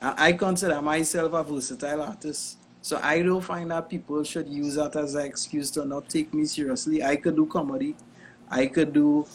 I 0.00 0.32
consider 0.32 0.80
myself 0.82 1.32
a 1.32 1.42
versatile 1.42 2.02
artist. 2.02 2.58
So 2.82 3.00
I 3.02 3.22
don't 3.22 3.40
find 3.40 3.70
that 3.70 3.88
people 3.88 4.22
should 4.24 4.46
use 4.48 4.74
that 4.74 4.94
as 4.96 5.14
an 5.14 5.24
excuse 5.24 5.70
to 5.72 5.84
not 5.86 6.08
take 6.10 6.34
me 6.34 6.44
seriously. 6.44 7.02
I 7.02 7.16
could 7.16 7.36
do 7.36 7.46
comedy, 7.46 7.96
I 8.50 8.66
could 8.66 8.92
do 8.92 9.26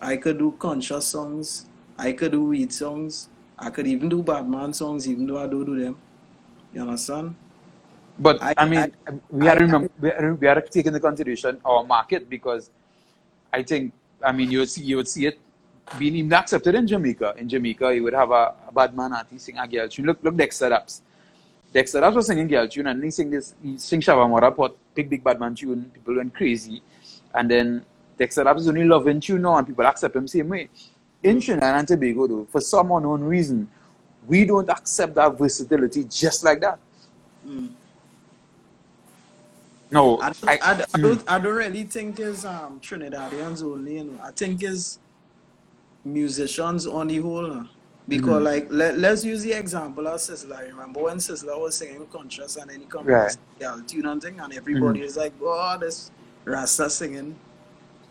I 0.00 0.16
could 0.16 0.38
do 0.38 0.52
conscious 0.58 1.06
songs, 1.06 1.66
I 1.98 2.12
could 2.12 2.32
do 2.32 2.44
weed 2.44 2.72
songs, 2.72 3.28
I 3.58 3.70
could 3.70 3.86
even 3.86 4.08
do 4.08 4.22
Batman 4.22 4.72
songs 4.72 5.06
even 5.08 5.26
though 5.26 5.38
I 5.38 5.46
don't 5.46 5.64
do 5.66 5.78
them. 5.82 5.96
You 6.72 6.82
understand? 6.82 7.34
But 8.18 8.42
I- 8.42 8.54
I, 8.56 8.64
mean, 8.66 8.78
I- 8.80 9.12
we 9.30 9.48
I- 9.48 9.54
remember, 9.54 9.90
we 10.00 10.08
had 10.08 10.18
to, 10.18 10.32
we 10.34 10.46
had 10.46 10.54
to 10.54 10.70
take 10.70 10.86
into 10.86 11.00
consideration 11.00 11.58
our 11.64 11.84
market 11.84 12.28
because 12.30 12.70
I 13.52 13.62
think, 13.62 13.92
I 14.24 14.32
mean, 14.32 14.50
you 14.50 14.60
would 14.60 14.70
see, 14.70 14.82
you 14.82 14.96
would 14.96 15.08
see 15.08 15.26
it 15.26 15.38
being 15.98 16.16
even 16.16 16.32
accepted 16.32 16.74
in 16.74 16.86
Jamaica. 16.86 17.34
In 17.36 17.48
Jamaica, 17.48 17.94
you 17.94 18.02
would 18.04 18.14
have 18.14 18.30
a, 18.30 18.54
a 18.68 18.72
bad 18.72 18.96
man 18.96 19.12
artist 19.12 19.44
sing 19.44 19.58
a 19.58 19.68
girl 19.68 19.88
tune. 19.88 20.06
Look, 20.06 20.18
look, 20.22 20.34
Dexta 20.34 20.70
Daps. 20.70 21.02
Dexta 21.74 22.00
Daps 22.00 22.14
was 22.14 22.26
singing 22.26 22.48
girl 22.48 22.66
tune, 22.66 22.86
and 22.86 23.02
he 23.02 23.10
sing 23.10 23.30
this, 23.30 23.54
he 23.62 23.76
sing 23.78 24.00
Shabba 24.00 24.28
Madda 24.28 24.54
Pot, 24.56 24.76
big, 24.94 25.10
big 25.10 25.22
bad 25.22 25.38
man 25.38 25.54
tune. 25.54 25.90
People 25.92 26.16
went 26.16 26.34
crazy, 26.34 26.82
and 27.34 27.50
then 27.50 27.84
Dexta 28.18 28.44
Daps 28.44 28.60
is 28.60 28.68
only 28.68 28.84
loving 28.84 29.20
tune 29.20 29.42
now, 29.42 29.56
and 29.56 29.66
people 29.66 29.86
accept 29.86 30.16
him 30.16 30.26
same 30.26 30.48
way. 30.48 30.68
In 31.22 31.40
Trinidad 31.40 31.78
and 31.78 31.88
Tobago, 31.88 32.26
though, 32.26 32.46
for 32.50 32.60
some 32.60 32.90
unknown 32.92 33.22
reason, 33.22 33.68
we 34.26 34.44
don't 34.44 34.68
accept 34.68 35.14
that 35.14 35.36
versatility 35.38 36.04
just 36.04 36.44
like 36.44 36.60
that. 36.60 36.78
Mm. 37.46 37.70
No, 39.94 40.18
I 40.18 40.30
don't, 40.30 40.48
I, 40.48 40.58
I, 40.62 40.74
don't- 40.74 40.90
I 40.94 41.00
don't, 41.00 41.30
I 41.34 41.38
don't 41.38 41.54
really 41.54 41.84
think 41.84 42.18
it's 42.18 42.44
um, 42.44 42.80
Trinidadians 42.80 43.62
only. 43.62 43.98
You 43.98 44.04
know. 44.04 44.18
I 44.24 44.32
think 44.32 44.62
it's 44.62 44.98
musicians 46.04 46.86
on 46.86 47.08
the 47.08 47.18
whole. 47.18 47.64
Because, 48.06 48.40
Mhm. 48.42 48.44
like, 48.44 48.66
let, 48.70 48.98
let's 48.98 49.24
use 49.24 49.42
the 49.44 49.52
example 49.52 50.06
of 50.06 50.20
Sizzla. 50.20 50.58
Remember 50.68 51.04
when 51.04 51.16
Sizzla 51.16 51.58
was 51.58 51.76
singing 51.76 52.04
Conscious 52.12 52.56
and 52.56 52.68
then 52.70 52.80
he 52.80 52.86
comes 52.86 53.06
Right. 53.06 53.34
girl 53.58 53.80
tune 53.86 54.04
and 54.04 54.20
thing, 54.22 54.38
and 54.40 54.52
everybody 54.52 55.00
is 55.02 55.16
like, 55.16 55.32
oh, 55.40 55.78
this 55.80 56.10
Rasta 56.44 56.90
singing 56.90 57.34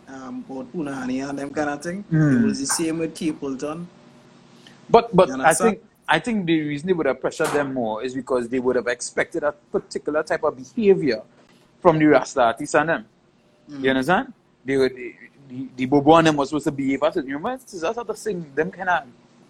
um, 0.07 0.43
about 0.49 0.73
Punani 0.73 1.27
and 1.29 1.37
them 1.37 1.51
kind 1.51 1.69
of 1.69 1.83
thing. 1.83 2.03
Mm. 2.11 2.41
It 2.41 2.45
was 2.47 2.59
the 2.59 2.65
same 2.65 2.97
with 2.99 3.13
Capleton. 3.13 3.85
But 4.89 5.15
but 5.15 5.29
I 5.29 5.53
think 5.53 5.83
I 6.09 6.17
think 6.19 6.45
the 6.47 6.59
reason 6.61 6.87
they 6.87 6.93
would 6.93 7.05
have 7.05 7.21
pressured 7.21 7.49
them 7.49 7.73
more 7.75 8.03
is 8.03 8.15
because 8.15 8.49
they 8.49 8.59
would 8.59 8.75
have 8.75 8.87
expected 8.87 9.43
a 9.43 9.51
particular 9.51 10.23
type 10.23 10.43
of 10.43 10.57
behavior 10.57 11.21
from 11.83 11.99
the 11.99 12.05
Rasta 12.05 12.41
artists 12.41 12.73
and 12.75 12.89
them. 12.89 13.05
Mm. 13.69 13.83
You 13.83 13.89
understand? 13.91 14.33
They 14.65 14.77
would 14.77 14.95
the, 14.95 15.15
the, 15.49 15.67
the 15.75 15.85
Bobo 15.85 16.15
and 16.15 16.27
them 16.27 16.37
was 16.37 16.49
supposed 16.49 16.65
to 16.65 16.71
behave 16.71 17.03
as 17.03 17.17
it. 17.17 17.25
You 17.25 17.35
remember 17.35 17.61
that's 17.63 17.97
how 17.97 18.03
to 18.03 18.15
sing 18.15 18.49
them 18.55 18.71
kind 18.71 18.89
of 18.89 19.03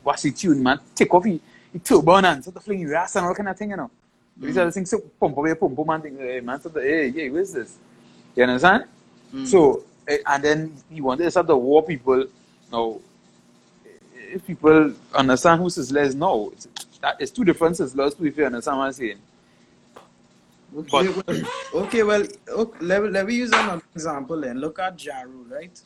wassy 0.03 0.31
tune, 0.31 0.61
man. 0.61 0.79
Take 0.95 1.13
off 1.13 1.23
the, 1.23 1.39
the 1.71 1.79
turban 1.79 2.25
and 2.25 2.43
sort 2.43 2.55
of 2.57 2.63
fling 2.63 2.81
your 2.81 2.95
ass 2.95 3.15
and 3.15 3.25
all 3.25 3.35
kind 3.35 3.49
of 3.49 3.57
thing, 3.57 3.69
you 3.69 3.77
know. 3.77 3.91
Mm. 4.41 4.51
started 4.51 4.73
sing 4.73 4.85
so 4.87 4.99
pump 5.19 5.37
away, 5.37 5.53
pump 5.53 5.75
pump 5.75 5.89
and 5.91 6.03
thing, 6.03 6.17
hey 6.17 6.39
man, 6.41 6.59
sort 6.59 6.75
of, 6.75 6.83
hey, 6.83 7.11
hey, 7.11 7.29
where's 7.29 7.53
this? 7.53 7.77
You 8.35 8.43
understand? 8.43 8.85
Mm. 9.33 9.45
So 9.47 9.83
eh, 10.07 10.17
and 10.25 10.43
then 10.43 10.73
he 10.89 10.99
wanted 11.01 11.25
to 11.25 11.31
start 11.31 11.47
to 11.47 11.55
war 11.55 11.83
people. 11.83 12.25
Now 12.71 12.99
if 14.33 14.45
people 14.47 14.91
understand 15.13 15.61
who 15.61 15.67
Sizzla 15.67 16.03
is 16.07 16.15
now, 16.15 16.49
it's, 16.51 16.67
that, 17.01 17.17
it's 17.19 17.31
two 17.31 17.45
different 17.45 17.77
Sizzlas 17.77 18.15
too, 18.15 18.25
if 18.25 18.35
you 18.35 18.45
understand 18.45 18.79
what 18.79 18.85
I'm 18.85 18.93
saying. 18.93 19.19
Okay, 20.77 21.09
well, 21.09 21.37
okay, 21.75 22.03
well, 22.03 22.23
okay, 22.49 22.79
let, 22.85 23.11
let 23.11 23.27
me 23.27 23.35
use 23.35 23.49
another 23.51 23.83
example 23.95 24.41
then. 24.41 24.59
Look 24.59 24.79
at 24.79 24.97
Jaru, 24.97 25.49
right? 25.51 25.79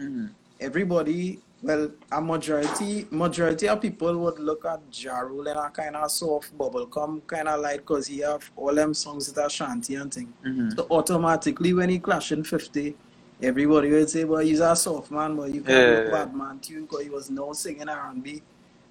Mhm. 0.00 0.34
everybody 0.60 1.40
well 1.62 1.90
a 2.12 2.20
majority 2.20 3.06
majority 3.10 3.68
of 3.68 3.80
people 3.80 4.16
would 4.18 4.38
look 4.38 4.64
at 4.64 4.80
Jaru 4.90 5.38
and 5.40 5.48
in 5.48 5.56
a 5.56 5.70
kind 5.70 5.96
of 5.96 6.10
soft 6.10 6.56
bubblegum 6.56 7.26
kind 7.26 7.48
of 7.48 7.60
light 7.60 7.78
because 7.80 8.06
he 8.06 8.20
have 8.20 8.50
all 8.56 8.74
them 8.74 8.94
songs 8.94 9.32
that 9.32 9.42
are 9.44 9.50
shanty 9.50 9.96
and 9.96 10.12
thing. 10.12 10.34
Mhm. 10.44 10.76
So 10.76 10.86
automatically 10.90 11.74
when 11.74 11.90
he 11.90 11.98
clash 11.98 12.32
in 12.32 12.44
50, 12.44 12.96
everybody 13.42 13.90
would 13.90 14.10
say, 14.10 14.24
well, 14.24 14.40
he's 14.40 14.60
a 14.60 14.76
soft 14.76 15.10
man, 15.10 15.36
but 15.36 15.52
you 15.54 15.62
can't 15.62 15.86
Yeah. 15.88 16.04
do 16.04 16.10
bad 16.10 16.34
man 16.34 16.60
tune 16.60 16.82
because 16.82 17.04
he 17.04 17.10
was 17.10 17.30
now 17.30 17.52
singing 17.52 17.88
R&B 17.88 18.42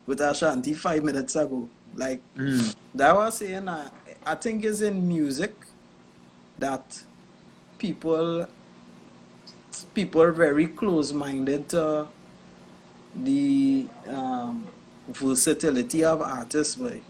with 0.08 0.22
a 0.22 0.34
shanty 0.36 0.74
five 0.76 1.04
minutes 1.04 1.36
ago. 1.36 1.70
Like 1.96 2.22
Mhm. 2.38 2.76
that 2.96 3.16
was 3.16 3.38
saying 3.40 3.68
uh, 3.68 3.90
I 4.26 4.36
think 4.36 4.66
it's 4.66 4.82
in 4.82 5.08
music 5.08 5.54
that 6.58 7.04
people 7.78 8.48
people 9.94 10.22
are 10.22 10.32
very 10.32 10.68
close 10.68 11.12
minded 11.12 11.70
to 11.70 12.08
the 13.16 13.88
um, 14.08 14.66
versatility 15.10 16.04
of 16.04 16.22
artists, 16.22 16.76
boy. 16.76 17.02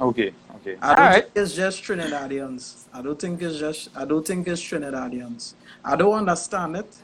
Okay, 0.00 0.32
okay. 0.56 0.76
I 0.80 0.94
don't 0.94 1.04
right. 1.04 1.22
think 1.24 1.32
it's 1.36 1.54
just 1.54 1.82
Trinidadians. 1.82 2.84
I 2.92 3.02
don't 3.02 3.20
think 3.20 3.40
it's 3.42 3.58
just 3.58 3.90
I 3.96 4.04
don't 4.04 4.26
think 4.26 4.48
it's 4.48 4.62
Trinidadians. 4.62 5.54
I 5.84 5.96
don't 5.96 6.14
understand 6.14 6.76
it. 6.76 6.96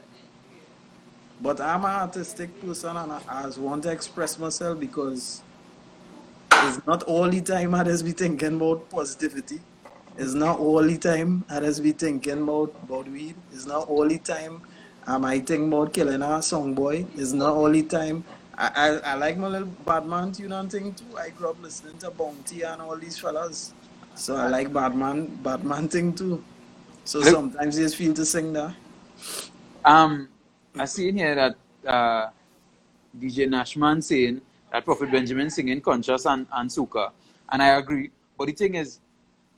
But 1.41 1.59
I'm 1.59 1.83
an 1.85 1.91
artistic 1.91 2.59
person 2.61 2.95
and 2.95 3.11
I, 3.11 3.21
I 3.27 3.43
just 3.43 3.57
want 3.57 3.83
to 3.83 3.91
express 3.91 4.39
myself 4.39 4.79
because 4.79 5.41
it's 6.67 6.85
not 6.85 7.03
all 7.03 7.29
the 7.29 7.41
time 7.41 7.75
I 7.75 7.83
just 7.83 8.05
be 8.05 8.11
thinking 8.11 8.55
about 8.55 8.89
positivity. 8.89 9.59
It's 10.17 10.33
not 10.33 10.59
all 10.59 10.81
the 10.83 10.97
time 10.97 11.43
I 11.49 11.59
just 11.59 11.83
be 11.83 11.91
thinking 11.91 12.43
about, 12.43 12.73
about 12.83 13.07
weed. 13.09 13.35
It's 13.53 13.65
not 13.65 13.87
all 13.89 14.07
the 14.07 14.17
time 14.17 14.61
I 15.05 15.17
might 15.17 15.45
think 15.45 15.71
about 15.73 15.93
killing 15.93 16.21
our 16.23 16.41
song 16.41 16.73
boy. 16.73 17.05
It's 17.15 17.33
not 17.33 17.53
all 17.53 17.69
the 17.71 17.83
time. 17.83 18.23
I, 18.57 18.71
I, 18.75 19.11
I 19.11 19.13
like 19.15 19.37
my 19.37 19.47
little 19.47 19.67
Batman 19.85 20.31
tune 20.31 20.53
and 20.53 20.71
thing 20.71 20.93
too. 20.93 21.17
I 21.17 21.29
grew 21.29 21.49
up 21.49 21.61
listening 21.61 21.97
to 21.99 22.11
Bounty 22.11 22.61
and 22.61 22.81
all 22.81 22.95
these 22.97 23.17
fellas. 23.17 23.73
So 24.15 24.35
I 24.37 24.47
like 24.47 24.71
Batman 24.71 25.25
Batman 25.43 25.89
thing 25.89 26.13
too. 26.13 26.43
So 27.03 27.19
Look- 27.19 27.27
sometimes 27.29 27.77
you 27.77 27.83
just 27.85 27.97
feel 27.97 28.13
to 28.13 28.25
sing 28.25 28.53
that. 28.53 28.73
Um, 29.83 30.29
I 30.77 30.85
see 30.85 31.09
in 31.09 31.17
here 31.17 31.35
that 31.35 31.55
uh, 31.85 32.29
DJ 33.19 33.47
Nashman 33.47 34.01
saying 34.01 34.41
that 34.75 34.83
Prophet 34.83 35.09
Benjamin 35.09 35.49
singing 35.49 35.79
Conscious 35.79 36.25
and, 36.25 36.45
and 36.51 36.69
Soca. 36.69 37.09
And 37.49 37.63
I 37.63 37.69
agree. 37.77 38.11
But 38.37 38.47
the 38.47 38.51
thing 38.51 38.75
is, 38.75 38.99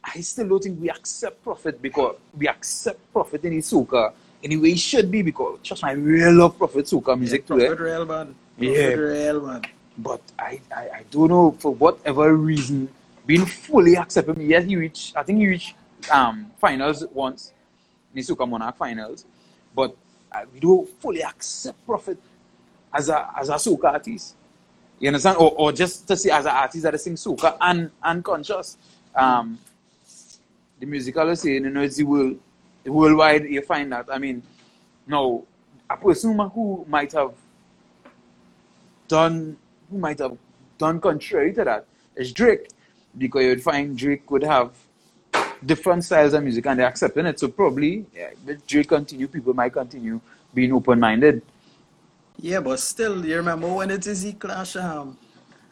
I 0.03 0.21
still 0.21 0.47
don't 0.47 0.63
think 0.63 0.79
we 0.79 0.91
accept 0.91 1.43
Prophet 1.43 1.81
because 1.81 2.17
we 2.37 2.47
accept 2.47 2.99
Prophet 3.11 3.43
in 3.43 3.53
his 3.53 3.71
Soca 3.71 4.13
in 4.43 4.51
the 4.51 4.57
way 4.57 4.69
he 4.71 4.77
should 4.77 5.09
be 5.09 5.23
because 5.23 5.57
trust 5.63 5.83
me, 5.83 5.89
I 5.89 5.93
really 5.93 6.31
love 6.31 6.55
Prophet 6.55 6.85
Soca 6.85 7.17
music 7.17 7.41
yeah, 7.41 7.47
too. 7.47 7.65
Prophet 7.65 7.79
real 7.83 8.05
bad. 8.05 8.35
Yeah. 8.59 8.89
Real 8.89 9.39
bad. 9.47 9.67
But 9.97 10.21
I, 10.37 10.61
I, 10.75 10.81
I 10.99 11.03
don't 11.09 11.29
know 11.29 11.55
for 11.57 11.73
whatever 11.73 12.35
reason, 12.35 12.87
being 13.25 13.45
fully 13.47 13.95
accepted. 13.97 14.37
Yes, 14.37 14.65
he 14.65 14.75
reached 14.75 15.17
I 15.17 15.23
think 15.23 15.39
he 15.39 15.47
reached 15.47 15.73
um 16.11 16.51
finals 16.59 17.03
once, 17.11 17.53
in 18.13 18.21
the 18.21 18.21
Soca 18.21 18.47
Monarch 18.47 18.77
finals. 18.77 19.25
But 19.73 19.97
uh, 20.31 20.45
we 20.53 20.59
don't 20.59 20.87
fully 21.01 21.23
accept 21.23 21.83
Prophet 21.87 22.19
as 22.93 23.09
a 23.09 23.31
as 23.35 23.49
a 23.49 23.55
soca 23.55 23.85
artist. 23.85 24.35
You 24.99 25.09
understand? 25.09 25.37
Or, 25.37 25.51
or 25.51 25.71
just 25.71 26.07
to 26.07 26.17
see 26.17 26.31
as 26.31 26.45
an 26.45 26.51
artist 26.51 26.83
that 26.83 26.99
sing 26.99 27.15
soca 27.15 27.57
and 27.61 27.91
and 28.03 28.23
conscious. 28.23 28.77
Um 29.15 29.59
the 30.79 30.85
musical 30.85 31.27
is 31.29 31.41
saying, 31.41 31.63
you 31.63 31.69
know, 31.69 31.81
it's 31.81 31.97
the 31.97 32.03
world 32.03 32.39
worldwide 32.85 33.45
you 33.45 33.61
find 33.61 33.91
that. 33.91 34.07
I 34.11 34.17
mean, 34.17 34.41
now 35.05 35.43
a 35.89 35.97
person 35.97 36.37
who 36.37 36.85
might 36.87 37.11
have 37.13 37.33
done 39.07 39.57
who 39.89 39.97
might 39.97 40.19
have 40.19 40.37
done 40.77 40.99
contrary 40.99 41.53
to 41.53 41.63
that 41.63 41.85
is 42.15 42.31
Drake. 42.31 42.67
Because 43.17 43.43
you'd 43.43 43.63
find 43.63 43.97
Drake 43.97 44.29
would 44.29 44.43
have 44.43 44.71
different 45.65 46.03
styles 46.03 46.33
of 46.33 46.43
music 46.43 46.65
and 46.67 46.79
they're 46.79 46.87
accepting 46.87 47.25
it. 47.25 47.39
So 47.39 47.47
probably 47.47 48.05
yeah, 48.15 48.29
Drake 48.67 48.89
continue, 48.89 49.27
people 49.27 49.53
might 49.53 49.73
continue 49.73 50.19
being 50.53 50.73
open 50.73 50.99
minded. 50.99 51.41
Yeah, 52.37 52.61
but 52.61 52.79
still, 52.79 53.25
you 53.25 53.37
remember 53.37 53.67
when 53.73 53.91
it 53.91 54.05
is 54.07 54.21
he 54.23 54.33
clash 54.33 54.75
um 54.75 55.17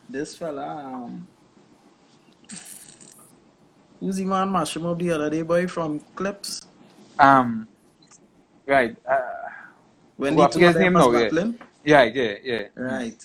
this 0.10 0.36
fella 0.38 0.68
um 0.86 1.28
who's 4.00 4.18
the 4.18 4.26
man 4.26 4.52
mash 4.52 4.76
him 4.76 4.86
up 4.86 5.00
the 5.00 5.12
other 5.12 5.30
day 5.30 5.42
boy 5.42 5.68
from 5.68 6.00
Clipse? 6.16 6.68
Um 7.20 7.68
right. 8.68 8.96
Uh, 9.10 9.20
When 10.18 10.36
Well, 10.36 10.48
the 10.48 10.48
two 10.48 10.66
of 10.66 10.74
his 10.74 10.76
them 10.76 10.92
name 10.92 10.94
was 10.94 11.08
now, 11.10 11.20
yeah. 11.20 11.32
yeah, 11.84 12.04
yeah, 12.04 12.34
yeah. 12.44 12.64
Right. 12.76 13.22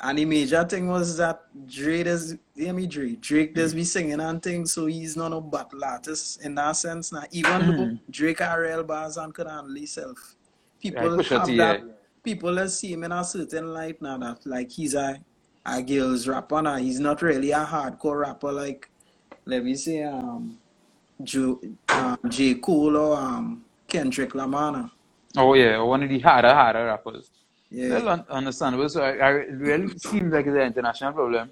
And 0.00 0.18
the 0.18 0.24
major 0.26 0.64
thing 0.64 0.88
was 0.88 1.16
that 1.16 1.42
Drake 1.66 2.04
does 2.04 2.36
hear 2.54 2.72
me 2.74 2.86
Drake. 2.86 3.20
Drake 3.22 3.54
does 3.54 3.74
be 3.74 3.84
singing 3.84 4.20
and 4.20 4.42
things, 4.42 4.74
so 4.74 4.86
he's 4.86 5.16
not 5.16 5.32
a 5.32 5.40
battle 5.40 5.84
artist 5.84 6.42
in 6.44 6.54
that 6.56 6.72
sense. 6.72 7.12
Now 7.12 7.24
even 7.32 7.66
though 7.66 7.92
Drake 8.10 8.42
are 8.42 8.60
real 8.62 8.84
bars 8.84 9.16
and 9.16 9.34
could 9.34 9.46
handle 9.48 9.74
himself. 9.74 10.36
People 10.80 11.18
Right, 11.18 11.26
have 11.30 11.56
that 11.56 11.80
yeah. 11.80 11.95
People 12.26 12.56
that 12.56 12.70
see 12.70 12.92
him 12.92 13.04
in 13.04 13.12
a 13.12 13.22
certain 13.22 13.72
light 13.72 14.02
now 14.02 14.18
that 14.18 14.44
like 14.44 14.68
he's 14.68 14.94
a 14.94 15.16
a 15.64 15.80
girl's 15.80 16.26
rapper 16.26 16.60
now. 16.60 16.74
He's 16.74 16.98
not 16.98 17.22
really 17.22 17.52
a 17.52 17.64
hardcore 17.64 18.20
rapper 18.22 18.50
like 18.50 18.90
let 19.44 19.62
me 19.62 19.76
say 19.76 20.02
um 20.02 20.58
Joe, 21.22 21.60
um, 21.88 22.18
J. 22.28 22.54
Cole 22.54 22.96
or 22.96 23.16
um 23.16 23.64
Kendrick 23.86 24.34
Lamar. 24.34 24.90
Oh 25.36 25.54
yeah, 25.54 25.78
one 25.80 26.02
of 26.02 26.08
the 26.08 26.18
harder, 26.18 26.52
harder 26.52 26.86
rappers. 26.86 27.30
Yeah. 27.70 27.90
Well, 27.90 28.08
un- 28.08 28.24
understandable. 28.28 28.88
So 28.88 29.02
I, 29.04 29.12
I 29.18 29.30
really 29.30 29.96
seems 29.96 30.32
like 30.32 30.46
it's 30.46 30.56
an 30.56 30.62
international 30.62 31.12
problem. 31.12 31.50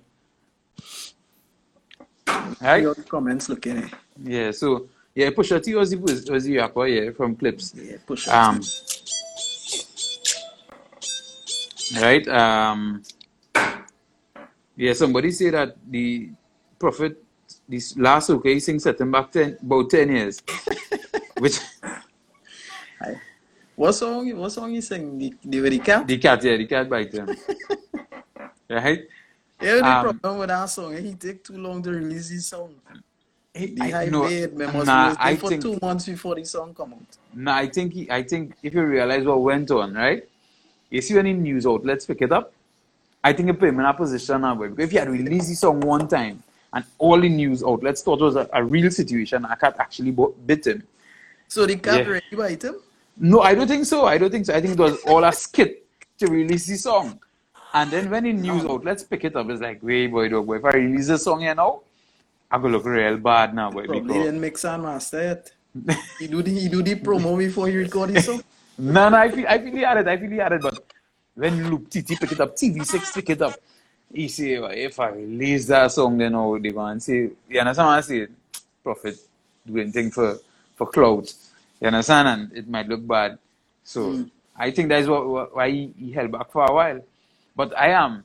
Right? 2.61 2.83
Your 2.83 2.97
comments 2.97 3.49
looking 3.49 3.79
at 3.79 3.93
Yeah, 4.21 4.51
so 4.51 4.89
yeah, 5.15 5.31
Pusha 5.31 5.63
T 5.63 5.73
was 5.77 5.91
the 5.91 5.99
was, 5.99 6.25
the 6.25 6.57
rapper, 6.57 6.89
yeah, 6.89 7.13
from 7.13 7.37
Clipse. 7.37 7.75
yeah, 7.77 7.99
push 8.05 8.27
Um 8.27 8.61
right? 12.01 12.27
Um 12.29 13.03
yeah, 14.77 14.93
somebody 14.93 15.31
say 15.31 15.51
that 15.51 15.77
the 15.89 16.31
prophet 16.79 17.23
this 17.69 17.97
last 17.97 18.31
okay 18.31 18.59
sing 18.59 18.79
set 18.79 19.01
him 19.01 19.11
back 19.13 19.31
ten 19.31 19.57
about 19.63 19.91
ten 19.91 20.09
years. 20.11 20.43
Which 21.39 21.59
What 23.77 23.93
song? 23.93 24.37
What 24.39 24.51
song 24.51 24.73
you 24.73 24.81
sing? 24.81 25.19
The 25.19 25.35
the, 25.45 25.61
the 25.69 25.79
cat? 25.81 26.07
the 26.07 26.19
cat, 26.19 26.45
yeah, 26.45 26.57
the 26.57 26.67
cat 26.67 26.89
bite 26.89 27.13
him. 27.13 27.37
right? 28.71 29.01
Yeah, 29.61 29.77
the 29.77 29.83
Um, 29.83 30.01
problem 30.21 30.39
with 30.39 30.49
that 30.49 30.67
song, 30.67 30.97
he 30.97 31.15
take 31.15 31.43
too 31.43 31.59
long 31.59 31.83
to 31.83 31.91
release 31.91 32.29
his 32.29 32.47
song. 32.47 32.75
The 33.55 33.95
I- 33.95 34.09
no, 34.11 34.23
bid, 34.29 34.57
nah, 34.59 35.17
I 35.19 35.35
for 35.35 35.49
think 35.49 35.63
two 35.63 35.79
months 35.83 36.07
before 36.07 36.35
the 36.37 36.45
song 36.45 36.75
come 36.75 36.95
out. 36.95 37.19
No, 37.35 37.53
I 37.53 37.67
think 37.69 37.93
he, 37.93 38.11
I 38.11 38.23
think 38.23 38.55
if 38.63 38.75
you 38.75 38.83
realize 38.85 39.25
what 39.25 39.43
went 39.43 39.71
on, 39.71 39.95
right? 39.95 40.23
You 40.91 41.01
see 41.03 41.19
any 41.19 41.33
news 41.33 41.67
outlets 41.67 42.07
pick 42.07 42.23
it 42.23 42.33
up. 42.33 42.53
I 43.23 43.33
think 43.33 43.49
it 43.49 43.59
put 43.59 43.69
him 43.69 43.81
in 43.81 43.87
a 43.87 43.95
position 43.95 44.43
now, 44.43 44.55
boy. 44.55 44.69
Because 44.69 44.85
if 44.85 44.91
he 44.91 44.97
had 44.99 45.09
released 45.09 45.49
the 45.49 45.55
song 45.55 45.81
one 45.81 46.07
time 46.09 46.43
and 46.73 46.85
all 46.99 47.21
the 47.21 47.29
news 47.29 47.63
outlets 47.63 48.03
thought 48.03 48.21
it 48.21 48.25
was 48.25 48.37
a, 48.37 48.49
a 48.53 48.63
real 48.63 48.91
situation, 48.91 49.45
I 49.47 49.55
can't 49.55 49.77
actually 49.79 50.11
bit 50.47 50.67
him. 50.67 50.83
So 51.49 51.67
the 51.67 51.77
cat 51.77 52.07
Yeah. 52.07 52.13
ready 52.13 52.37
bite 52.37 52.63
him? 52.63 52.77
No, 53.17 53.41
I 53.41 53.55
don't 53.55 53.69
think 53.69 53.87
so. 53.87 54.07
I 54.07 54.19
don't 54.19 54.31
think 54.31 54.47
so. 54.47 54.55
I 54.55 54.61
think 54.61 54.75
it 54.75 54.81
was 54.81 55.01
all 55.05 55.25
a 55.25 55.33
skit 55.33 55.87
to 56.19 56.27
release 56.27 56.67
the 56.67 56.77
song. 56.77 57.21
And 57.73 57.91
then 57.91 58.11
when 58.11 58.25
the 58.25 58.33
news 58.33 58.65
outlets 58.65 59.03
pick 59.03 59.25
it 59.25 59.35
up, 59.37 59.49
it's 59.51 59.61
like, 59.61 59.81
wait, 59.83 60.09
boy, 60.09 60.29
dog, 60.29 60.47
boy, 60.47 60.57
if 60.57 60.65
I 60.65 60.71
release 60.71 61.09
the 61.09 61.19
song 61.19 61.41
here 61.41 61.55
now, 61.55 61.81
I 62.51 62.59
go 62.59 62.69
look 62.69 62.85
real 62.85 63.17
bad 63.17 63.55
now, 63.55 63.71
boy. 63.71 63.87
Probably 63.87 64.01
Because 64.03 64.25
didn't 64.25 64.41
mix 64.41 64.65
and 64.65 64.83
master 64.83 65.23
yet. 65.23 65.51
He 66.21 66.29
do 66.29 66.41
the 66.43 66.53
he 66.53 66.69
do 66.69 66.83
the 66.83 66.95
promo 66.97 67.37
before 67.37 67.67
he 67.69 67.77
record 67.77 68.11
the 68.11 68.23
song. 68.23 68.43
No, 68.79 69.09
no, 69.09 69.17
I 69.17 69.31
feel, 69.31 69.47
I 69.49 69.59
feel 69.59 69.73
he 69.73 69.81
had 69.83 69.99
it, 69.99 70.09
I 70.09 70.17
feel 70.17 70.31
he 70.31 70.37
had 70.37 70.53
it, 70.53 70.63
but 70.63 70.85
when 71.35 71.71
Loop 71.71 71.89
TT 71.91 72.19
pick 72.21 72.33
it 72.33 72.41
up, 72.41 72.57
TV6 72.57 73.15
pick 73.15 73.31
it 73.31 73.43
up, 73.43 73.55
he 74.13 74.29
say, 74.29 74.59
well, 74.59 74.71
if 74.73 74.99
I 75.01 75.09
release 75.09 75.67
that 75.67 75.91
song, 75.93 76.19
then 76.19 76.35
oh, 76.35 76.59
they 76.59 76.71
going 76.71 76.99
to 76.99 77.01
say, 77.01 77.31
you 77.49 77.61
understand 77.61 77.87
what 77.87 77.99
I 77.99 78.01
say? 78.01 78.27
Prophet 78.83 79.17
doing 79.67 79.91
thing 79.91 80.11
for, 80.11 80.39
for 80.77 80.87
clout. 80.87 81.33
You 81.81 81.89
understand? 81.89 82.29
And 82.29 82.57
it 82.57 82.69
might 82.69 82.89
look 82.89 83.07
bad. 83.07 83.39
So 83.83 84.13
hmm. 84.13 84.23
I 84.57 84.71
think 84.71 84.89
that's 84.89 85.09
what, 85.09 85.27
what, 85.27 85.57
why 85.57 85.71
he, 85.71 85.93
he 85.99 86.13
held 86.13 86.31
back 86.31 86.51
for 86.51 86.65
a 86.65 86.73
while. 86.73 87.01
But 87.57 87.77
I 87.77 87.91
am, 87.91 88.25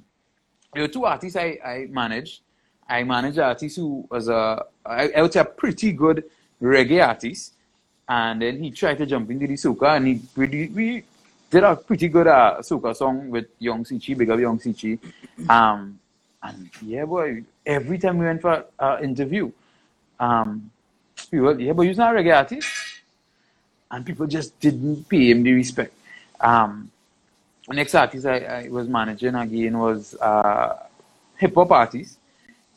there 0.73 0.83
were 0.83 0.87
two 0.87 1.05
artists 1.05 1.35
I, 1.35 1.59
I 1.65 1.87
managed. 1.89 2.41
I 2.87 3.03
managed 3.03 3.37
an 3.37 3.45
artist 3.45 3.75
who 3.75 4.07
was 4.09 4.29
a, 4.29 4.65
I, 4.85 5.09
I 5.09 5.21
would 5.21 5.33
say 5.33 5.39
a 5.39 5.45
pretty 5.45 5.91
good 5.91 6.23
reggae 6.61 7.05
artist. 7.05 7.53
And 8.09 8.41
then 8.41 8.63
he 8.63 8.71
tried 8.71 8.97
to 8.97 9.05
jump 9.05 9.29
into 9.29 9.45
the 9.45 9.53
soca 9.53 9.95
and 9.95 10.07
he 10.07 10.15
pretty, 10.33 10.67
we 10.69 11.03
did 11.51 11.63
a 11.63 11.75
pretty 11.75 12.07
good 12.07 12.25
uh, 12.25 12.59
song 12.63 13.29
with 13.29 13.45
Young 13.59 13.83
Sichi, 13.83 14.17
big 14.17 14.31
up 14.31 14.39
Young 14.39 14.57
Sichi. 14.57 14.97
Um, 15.47 15.99
and 16.41 16.69
yeah, 16.81 17.05
boy, 17.05 17.43
every 17.63 17.99
time 17.99 18.17
we 18.17 18.25
went 18.25 18.41
for 18.41 18.65
an 18.79 19.03
interview, 19.03 19.51
um, 20.19 20.71
people, 21.29 21.61
yeah, 21.61 21.71
but 21.73 21.83
he's 21.83 21.97
not 21.97 22.15
a 22.15 22.19
reggae 22.19 22.35
artist. 22.35 22.67
And 23.91 24.03
people 24.03 24.25
just 24.25 24.59
didn't 24.59 25.07
pay 25.07 25.29
him 25.29 25.43
the 25.43 25.53
respect. 25.53 25.93
Um, 26.39 26.91
next 27.69 27.93
artist 27.93 28.25
I, 28.25 28.39
I 28.39 28.69
was 28.69 28.87
managing 28.87 29.35
again 29.35 29.77
was 29.77 30.15
uh, 30.15 30.77
hip 31.37 31.53
hop 31.53 31.71
artist. 31.71 32.17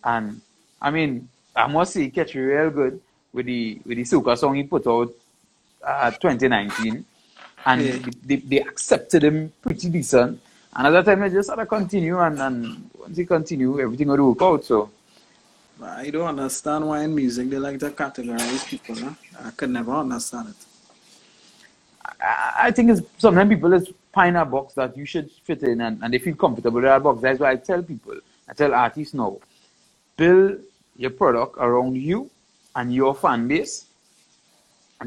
And 0.04 0.42
I 0.80 0.90
mean, 0.90 1.28
I 1.56 1.66
must 1.68 1.94
say, 1.94 2.02
he 2.02 2.10
catch 2.10 2.34
real 2.34 2.70
good 2.70 3.00
with 3.32 3.46
the 3.46 3.80
with 3.86 3.96
the 3.96 4.36
song 4.36 4.56
he 4.56 4.62
put 4.62 4.86
out 4.86 5.12
uh, 5.84 6.10
2019, 6.10 7.04
and 7.66 7.82
Yeah. 7.82 7.98
they, 8.24 8.36
they 8.36 8.60
accepted 8.60 9.24
him 9.24 9.52
pretty 9.62 9.88
decent. 9.88 10.40
And 10.74 10.86
at 10.86 10.90
that 10.90 11.04
time, 11.04 11.22
I 11.22 11.28
just 11.28 11.50
had 11.50 11.56
to 11.56 11.66
continue, 11.66 12.18
and, 12.18 12.40
and 12.40 12.90
once 12.98 13.16
he 13.16 13.26
continue, 13.26 13.78
everything 13.80 14.08
would 14.08 14.20
work 14.20 14.42
out. 14.42 14.64
So 14.64 14.90
I 15.82 16.10
don't 16.10 16.28
understand 16.28 16.86
why 16.86 17.02
in 17.02 17.14
music 17.14 17.50
they 17.50 17.58
like 17.58 17.78
to 17.80 17.90
categorize 17.90 18.66
people. 18.66 18.94
Huh? 18.96 19.14
I 19.44 19.50
could 19.50 19.70
never 19.70 19.92
understand 19.92 20.50
it. 20.50 20.56
I, 22.20 22.52
I 22.64 22.70
think 22.70 22.90
it's 22.90 23.02
sometimes 23.18 23.48
people 23.50 23.72
is 23.72 23.88
find 24.12 24.36
a 24.36 24.44
box 24.44 24.74
that 24.74 24.96
you 24.96 25.04
should 25.06 25.30
fit 25.30 25.62
in 25.62 25.80
and, 25.80 26.02
and 26.02 26.12
they 26.12 26.18
feel 26.18 26.34
comfortable 26.36 26.76
with 26.76 26.84
that 26.84 27.02
box. 27.02 27.20
That's 27.22 27.40
why 27.40 27.52
I 27.52 27.56
tell 27.56 27.82
people, 27.82 28.14
I 28.48 28.52
tell 28.52 28.74
artists 28.74 29.14
now, 29.14 29.38
build 30.16 30.58
your 30.96 31.10
product 31.10 31.56
around 31.58 31.96
you 31.96 32.30
and 32.76 32.94
your 32.94 33.14
fan 33.14 33.48
base 33.48 33.86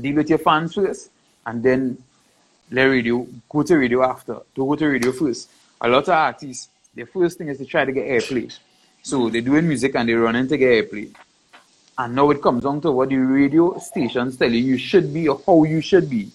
deal 0.02 0.16
with 0.16 0.30
your 0.30 0.39
fans 0.39 0.74
first 0.74 1.10
and 1.46 1.64
then 1.64 1.98
let 2.72 2.86
radio 2.86 3.28
go 3.50 3.64
to 3.64 3.78
radio 3.78 4.04
after. 4.04 4.36
To 4.56 4.66
go 4.66 4.76
to 4.76 4.88
radio 4.88 5.12
first. 5.12 5.50
A 5.82 5.88
lot 5.88 6.04
of 6.04 6.10
artists, 6.10 6.70
the 6.93 7.06
first 7.06 7.38
thing 7.38 7.50
is 7.50 7.58
to 7.58 7.66
try 7.66 7.86
to 7.86 7.91
get 7.91 8.08
airplay. 8.08 8.58
So 9.04 9.30
they're 9.30 9.41
doing 9.41 9.68
music 9.68 9.96
and 9.96 10.10
they're 10.10 10.20
running 10.20 10.48
to 10.48 10.58
get 10.58 10.89
airplay. 10.89 11.14
And 11.98 12.16
now 12.16 12.30
it 12.32 12.41
comes 12.41 12.64
down 12.64 12.82
to 12.82 12.91
what 12.91 13.10
the 13.10 13.18
radio 13.18 13.78
stations 13.78 14.38
tell 14.38 14.52
you 14.52 14.60
you 14.60 14.78
should 14.78 15.14
be 15.14 15.28
or 15.28 15.39
how 15.46 15.64
you 15.64 15.82
should 15.82 16.10
be. 16.10 16.30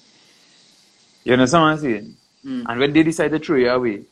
You 1.24 1.34
understand 1.34 1.62
what 1.62 1.70
I'm 1.70 1.78
saying? 1.78 2.16
Mm. 2.44 2.64
And 2.68 2.80
when 2.80 2.92
they 2.92 3.02
decide 3.02 3.32
to 3.32 3.38
throw 3.38 3.56
you 3.56 3.70
away, 3.70 4.02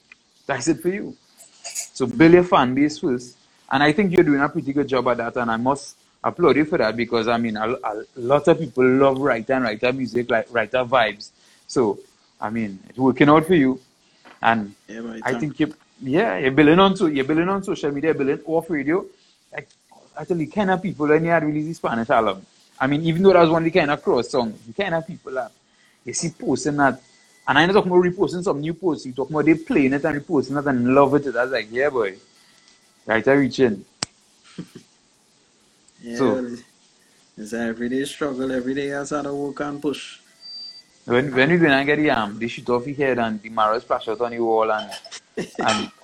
that's 0.47 0.69
it 0.69 0.81
for 0.81 0.89
you. 0.89 1.17
So 1.63 2.07
build 2.07 2.33
your 2.33 2.45
fan 2.45 2.75
base 2.75 2.99
first. 2.99 3.37
And 3.71 3.83
I 3.83 3.93
think 3.93 4.13
you're 4.13 4.25
doing 4.25 4.41
a 4.41 4.49
pretty 4.49 4.73
good 4.73 4.89
job 4.89 5.09
at 5.09 5.19
that. 5.19 5.37
And 5.37 5.51
I 5.51 5.57
must 5.57 5.97
applaud 6.23 6.57
you 6.57 6.65
for 6.65 6.79
that 6.79 6.97
because 6.97 7.29
I 7.29 7.37
mean, 7.37 7.57
a, 7.57 7.69
a 7.69 8.05
lot 8.17 8.49
of 8.49 8.59
people 8.59 8.85
love 8.85 9.19
writer 9.21 9.55
and 9.55 9.65
writer 9.65 9.93
music, 9.93 10.31
like 10.31 10.47
writer 10.51 10.85
vibes. 10.85 11.31
So, 11.67 11.99
I 12.41 12.51
mean, 12.51 12.79
it's 12.89 12.99
working 12.99 13.29
out 13.29 13.47
for 13.47 13.55
you. 13.55 13.81
And 14.43 14.75
Yeah, 14.89 14.99
right. 14.99 15.23
I 15.25 15.39
think 15.39 15.59
you, 15.61 15.75
yeah, 16.01 16.39
you're 16.39 16.51
building 16.51 16.79
on 16.79 16.95
to, 16.95 17.09
you're 17.09 17.25
building 17.25 17.49
on 17.49 17.63
social 17.63 17.91
media, 17.91 18.15
building 18.15 18.41
off 18.47 18.71
radio. 18.71 19.05
Like, 19.53 19.69
actually, 20.19 20.47
kind 20.47 20.71
of 20.71 20.83
people 20.83 21.07
when 21.07 21.25
you 21.25 21.31
had 21.31 21.45
released 21.45 21.69
the 21.69 21.75
Spanish 21.75 22.11
album. 22.11 22.45
I 22.81 22.87
mean, 22.87 23.03
even 23.03 23.23
though 23.23 23.33
that 23.33 23.41
was 23.41 23.51
one 23.51 23.67
of 23.67 23.73
the 23.73 23.79
kind 23.79 23.91
of 23.91 24.03
cross 24.03 24.31
song, 24.31 24.55
the 24.67 24.73
kind 24.73 24.95
of 24.95 25.07
people 25.07 25.33
that 25.33 25.51
you 26.05 26.13
see 26.13 26.31
posting 26.31 26.77
that. 26.77 27.01
And 27.47 27.59
I'm 27.59 27.67
not 27.67 27.73
talking 27.73 27.91
about 27.91 28.05
reposting 28.05 28.45
some 28.45 28.61
new 28.61 28.75
posts, 28.75 29.07
you 29.07 29.13
talking 29.13 29.35
about 29.35 29.47
they 29.47 29.55
playing 29.55 29.95
it 29.95 30.05
and 30.05 30.21
reposting 30.21 30.59
it 30.59 30.67
and 30.67 30.95
love 30.95 31.15
it. 31.15 31.33
That's 31.33 31.51
like, 31.51 31.69
yeah, 31.71 31.89
boy. 31.89 32.17
Right, 33.07 33.27
I 33.27 33.33
reach 33.33 33.59
in. 33.61 33.85
Yeah, 36.01 36.17
So- 36.19 36.35
well, 36.35 36.57
it's 37.37 37.53
an 37.53 37.69
everyday 37.69 38.05
struggle. 38.05 38.51
Every 38.53 38.75
day 38.75 38.89
has 38.89 39.11
had 39.11 39.23
to 39.23 39.35
work 39.35 39.61
and 39.61 39.81
push. 39.81 40.19
When 41.05 41.35
when 41.35 41.51
we 41.51 41.57
go 41.59 41.67
and 41.67 41.87
get 41.87 41.97
the 41.97 42.11
arm, 42.11 42.39
they 42.39 42.49
shoot 42.49 42.69
off 42.69 42.87
your 42.87 42.97
head 42.97 43.19
and 43.19 43.41
the 43.41 43.49
marrow 43.49 43.79
splash 43.79 44.09
out 44.09 44.21
on 44.21 44.31
the 44.33 44.41
wall 44.41 44.71
and 44.71 44.91
and 45.59 45.91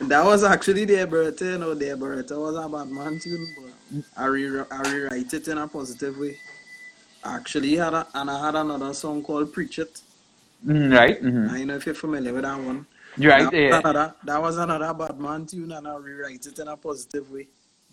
That 0.00 0.24
was 0.24 0.42
actually 0.42 0.84
the 0.86 0.94
Beretta, 1.06 1.52
you 1.52 1.58
know, 1.58 1.72
the 1.74 1.86
Beretta 1.90 2.36
was 2.36 2.56
a 2.56 2.68
bad 2.68 2.88
man 2.90 3.18
tune, 3.20 3.46
but 3.56 4.02
I, 4.16 4.26
re- 4.26 4.64
I 4.70 4.90
rewrite 4.90 5.32
it 5.32 5.46
in 5.48 5.58
a 5.58 5.68
positive 5.68 6.18
way. 6.18 6.36
Actually, 7.24 7.76
had 7.76 7.94
a, 7.94 8.06
and 8.12 8.28
I 8.28 8.44
had 8.46 8.56
another 8.56 8.92
song 8.92 9.22
called 9.22 9.52
Preach 9.52 9.78
It. 9.78 10.00
mm, 10.66 10.92
right, 10.94 11.22
mm-hmm. 11.22 11.54
I 11.54 11.58
don't 11.58 11.66
know 11.68 11.76
if 11.76 11.86
you're 11.86 11.94
familiar 11.94 12.34
with 12.34 12.42
that 12.42 12.60
one. 12.60 12.86
you're 13.16 13.30
right 13.30 13.44
that, 13.44 13.52
there. 13.52 13.70
was 13.70 13.78
another, 13.84 14.14
that 14.24 14.42
was 14.42 14.56
another 14.58 14.94
bad 14.94 15.20
man 15.20 15.46
tune, 15.46 15.70
and 15.72 15.86
I 15.86 15.96
rewrite 15.96 16.44
it 16.44 16.58
in 16.58 16.68
a 16.68 16.76
positive 16.76 17.30
way. 17.30 17.46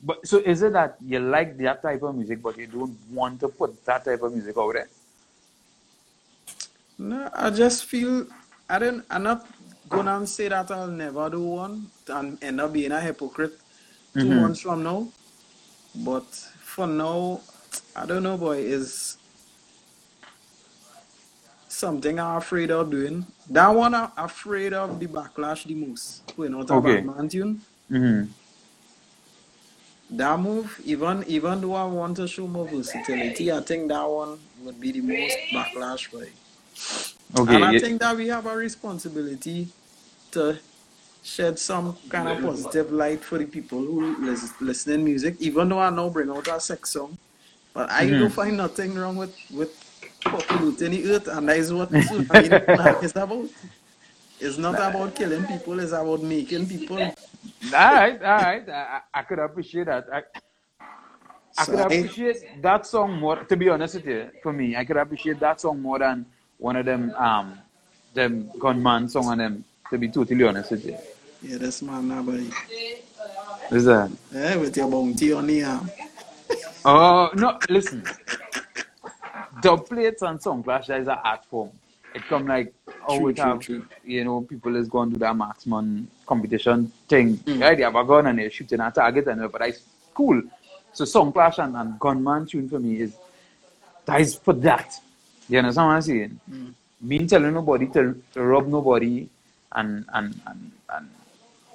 But 0.04 0.28
so 0.28 0.38
is 0.39 0.62
it 0.64 0.74
that 0.74 0.97
you 1.06 1.20
like 1.20 1.58
that 1.60 1.82
type 1.84 2.04
of 2.04 2.16
music, 2.16 2.41
but 2.41 2.58
you 2.58 2.68
don't 2.68 2.97
want 3.12 3.39
to 3.41 3.49
put 3.49 3.86
that 3.86 4.06
type 4.06 4.22
of 4.24 4.34
music 4.34 4.58
out 4.58 4.74
there? 4.74 4.89
No, 6.97 7.30
I 7.34 7.49
just 7.52 7.86
feel 7.86 8.28
I 8.70 8.80
don't. 8.80 9.06
I'm 9.10 9.24
not 9.24 9.47
gonna 9.89 10.26
say 10.28 10.47
that 10.49 10.72
I'll 10.72 10.88
never 10.88 11.30
do 11.30 11.41
one 11.43 11.88
and 12.08 12.41
end 12.43 12.62
up 12.62 12.74
being 12.74 12.91
a 12.91 13.02
hypocrite 13.02 13.60
2 14.20 14.30
Mhm. 14.30 14.36
months 14.41 14.62
from 14.62 14.84
now. 14.84 15.08
But 15.95 16.26
for 16.64 16.88
now, 16.88 17.41
I 17.95 18.06
don't 18.06 18.24
know, 18.24 18.38
boy. 18.38 18.58
Is 18.60 19.18
something 21.68 22.20
I'm 22.20 22.38
afraid 22.38 22.72
of 22.72 22.91
doing. 22.91 23.26
That 23.49 23.70
one 23.70 23.93
I'm 23.95 24.12
afraid 24.18 24.74
of 24.74 24.99
the 24.99 25.08
backlash 25.08 25.66
the 25.66 25.76
most. 25.76 26.24
Out 26.39 26.70
a 26.72 26.78
Okay. 26.78 27.02
Batman 27.02 27.30
tune. 27.30 27.62
Mm-hmm. 27.91 28.41
That 30.12 30.39
move, 30.39 30.80
even 30.86 31.24
even 31.28 31.62
though 31.62 31.74
I 31.76 31.86
want 31.86 32.18
to 32.18 32.28
show 32.28 32.47
more 32.47 32.68
versatility, 32.68 33.51
I 33.51 33.62
think 33.62 33.89
that 33.89 34.03
one 34.09 34.39
would 34.64 34.80
be 34.80 34.91
the 34.91 35.01
most 35.01 35.38
backlash 35.53 36.05
for 36.07 36.24
it. 36.24 36.34
Okay. 37.38 37.55
And 37.55 37.66
I 37.66 37.74
yeah. 37.74 37.80
think 37.80 38.01
that 38.01 38.16
we 38.18 38.28
have 38.28 38.45
a 38.45 38.55
responsibility 38.55 39.70
to 40.32 40.59
shed 41.24 41.59
some 41.59 41.97
kind 42.09 42.30
of 42.30 42.41
positive 42.41 42.91
light 42.91 43.24
for 43.24 43.38
the 43.39 43.45
people 43.45 43.80
who 43.80 44.18
lis- 44.26 44.53
listening 44.62 45.03
music, 45.05 45.38
even 45.39 45.70
though 45.70 45.80
I 45.80 45.89
now 45.89 46.09
bring 46.09 46.30
out 46.30 46.47
a 46.47 46.59
sex 46.59 46.91
song. 46.91 47.18
But 47.74 47.89
I 47.91 48.05
Mhm. 48.07 48.18
don't 48.18 48.32
find 48.32 48.57
nothing 48.57 48.95
wrong 48.95 49.16
with, 49.18 49.36
with 49.51 49.72
populating 50.22 50.91
the 50.91 51.12
earth, 51.14 51.28
and 51.28 51.49
that 51.49 51.57
is 51.57 51.74
what 51.74 51.91
I 52.30 52.36
mean, 52.36 52.62
is 53.01 53.14
about. 53.16 53.49
It's 54.44 54.58
not 54.58 54.76
about 54.76 55.16
killing 55.16 55.46
people, 55.46 55.80
it's 55.80 55.92
about 55.92 56.22
making 56.24 56.68
people. 56.68 56.98
all 57.00 57.14
right, 57.72 58.22
all 58.22 58.38
right. 58.38 58.68
I, 58.70 59.02
I 59.14 59.22
could 59.22 59.39
appreciate 59.39 59.86
that. 59.86 60.08
I, 60.12 60.22
I 61.58 61.64
So 61.66 61.72
could 61.72 61.80
I- 61.82 61.86
appreciate 61.96 62.62
that 62.62 62.86
song 62.88 63.20
more. 63.20 63.44
To 63.44 63.56
be 63.56 63.70
honest 63.70 63.96
with 63.96 64.08
you, 64.08 64.30
for 64.42 64.52
me, 64.52 64.76
I 64.76 64.84
could 64.86 64.98
appreciate 64.98 65.39
that 65.39 65.62
song 65.62 65.82
more 65.82 66.00
than 66.00 66.26
one 66.58 66.76
of 66.76 66.86
them 66.86 67.14
um 67.18 67.58
them 68.14 68.50
gunman 68.60 69.08
song 69.10 69.28
on 69.28 69.38
them. 69.38 69.64
To 69.92 69.98
be 69.98 70.08
totally 70.08 70.44
honest 70.46 70.72
with 70.72 70.86
you, 70.86 70.98
Yeah, 71.44 71.58
that's 71.58 71.82
my 71.82 72.00
number. 72.02 72.39
is 73.72 73.86
that? 73.86 74.10
Yeah, 74.34 74.56
with 74.56 74.76
your 74.78 74.89
bounty 74.89 75.34
on 75.34 75.46
the 75.48 75.64
arm. 75.64 75.89
Oh 76.84 77.30
no! 77.36 77.60
Listen, 77.70 78.04
dub 79.62 79.86
plates 79.88 80.24
and 80.24 80.42
song 80.42 80.64
clash 80.64 80.89
is 80.89 81.08
an 81.08 81.18
art 81.24 81.46
form. 81.46 81.70
It 82.16 82.24
come 82.28 82.48
like 82.48 82.74
oh 83.08 83.20
True, 83.20 83.34
true, 83.34 83.43
have 83.43 83.60
true. 83.60 83.86
you 84.04 84.24
know 84.24 84.41
people 84.41 84.76
is 84.76 84.88
going 84.88 85.12
to 85.12 85.20
that 85.20 85.36
marksman 85.36 86.08
competition 86.26 86.91
thing. 87.08 87.38
Mm. 87.38 87.62
Right, 87.62 87.78
they 87.78 87.84
have 87.84 87.95
a 87.95 88.04
gun 88.04 88.28
and 88.28 88.39
they're 88.39 88.49
shooting 88.52 88.80
a 88.80 88.91
target 88.91 89.28
and 89.28 89.52
but 89.52 89.62
it's 89.62 89.84
cool. 90.14 90.41
So 90.93 91.06
song 91.06 91.32
clash 91.32 91.60
and, 91.60 91.76
and 91.76 91.99
gunman 91.99 92.45
tune 92.45 92.68
for 92.70 92.80
me 92.80 93.02
is 93.02 93.16
that 94.06 94.22
is 94.22 94.36
for 94.36 94.54
that. 94.54 94.93
You 95.49 95.60
understand 95.60 95.88
what 95.88 95.95
I'm 95.95 96.02
saying? 96.02 96.39
Mm. 96.49 96.74
Me 97.02 97.28
telling 97.28 97.54
nobody 97.54 97.88
to, 97.88 98.22
to 98.34 98.41
rob 98.43 98.68
nobody 98.68 99.28
and 99.74 100.06
and 100.14 100.39
and, 100.47 100.72
and 100.89 101.10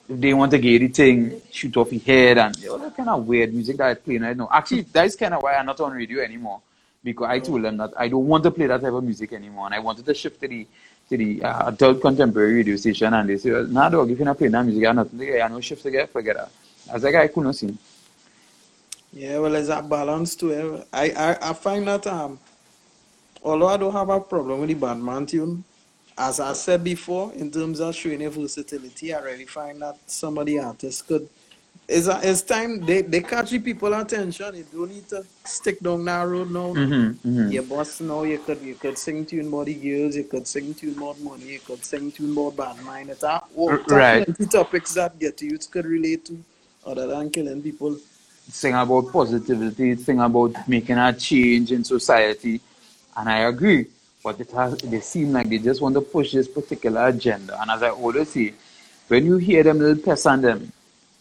if 0.09 0.21
they 0.21 0.33
want 0.35 0.53
to 0.53 0.59
get 0.59 0.79
the 0.79 0.89
thing, 0.89 1.43
shoot 1.51 1.77
off 1.77 1.93
your 1.93 2.03
head 2.03 2.39
and 2.39 2.57
all 2.69 2.79
that 2.79 2.97
kind 2.97 3.09
of 3.09 3.27
weird 3.27 3.53
music 3.53 3.77
that 3.79 3.89
I 3.89 3.95
play 3.95 4.19
right 4.19 4.37
now. 4.37 4.49
Actually, 4.53 4.83
that 4.83 5.07
is 5.07 5.17
kind 5.17 5.35
of 5.35 5.43
why 5.43 5.55
I'm 5.55 5.67
not 5.67 5.81
on 5.81 5.93
radio 5.93 6.23
anymore 6.23 6.61
because 7.03 7.29
I 7.29 7.39
told 7.39 7.63
them 7.63 7.77
that 7.79 7.93
I 7.97 8.09
don't 8.09 8.27
want 8.27 8.45
to 8.45 8.51
play 8.51 8.67
that 8.67 8.81
type 8.81 8.93
of 8.93 9.03
music 9.05 9.33
anymore 9.33 9.67
and 9.67 9.75
I 9.75 9.79
wanted 9.79 10.05
to 10.07 10.15
shift 10.15 10.41
to 10.41 10.49
the 10.49 10.67
to 11.09 11.17
the 11.17 11.43
uh, 11.43 11.69
adult 11.69 12.01
contemporary 12.01 12.55
radio 12.55 12.77
station 12.77 13.15
and 13.15 13.29
they 13.29 13.37
say, 13.37 13.51
nah, 13.69 13.89
dog, 13.89 14.11
if 14.11 14.19
you're 14.19 14.25
not 14.25 14.39
playing 14.39 14.53
that 14.53 14.65
music, 14.65 14.87
I'm 14.87 14.97
nothing 14.97 15.19
to 15.19 15.27
get, 15.27 15.43
I 15.43 15.49
know 15.49 15.61
shift 15.61 15.83
to 15.85 15.91
get, 15.91 16.11
forget 16.11 16.37
that. 16.37 16.51
I 16.91 16.95
was 16.95 17.03
like, 17.05 17.15
I 17.15 17.29
couldn't 17.29 17.53
see. 17.53 17.77
Yeah, 19.13 19.39
well, 19.39 19.53
there's 19.53 19.69
a 19.69 19.83
balance 19.83 20.35
to 20.37 20.51
it. 20.51 20.89
I, 20.93 21.11
I, 21.11 21.51
I 21.51 21.53
find 21.53 21.87
that 21.89 22.07
um, 22.07 22.39
although 23.43 23.69
I 23.69 23.77
don't 23.77 23.93
have 23.93 24.09
a 24.09 24.21
problem 24.21 24.61
with 24.61 24.69
the 24.69 24.75
Batman 24.75 25.27
tune, 25.27 25.65
as 26.19 26.41
I 26.41 26.53
said 26.55 26.83
before, 26.83 27.33
in 27.35 27.51
terms 27.51 27.81
of 27.81 27.95
showing 27.95 28.29
versatility, 28.29 29.15
I 29.15 29.21
really 29.21 29.45
find 29.45 29.81
that 29.83 29.99
some 30.07 30.39
of 30.39 30.47
the 30.47 30.59
artists 30.59 31.03
could. 31.03 31.29
It's, 31.89 32.09
a, 32.09 32.19
it's 32.23 32.43
time 32.43 32.85
they, 32.85 33.03
they 33.03 33.21
catch 33.21 33.51
the 33.51 33.61
people 33.61 33.95
attention. 33.95 34.57
You 34.57 34.67
don't 34.73 34.91
need 34.91 35.09
to 35.11 35.25
stick 35.45 35.79
down 35.79 36.05
that 36.07 36.23
road 36.27 36.51
now. 36.51 36.75
Mm-hmm, 36.75 37.29
mm-hmm. 37.29 37.53
Your 37.53 37.63
boss 37.63 38.01
now 38.01 38.25
you 38.25 38.39
could 38.39 38.61
you 38.61 38.75
could 38.75 38.99
sing 38.99 39.25
tune 39.25 39.47
about 39.47 39.67
the 39.67 39.75
girls, 39.75 40.17
you 40.17 40.25
could 40.25 40.49
sing 40.49 40.75
tune 40.75 40.97
about 40.99 41.21
money, 41.21 41.45
you 41.45 41.61
could 41.61 41.85
sing 41.85 42.11
tune 42.11 42.33
about 42.33 42.57
bad 42.57 42.85
mind. 42.85 43.11
It's 43.11 43.23
a, 43.23 43.41
oh, 43.57 43.75
it's 43.75 43.93
a 43.93 43.95
Right. 43.95 44.25
plenty 44.25 44.47
topics 44.47 44.95
that 44.95 45.17
get 45.19 45.37
to 45.39 45.47
youth 45.47 45.71
could 45.71 45.85
relate 45.85 46.25
to 46.25 46.43
other 46.85 47.07
than 47.07 47.31
killing 47.31 47.63
people. 47.63 47.97
Sing 48.49 48.75
about 48.75 49.13
positivity, 49.13 49.95
sing 49.97 50.21
about 50.21 50.69
making 50.69 50.99
a 50.99 51.13
change 51.13 51.71
in 51.71 51.85
society. 51.85 52.61
And 53.17 53.29
I 53.29 53.39
agree. 53.41 53.87
But 54.25 54.41
it 54.41 54.51
has, 54.51 54.77
they 54.79 55.01
seem 55.01 55.33
like 55.33 55.49
they 55.49 55.59
just 55.59 55.81
want 55.81 55.95
to 55.95 56.01
push 56.01 56.33
this 56.33 56.49
particular 56.49 57.07
agenda. 57.07 57.61
And 57.61 57.71
as 57.71 57.83
I 57.85 57.91
always 57.91 58.29
say, 58.31 58.55
when 59.07 59.25
you 59.25 59.37
hear 59.37 59.63
them 59.63 59.79
little 59.79 60.03
piss 60.03 60.27
on 60.27 60.43
them 60.43 60.73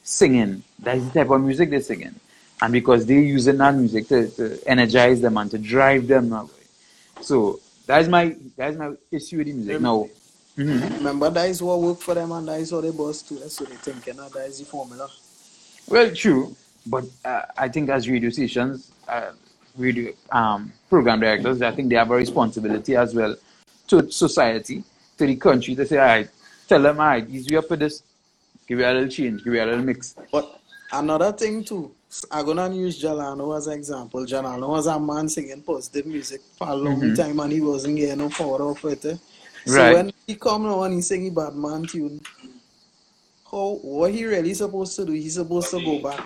singing, 0.06 0.64
that's 0.80 1.04
the 1.04 1.12
type 1.12 1.30
of 1.30 1.42
music 1.42 1.70
they're 1.70 1.82
singing. 1.82 2.16
And 2.62 2.72
because 2.72 3.06
they're 3.06 3.20
using 3.20 3.58
that 3.58 3.76
music 3.76 4.08
to, 4.08 4.30
to 4.30 4.58
energize 4.66 5.20
them 5.20 5.36
and 5.36 5.52
to 5.52 5.58
drive 5.58 6.08
them 6.08 6.30
that 6.30 6.46
way. 6.46 7.22
So 7.22 7.60
that's 7.86 8.08
my 8.08 8.36
that's 8.56 8.78
my 8.78 8.94
issue 9.12 9.40
with 9.40 9.48
the 9.48 9.54
music. 9.54 9.82
Now, 9.82 10.08
Mhm. 10.58 10.98
Remember, 11.00 11.30
that 11.32 11.50
is 11.50 11.62
what 11.62 11.82
worked 11.82 12.02
for 12.02 12.14
them 12.14 12.32
and 12.32 12.48
that 12.48 12.62
is 12.62 12.72
what 12.72 12.82
they 12.82 12.92
boss 12.92 13.22
too. 13.22 13.38
So 13.50 13.66
they 13.66 13.76
thinking 13.76 14.16
that 14.16 14.32
that 14.32 14.48
is 14.48 14.60
the 14.60 14.66
formula. 14.66 15.10
Well, 15.88 16.16
true, 16.16 16.56
but 16.86 17.04
uh, 17.26 17.42
I 17.58 17.68
think 17.68 17.90
as 17.90 18.08
radio 18.08 18.30
stations, 18.30 18.90
uh, 19.08 19.32
radio 19.78 20.14
um, 20.32 20.72
program 20.90 21.20
directors, 21.20 21.62
I 21.62 21.72
think 21.72 21.90
they 21.90 21.96
have 21.96 22.10
a 22.10 22.16
responsibility 22.16 22.96
as 22.96 23.14
well 23.14 23.36
to 23.88 24.10
society, 24.10 24.82
to 25.18 25.28
the 25.28 25.36
country, 25.36 25.76
to 25.76 25.86
say, 25.86 25.98
all 25.98 26.06
right, 26.06 26.30
tell 26.70 26.82
them, 26.82 27.02
all 27.02 27.06
right, 27.06 27.30
ease 27.30 27.52
you 27.52 27.60
up 27.60 27.68
for 27.68 27.76
this, 27.76 28.02
give 28.68 28.80
you 28.80 28.86
a 28.86 28.94
little 28.94 29.10
change, 29.10 29.44
give 29.44 29.54
you 29.54 29.64
a 29.64 29.66
little 29.66 29.84
mix. 29.84 30.16
But 30.32 30.60
another 30.92 31.32
thing 31.32 31.64
too, 31.64 31.94
I'm 32.32 32.46
gonna 32.46 32.74
use 32.74 33.02
Jahllano 33.02 33.56
as 33.58 33.68
an 33.68 33.74
example. 33.74 34.22
Jahllano 34.26 34.70
was 34.70 34.88
a 34.88 35.00
man 35.00 35.28
singing 35.30 35.62
positive 35.62 36.06
music 36.06 36.42
for 36.58 36.68
a 36.70 36.76
long 36.76 37.02
Mhm. 37.02 37.16
time 37.16 37.40
and 37.40 37.52
he 37.54 37.62
wasn't 37.62 37.98
getting 37.98 38.20
no 38.20 38.30
power 38.30 38.62
off 38.64 38.84
it. 38.86 39.06
eh. 39.06 39.18
So 39.66 39.74
Right. 39.74 39.94
when 39.94 40.14
he 40.28 40.36
come 40.36 40.64
now 40.64 40.84
and 40.84 40.94
he 40.94 41.02
sing 41.02 41.24
he 41.24 41.30
bad 41.30 41.56
man 41.56 41.86
tune, 41.88 42.20
how 43.52 43.80
what 43.82 44.12
he 44.14 44.26
really 44.26 44.54
supposed 44.54 44.96
to 44.96 45.06
do? 45.06 45.12
He's 45.14 45.36
supposed 45.36 45.72
to 45.72 45.80
go 45.80 45.98
back 46.00 46.22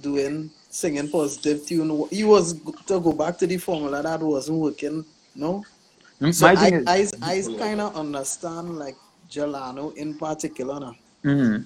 doing 0.00 0.50
singing 0.70 1.08
positive 1.08 1.64
tune. 1.66 2.08
He 2.10 2.24
was 2.24 2.54
to 2.86 3.00
go 3.00 3.12
back 3.12 3.38
to 3.38 3.46
the 3.46 3.56
formula 3.58 4.02
that 4.02 4.20
wasn't 4.20 4.58
working. 4.58 5.04
No. 5.34 5.64
So 6.32 6.46
My 6.46 6.54
I 6.56 6.68
is, 6.68 7.12
I 7.22 7.32
I 7.32 7.42
kind 7.58 7.80
of 7.80 7.94
understand 7.96 8.78
like 8.78 8.96
Jahllano 9.28 9.96
in 9.96 10.14
particular 10.14 10.80
now. 10.80 10.96
Mhm. 11.24 11.64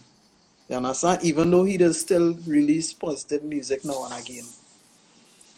You 0.68 0.76
understand? 0.76 1.24
Even 1.24 1.50
though 1.50 1.64
he 1.64 1.76
does 1.76 2.00
still 2.00 2.34
release 2.46 2.92
positive 2.92 3.42
music 3.42 3.84
now 3.84 4.04
and 4.04 4.14
again. 4.22 4.44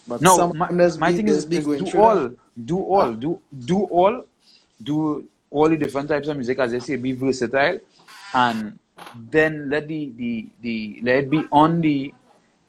But 0.06 0.22
no, 0.22 0.36
some 0.36 0.56
my, 0.56 0.70
my 0.70 1.10
be, 1.10 1.16
thing 1.16 1.28
is, 1.28 1.44
is 1.44 1.64
do 1.64 1.98
all, 1.98 2.14
that. 2.14 2.36
do 2.66 2.78
all, 2.78 3.12
do 3.12 3.40
do 3.64 3.84
all, 3.84 4.24
do 4.82 5.24
all 5.50 5.68
the 5.68 5.76
different 5.76 6.08
types 6.08 6.28
of 6.28 6.36
music 6.36 6.58
as 6.58 6.72
they 6.72 6.80
say, 6.80 6.96
be 6.96 7.12
versatile, 7.12 7.78
and 8.34 8.78
then 9.30 9.68
let 9.68 9.88
the 9.88 10.12
the 10.16 10.48
the 10.62 11.00
let 11.02 11.16
it 11.24 11.30
be 11.30 11.44
on 11.52 11.80
the 11.80 12.14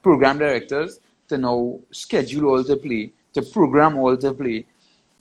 program 0.03 0.39
directors 0.39 0.99
to 1.29 1.37
now 1.37 1.79
schedule 1.91 2.49
all 2.49 2.63
to 2.63 2.75
play, 2.75 3.11
to 3.33 3.41
program 3.41 3.97
all 3.97 4.17
to 4.17 4.33
play. 4.33 4.65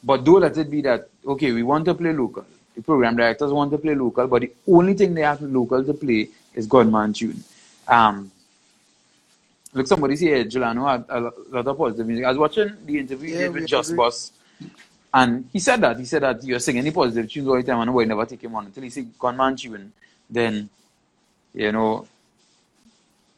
But 0.02 0.24
do 0.24 0.38
let 0.38 0.56
it 0.58 0.70
be 0.70 0.82
that 0.82 1.08
okay, 1.26 1.52
we 1.52 1.62
want 1.62 1.84
to 1.84 1.94
play 1.94 2.12
local. 2.12 2.44
The 2.80 2.84
program 2.86 3.14
directors 3.14 3.52
want 3.52 3.70
to 3.72 3.78
play 3.78 3.94
local, 3.94 4.26
but 4.26 4.40
the 4.40 4.52
only 4.66 4.94
thing 4.94 5.12
they 5.12 5.20
have 5.20 5.42
local 5.42 5.84
to 5.84 5.92
play 5.92 6.30
is 6.54 6.66
Godman 6.66 7.12
tune. 7.12 7.44
Um, 7.86 8.32
look, 9.74 9.86
somebody 9.86 10.16
say 10.16 10.44
Jahllano 10.46 10.90
had 10.90 11.04
a 11.10 11.20
lot 11.50 11.66
of 11.66 11.76
positive 11.76 12.06
music. 12.06 12.24
I 12.24 12.30
was 12.30 12.38
watching 12.38 12.72
the 12.86 12.98
interview 12.98 13.36
Yeah, 13.36 13.48
with 13.48 13.66
Just 13.66 13.90
agree. 13.90 13.98
Boss, 13.98 14.32
and 15.12 15.46
he 15.52 15.58
said 15.58 15.82
that 15.82 15.98
he 15.98 16.06
said 16.06 16.22
that 16.22 16.42
you're 16.42 16.58
singing 16.58 16.80
any 16.80 16.90
positive 16.90 17.30
tunes 17.30 17.48
all 17.48 17.56
the 17.56 17.62
time, 17.62 17.80
and 17.80 17.88
nobody 17.88 18.08
never 18.08 18.24
take 18.24 18.42
him 18.42 18.54
on 18.54 18.64
until 18.64 18.82
he 18.82 18.88
see 18.88 19.08
Godman 19.18 19.56
tune. 19.56 19.92
Then, 20.30 20.70
you 21.52 21.72
know, 21.72 22.06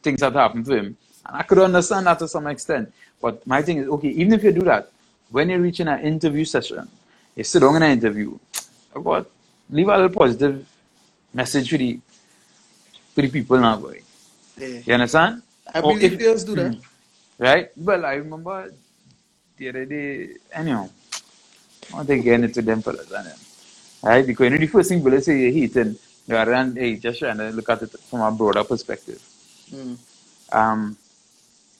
things 0.01 0.21
have 0.21 0.35
happened 0.35 0.65
to 0.67 0.75
him. 0.77 0.97
And 1.27 1.37
I 1.37 1.43
could 1.43 1.59
understand 1.59 2.07
that 2.07 2.19
to 2.19 2.29
some 2.29 2.47
extent. 2.47 2.93
But 3.21 3.45
my 3.45 3.61
thing 3.61 3.79
is, 3.79 3.89
okay, 3.89 4.09
even 4.09 4.33
if 4.33 4.43
you 4.45 4.53
do 4.53 4.61
that, 4.61 4.89
when 5.31 5.49
you're 5.49 5.59
reaching 5.59 5.89
an 5.89 6.01
interview 6.01 6.45
session, 6.45 6.87
you 7.35 7.43
sit 7.43 7.61
down 7.61 7.75
in 7.75 7.83
an 7.83 7.91
interview, 7.91 8.37
about 8.95 9.29
leave 9.69 9.87
a 9.87 9.97
little 9.97 10.09
positive 10.09 10.65
message 11.33 11.69
for 11.69 11.77
the 11.77 11.99
for 13.15 13.21
the 13.21 13.29
people 13.29 13.59
now, 13.59 13.77
boy. 13.77 14.01
Yeah. 14.57 14.79
You 14.85 14.93
understand? 14.93 15.41
I 15.73 15.79
Or 15.81 15.93
believe 15.93 16.19
girls 16.19 16.43
do 16.43 16.55
that. 16.55 16.77
Right? 17.37 17.71
Well, 17.77 18.05
I 18.05 18.13
remember 18.15 18.71
the 19.57 19.69
other 19.69 19.85
day, 19.85 20.29
anyhow, 20.51 20.89
I 21.91 21.95
want 21.95 22.07
to 22.07 22.17
get 22.19 22.41
into 22.41 22.61
them 22.61 22.81
fellas, 22.81 23.11
and 23.11 23.33
right? 24.03 24.25
Because 24.25 24.45
you 24.45 24.49
know, 24.51 24.57
the 24.57 24.67
first 24.67 24.89
thing 24.89 25.03
people 25.03 25.21
say 25.21 25.39
you're 25.39 25.51
hating, 25.51 25.97
are 26.31 26.45
than, 26.45 26.75
hey, 26.75 26.95
just 26.97 27.19
trying 27.19 27.37
to 27.37 27.49
look 27.51 27.69
at 27.69 27.81
it 27.81 27.91
from 28.09 28.21
a 28.21 28.31
broader 28.31 28.63
perspective. 28.63 29.21
Mm. 29.71 29.97
um, 30.51 30.97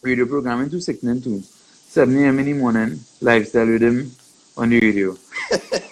radio 0.01 0.25
programming 0.25 0.69
to 0.69 0.81
sickening 0.81 1.21
too. 1.21 1.41
7 1.41 2.17
a.m. 2.23 2.39
in 2.39 2.45
the 2.45 2.53
morning, 2.53 2.99
lifestyle 3.21 3.67
with 3.67 3.83
him 3.83 4.11
on 4.57 4.69
the 4.69 4.79
radio. 4.79 5.15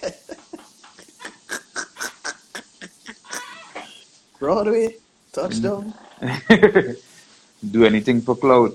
Broadway, 4.41 4.95
touchdown. 5.31 5.93
Do 7.71 7.85
anything 7.85 8.21
for 8.21 8.35
clout. 8.35 8.73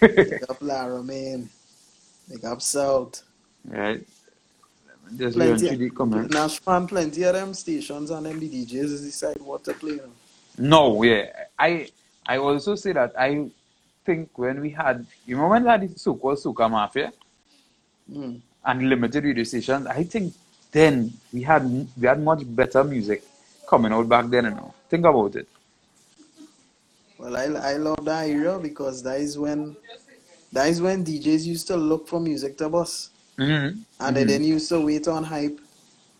Big 0.00 0.42
up 0.50 0.60
Lara, 0.60 1.00
man. 1.00 1.48
Big 2.28 2.44
up 2.44 2.60
South. 2.60 3.22
right? 3.66 4.02
Just 5.16 5.36
Plenty. 5.36 5.68
through 5.68 5.76
the 5.76 5.90
comment. 5.90 6.32
Nashman, 6.32 6.88
plenty 6.88 7.22
of 7.22 7.34
them 7.34 7.54
stations 7.54 8.10
and 8.10 8.26
them 8.26 8.40
the 8.40 8.48
DJs 8.48 8.90
decide 9.06 9.40
what 9.40 9.62
to 9.64 9.74
play. 9.74 10.00
No, 10.58 11.00
yeah. 11.04 11.26
I 11.56 11.88
I 12.26 12.38
also 12.38 12.74
say 12.74 12.92
that 12.92 13.12
I 13.16 13.48
think 14.04 14.36
when 14.36 14.60
we 14.60 14.70
had, 14.70 15.06
you 15.24 15.36
remember 15.36 15.50
when 15.54 15.62
we 15.64 15.68
had 15.70 15.82
the 15.88 15.98
so-called 15.98 16.38
Soca 16.38 16.68
Mafia 16.68 17.12
Mm. 18.10 18.40
and 18.64 18.88
limited 18.88 19.22
radio 19.22 19.44
stations, 19.44 19.86
I 19.86 20.02
think 20.02 20.34
then 20.72 21.12
we 21.32 21.42
had 21.42 21.62
we 21.96 22.06
had 22.08 22.20
much 22.20 22.42
better 22.44 22.82
music 22.82 23.22
coming 23.68 23.92
out 23.92 24.08
back 24.08 24.26
then, 24.26 24.46
you 24.46 24.50
know. 24.50 24.74
Think 24.90 25.06
about 25.06 25.36
it. 25.36 25.48
Well, 27.16 27.36
I, 27.36 27.44
I 27.44 27.76
love 27.76 28.04
that 28.04 28.26
era 28.28 28.58
because 28.58 29.02
that 29.04 29.20
is 29.20 29.38
when 29.38 29.76
that 30.52 30.66
is 30.68 30.82
when 30.82 31.04
DJs 31.04 31.44
used 31.44 31.68
to 31.68 31.76
look 31.76 32.08
for 32.08 32.18
music 32.18 32.58
to 32.58 32.68
bust. 32.68 33.12
Mm-hmm. 33.38 33.80
And 34.00 34.16
they 34.16 34.24
didn't 34.24 34.48
used 34.48 34.68
to 34.70 34.80
wait 34.80 35.06
on 35.06 35.22
hype. 35.22 35.60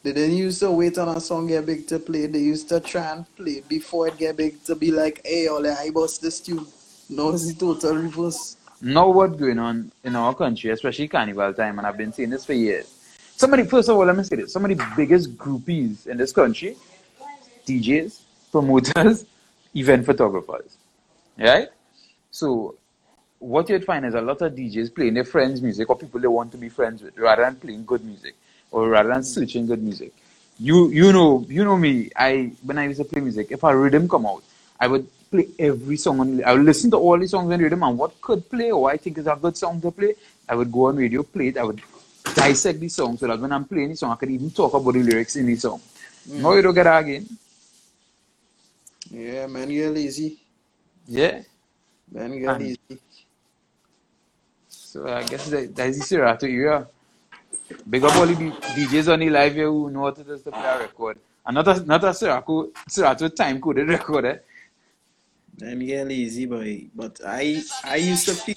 They 0.03 0.13
didn't 0.13 0.37
used 0.37 0.61
to 0.61 0.71
wait 0.71 0.97
on 0.99 1.09
a 1.17 1.21
song 1.21 1.49
get 1.49 1.67
big 1.67 1.87
to 1.89 1.99
play. 1.99 2.27
They 2.27 2.39
used 2.39 2.69
to 2.69 2.81
try 2.81 3.13
and 3.13 3.37
play 3.37 3.63
before 3.69 4.09
it 4.09 4.17
get 4.19 4.37
big 4.37 4.63
to 4.65 4.75
be 4.77 4.91
like, 4.93 5.21
hey, 5.25 5.49
all 5.49 5.67
I 5.67 5.91
bust 5.91 6.23
this 6.23 6.41
tune. 6.41 6.67
No, 7.09 7.31
it's 7.31 7.53
the 7.53 7.59
total 7.59 7.97
reverse. 7.97 8.57
know 8.81 9.09
what's 9.09 9.37
going 9.37 9.59
on 9.59 9.91
in 10.05 10.15
our 10.15 10.35
country, 10.35 10.71
especially 10.71 11.09
carnival 11.09 11.53
time, 11.53 11.79
and 11.79 11.87
I've 11.87 11.99
been 11.99 12.13
seeing 12.13 12.31
this 12.31 12.47
for 12.47 12.53
years. 12.53 12.87
Somebody, 13.37 13.65
first 13.65 13.89
of 13.89 13.97
all, 13.97 14.07
let 14.07 14.17
me 14.17 14.23
say 14.23 14.37
this: 14.37 14.53
some 14.53 14.65
of 14.65 14.71
the 14.71 14.87
biggest 14.97 15.37
groupies 15.37 16.07
in 16.07 16.17
this 16.17 16.31
country, 16.31 16.77
DJs, 17.67 18.21
promoters, 18.51 19.25
event 19.75 20.07
photographers, 20.07 20.77
right? 21.39 21.69
So, 22.31 22.77
what 23.39 23.69
you'd 23.69 23.85
find 23.85 24.05
is 24.05 24.15
a 24.15 24.21
lot 24.21 24.43
of 24.43 24.53
DJs 24.53 24.95
playing 24.95 25.15
their 25.15 25.25
friends' 25.25 25.63
music 25.63 25.89
or 25.89 25.97
people 25.97 26.21
they 26.21 26.29
want 26.29 26.53
to 26.53 26.59
be 26.59 26.69
friends 26.69 27.03
with, 27.03 27.17
rather 27.19 27.43
than 27.43 27.57
playing 27.57 27.85
good 27.85 28.05
music 28.05 28.35
or 28.71 28.89
rather 28.89 29.09
than 29.09 29.23
searching 29.23 29.67
good 29.67 29.83
music. 29.83 30.13
You, 30.59 30.89
you 30.91 31.13
know, 31.13 31.45
you 31.49 31.65
know 31.65 31.77
me. 31.77 32.11
I 32.15 32.53
when 32.63 32.79
I 32.79 32.87
used 32.87 32.99
to 32.99 33.05
play 33.05 33.21
music, 33.23 33.51
if 33.51 33.63
a 33.63 33.77
rhythm 33.77 34.09
come 34.09 34.27
out, 34.27 34.43
I 34.79 34.87
would 34.87 35.07
play 35.31 35.49
every 35.59 35.97
song 35.97 36.21
on. 36.21 36.45
I 36.45 36.53
would 36.53 36.65
listen 36.65 36.91
to 36.91 36.99
all 36.99 37.19
the 37.19 37.27
songs 37.27 37.53
on 37.53 37.61
rhythm 37.61 37.83
and 37.83 37.97
what 37.97 38.21
could 38.21 38.49
play 38.51 38.71
or 38.71 38.91
I 38.91 38.97
think 38.97 39.19
is 39.19 39.27
a 39.27 39.37
good 39.41 39.57
song 39.57 39.81
to 39.81 39.91
play. 39.91 40.15
I 40.49 40.55
would 40.55 40.71
go 40.71 40.89
on 40.89 40.97
radio, 40.97 41.23
play 41.23 41.49
it. 41.49 41.57
I 41.57 41.65
would 41.65 41.81
dissect 42.35 42.81
the 42.81 42.89
song 42.89 43.17
so 43.17 43.27
that 43.27 43.41
when 43.41 43.53
I'm 43.53 43.65
playing 43.65 43.91
the 43.91 43.97
song, 43.97 44.13
I 44.13 44.17
could 44.17 44.31
even 44.31 44.51
talk 44.51 44.75
about 44.75 44.93
the 44.93 45.03
lyrics 45.03 45.37
in 45.37 45.47
the 45.47 45.57
song. 45.57 45.81
Mm. 46.29 46.41
No, 46.41 46.55
you 46.55 46.63
don't 46.63 46.75
get 46.75 46.85
that 46.85 47.05
again. 47.05 47.27
Yeah, 49.11 49.47
man, 49.47 49.71
you're 49.71 49.91
lazy. 49.91 50.39
Yeah. 51.07 51.43
Man, 52.11 52.33
you're 52.35 52.51
And- 52.53 52.63
lazy. 52.65 52.79
So 54.69 55.07
I 55.07 55.23
guess 55.25 55.49
that, 55.51 55.75
that's 55.75 55.99
the 55.99 56.05
Serato 56.05 56.47
era. 56.47 56.89
Big 57.89 58.03
up 58.05 58.15
all 58.17 58.27
the 58.27 58.35
DJs 58.35 59.13
on 59.13 59.21
the 59.21 59.31
live 59.31 59.55
here 59.55 59.67
who 59.71 59.91
know 59.91 60.01
what 60.03 60.19
it 60.19 60.29
is 60.29 60.43
to 60.43 60.51
play 60.51 60.65
a 60.65 60.79
record. 60.81 61.19
And 61.47 61.55
not 61.55 61.69
a, 61.69 61.85
not 61.85 62.05
a 62.05 62.15
Serato, 62.15 62.71
Serato 62.89 63.29
time 63.29 63.61
coded 63.61 63.89
record. 63.89 64.25
Eh? 64.27 64.37
Man, 65.61 65.81
you're 65.81 66.05
lazy, 66.05 66.47
boy. 66.47 66.87
But 66.95 67.21
I 67.25 67.63
I 67.85 67.97
used 67.97 68.27
to 68.27 68.35
feel 68.35 68.57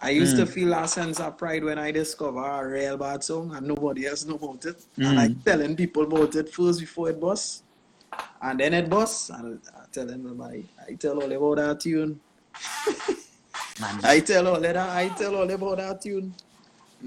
I 0.00 0.10
used 0.10 0.36
to 0.36 0.44
Mm. 0.44 0.48
feel 0.48 0.72
a 0.74 0.86
sense 0.86 1.18
of 1.18 1.36
pride 1.36 1.64
when 1.64 1.78
I 1.78 1.90
discover 1.90 2.38
a 2.44 2.68
real 2.68 2.96
bad 2.96 3.24
song 3.24 3.54
and 3.56 3.66
nobody 3.66 4.06
else 4.06 4.24
know 4.24 4.36
about 4.36 4.64
it. 4.64 4.84
And 4.96 5.18
I 5.18 5.28
Mm. 5.28 5.44
telling 5.44 5.74
people 5.76 6.02
about 6.04 6.34
it 6.36 6.48
first 6.54 6.78
before 6.80 7.10
it 7.10 7.18
busts. 7.20 7.62
And 8.42 8.60
then 8.60 8.74
it 8.74 8.88
busts. 8.88 9.30
And 9.30 9.60
I 9.76 9.84
tell 9.92 10.10
everybody, 10.10 10.66
I 10.88 10.94
tell 10.94 11.20
all 11.22 11.32
about 11.32 11.56
that 11.56 11.80
tune. 11.80 12.20
I 14.02 14.20
tell 14.20 14.48
all 14.48 14.60
that 14.60 14.76
I 14.76 15.08
tell 15.08 15.36
all 15.36 15.50
about 15.50 15.76
that 15.78 16.02
tune. 16.02 16.34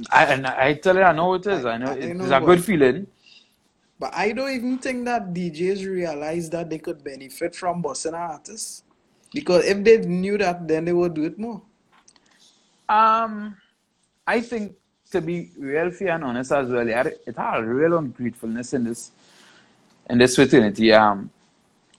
I, 0.09 0.25
and 0.25 0.47
I 0.47 0.73
tell 0.75 0.95
you, 0.95 1.03
I 1.03 1.11
know 1.11 1.33
it 1.33 1.45
is. 1.47 1.65
I 1.65 1.77
know 1.77 1.87
I- 1.87 1.91
I 1.91 1.95
it's 1.95 2.19
know 2.19 2.37
a 2.37 2.39
good 2.41 2.63
feeling. 2.63 3.07
But 3.99 4.15
I 4.15 4.31
don't 4.31 4.49
even 4.49 4.77
think 4.79 5.05
that 5.05 5.33
DJs 5.33 5.85
realize 5.85 6.49
that 6.49 6.69
they 6.69 6.79
could 6.79 7.03
benefit 7.03 7.55
from 7.55 7.81
busting 7.81 8.15
artists. 8.15 8.83
Because 9.33 9.63
if 9.65 9.83
they 9.83 9.97
knew 9.99 10.37
that, 10.39 10.67
then 10.67 10.85
they 10.85 10.93
would 10.93 11.13
do 11.13 11.23
it 11.25 11.37
more. 11.37 11.61
Um, 12.89 13.55
I 14.25 14.41
think 14.41 14.73
to 15.11 15.21
be 15.21 15.51
real 15.57 15.91
fair 15.91 16.15
and 16.15 16.23
honest 16.23 16.51
as 16.51 16.69
well, 16.69 16.87
it 16.87 16.93
had 16.93 17.13
a 17.37 17.63
real 17.63 17.97
ungratefulness 17.97 18.73
in 18.73 18.83
this 18.85 19.11
in 20.11 20.17
this 20.17 20.35
fraternity. 20.35 20.91
Um, 20.91 21.31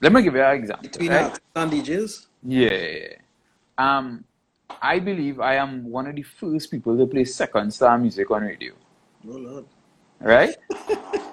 let 0.01 0.13
me 0.13 0.21
give 0.21 0.35
you 0.35 0.43
an 0.43 0.55
example. 0.55 0.89
Between 0.89 1.11
right? 1.11 1.39
and 1.55 1.71
DJs. 1.71 2.27
Yeah. 2.43 3.15
Um, 3.77 4.23
I 4.81 4.99
believe 4.99 5.39
I 5.39 5.55
am 5.55 5.89
one 5.89 6.07
of 6.07 6.15
the 6.15 6.23
first 6.23 6.69
people 6.69 6.95
to 6.97 7.07
play 7.07 7.23
Sekon 7.23 7.71
Sta 7.73 7.97
music 7.97 8.29
on 8.29 8.43
radio. 8.43 8.73
Oh 9.27 9.31
Lord. 9.31 9.65
Right? 10.19 10.55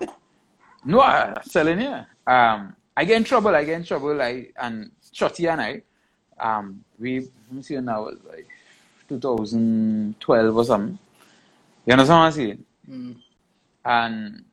no, 0.85 1.01
I'm 1.03 1.35
telling 1.51 1.81
you. 1.81 2.01
Um, 2.27 2.75
I 2.97 3.05
get 3.05 3.17
in 3.19 3.25
trouble. 3.25 3.55
I 3.55 3.65
get 3.65 3.77
in 3.77 3.85
trouble. 3.85 4.21
I 4.21 4.49
and 4.57 4.91
Shotty 5.13 5.51
and 5.53 5.61
I, 5.61 5.83
um, 6.39 6.83
we 6.99 7.21
let 7.21 7.53
me 7.53 7.63
see 7.63 7.77
now 7.77 8.05
was 8.05 8.19
like 8.29 8.49
2012 9.09 10.57
or 10.57 10.65
something. 10.65 10.99
You 11.85 11.93
understand 11.93 12.19
what 12.19 12.27
I'm 12.27 12.33
saying? 12.33 12.65
Mm. 12.89 13.17
And 13.85 14.45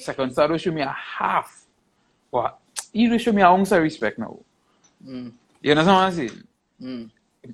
Sekon 0.00 0.32
Sta 0.32 0.46
will 0.46 0.58
show 0.58 0.72
me 0.72 0.82
a 0.82 0.88
half. 0.88 1.64
What? 2.30 2.58
He 2.92 3.08
will 3.08 3.18
show 3.18 3.32
me 3.32 3.42
a 3.42 3.46
ounce 3.46 3.72
of 3.72 3.82
respect 3.82 4.18
now. 4.18 4.38
Mm. 5.06 5.32
You 5.62 5.70
understand 5.72 5.96
what 5.96 6.04
I'm 6.04 6.12
saying? 6.12 6.42
Mm. 6.82 7.10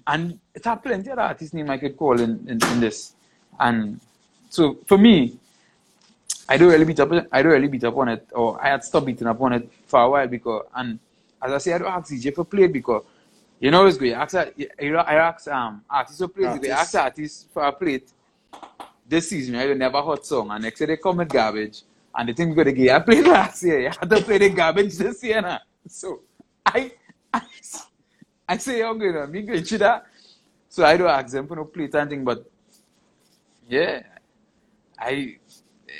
and 0.06 0.38
it's 0.54 0.66
a 0.66 0.76
plenty 0.76 1.10
of 1.10 1.18
artists 1.18 1.52
name 1.52 1.68
I 1.68 1.76
could 1.76 1.96
call 1.96 2.18
in, 2.18 2.30
in, 2.48 2.58
in 2.72 2.80
this. 2.80 3.12
And 3.58 4.00
so 4.48 4.78
for 4.86 4.96
me, 4.96 5.36
I 6.48 6.56
don't 6.56 6.70
really 6.70 6.84
beat 6.84 7.00
up. 7.00 7.12
I 7.30 7.42
don't 7.42 7.52
really 7.52 7.68
beat 7.68 7.84
up 7.84 7.96
on 7.96 8.08
it, 8.08 8.26
or 8.32 8.62
I 8.62 8.70
had 8.70 8.82
stopped 8.84 9.06
beating 9.06 9.26
up 9.26 9.40
on 9.40 9.52
it 9.52 9.70
for 9.86 10.00
a 10.00 10.10
while 10.10 10.26
because, 10.26 10.66
and 10.74 10.98
as 11.42 11.52
I 11.52 11.58
say, 11.58 11.72
I 11.74 11.78
don't 11.78 11.88
ask 11.88 12.12
DJ 12.12 12.34
for 12.34 12.44
play 12.44 12.66
because 12.66 13.04
you 13.60 13.70
know 13.70 13.86
it's 13.86 13.98
good. 13.98 14.08
You 14.08 14.14
ask, 14.14 14.34
you, 14.56 14.68
you 14.80 14.96
I 14.96 15.14
ask 15.14 15.46
um 15.48 15.82
artists 15.88 16.18
to 16.18 16.28
play. 16.28 16.58
You 16.60 16.70
ask 16.70 16.94
artists 16.94 17.46
for 17.52 17.62
a 17.62 17.72
plate 17.72 18.10
this 19.10 19.28
season, 19.28 19.56
I 19.56 19.66
never 19.74 20.00
hot 20.00 20.24
song, 20.24 20.50
and 20.50 20.62
next 20.62 20.80
year 20.80 20.86
they 20.86 20.96
come 20.96 21.16
with 21.16 21.28
garbage, 21.28 21.82
and 22.28 22.36
think 22.36 22.56
we're 22.56 22.64
gonna 22.64 22.76
get. 22.76 22.96
I 22.96 22.98
played 23.00 23.26
last 23.26 23.62
year. 23.62 23.88
I 23.88 23.94
had 23.98 24.10
to 24.10 24.20
play 24.22 24.38
the 24.38 24.50
garbage 24.50 24.96
this 24.98 25.22
year 25.24 25.40
now. 25.40 25.58
So 25.88 26.20
I, 26.66 26.92
I, 27.32 27.40
I 28.48 28.56
say, 28.58 28.82
I'm 28.82 28.98
going 28.98 29.14
to 29.14 29.26
me 29.26 29.42
going 29.42 29.64
to 29.64 29.78
that. 29.78 30.06
So 30.68 30.84
I 30.84 30.96
don't 30.96 31.08
ask 31.08 31.32
them 31.32 31.46
for 31.48 31.56
no 31.56 31.64
plate 31.64 31.94
and 31.94 32.10
thing, 32.10 32.24
but 32.24 32.48
yeah, 33.68 34.02
I, 34.98 35.36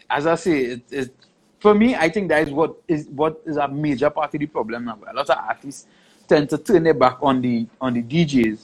as 0.09 0.27
I 0.27 0.35
say, 0.35 0.61
it, 0.61 0.83
it, 0.91 1.14
for 1.59 1.75
me, 1.75 1.97
I 1.97 2.09
think 2.09 2.29
that 2.29 2.47
is 2.47 2.53
what 2.53 2.77
is 2.87 3.07
what 3.09 3.41
is 3.47 3.57
a 3.57 3.66
major 3.66 4.11
part 4.11 4.35
of 4.35 4.41
the 4.41 4.47
problem 4.47 4.85
now. 4.85 4.99
A 5.11 5.14
lot 5.14 5.29
of 5.29 5.39
artists 5.39 5.87
tend 6.29 6.49
to 6.51 6.59
turn 6.59 6.85
their 6.85 6.95
back 6.95 7.18
on 7.23 7.41
the 7.41 7.66
on 7.81 7.95
the 7.95 8.03
DJs 8.03 8.61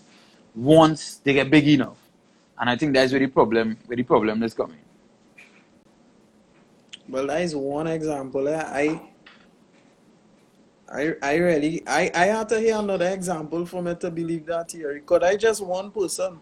once 0.54 1.16
they 1.16 1.34
get 1.34 1.50
big 1.50 1.66
enough, 1.68 1.98
and 2.58 2.70
I 2.70 2.76
think 2.76 2.94
that's 2.94 3.12
where 3.12 3.20
the 3.20 3.26
problem 3.26 3.76
where 3.86 3.96
the 3.96 4.02
problem 4.04 4.42
is 4.42 4.54
coming. 4.54 4.85
Well, 7.08 7.26
that 7.28 7.42
is 7.42 7.54
one 7.54 7.86
example. 7.86 8.48
I 8.48 9.00
I, 10.92 11.14
I 11.20 11.34
really 11.36 11.82
I, 11.86 12.10
I 12.14 12.26
have 12.26 12.46
to 12.48 12.60
hear 12.60 12.76
another 12.76 13.08
example 13.08 13.66
for 13.66 13.82
me 13.82 13.94
to 13.96 14.10
believe 14.10 14.46
that 14.46 14.70
theory. 14.70 15.00
Because 15.00 15.22
I 15.22 15.36
just 15.36 15.64
one 15.64 15.90
person. 15.90 16.40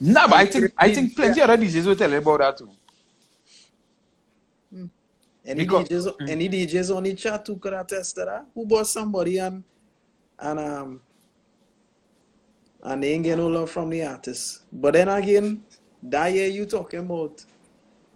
No, 0.00 0.26
but 0.26 0.36
I 0.36 0.46
think 0.46 0.72
I 0.76 0.92
think 0.92 1.14
plenty 1.14 1.38
yeah. 1.38 1.44
other 1.44 1.56
DJs 1.56 1.86
will 1.86 1.96
tell 1.96 2.10
you 2.10 2.18
about 2.18 2.38
that 2.40 2.58
too. 2.58 2.70
Hmm. 4.72 4.86
Any 5.44 5.64
because, 5.64 5.88
DJs 5.88 6.16
mm. 6.18 6.28
any 6.28 6.48
DJs 6.48 6.96
on 6.96 7.02
the 7.04 7.14
chat 7.14 7.46
who 7.46 7.56
could 7.56 7.72
attest 7.72 8.16
to 8.16 8.24
that? 8.24 8.46
Who 8.54 8.66
bought 8.66 8.86
somebody 8.86 9.38
and 9.38 9.62
and 10.38 10.58
um 10.58 11.00
and 12.82 13.02
they 13.02 13.12
ain't 13.12 13.24
get 13.24 13.38
no 13.38 13.46
love 13.46 13.70
from 13.70 13.90
the 13.90 14.04
artist. 14.04 14.62
But 14.72 14.94
then 14.94 15.08
again, 15.08 15.62
that 16.02 16.32
year 16.32 16.48
you 16.48 16.66
talking 16.66 17.00
about 17.00 17.44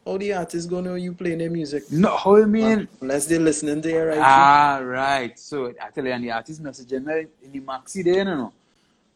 how 0.08 0.16
the 0.16 0.32
artist 0.32 0.70
gonna 0.70 0.88
know 0.88 0.94
you 0.94 1.12
playing 1.12 1.38
their 1.38 1.50
music? 1.50 1.84
No, 1.92 2.16
how 2.16 2.36
you 2.36 2.46
mean? 2.46 2.88
unless 3.00 3.26
they're 3.26 3.38
listening 3.38 3.82
to 3.82 4.04
right. 4.04 4.18
Ah, 4.18 4.80
right. 4.82 5.38
So 5.38 5.66
i 5.66 5.72
actually, 5.80 6.12
and 6.12 6.24
the 6.24 6.30
artist 6.30 6.62
messaging 6.62 7.28
in 7.42 7.52
the 7.52 7.60
maxi 7.60 8.02
there, 8.02 8.18
you 8.18 8.24
know. 8.24 8.52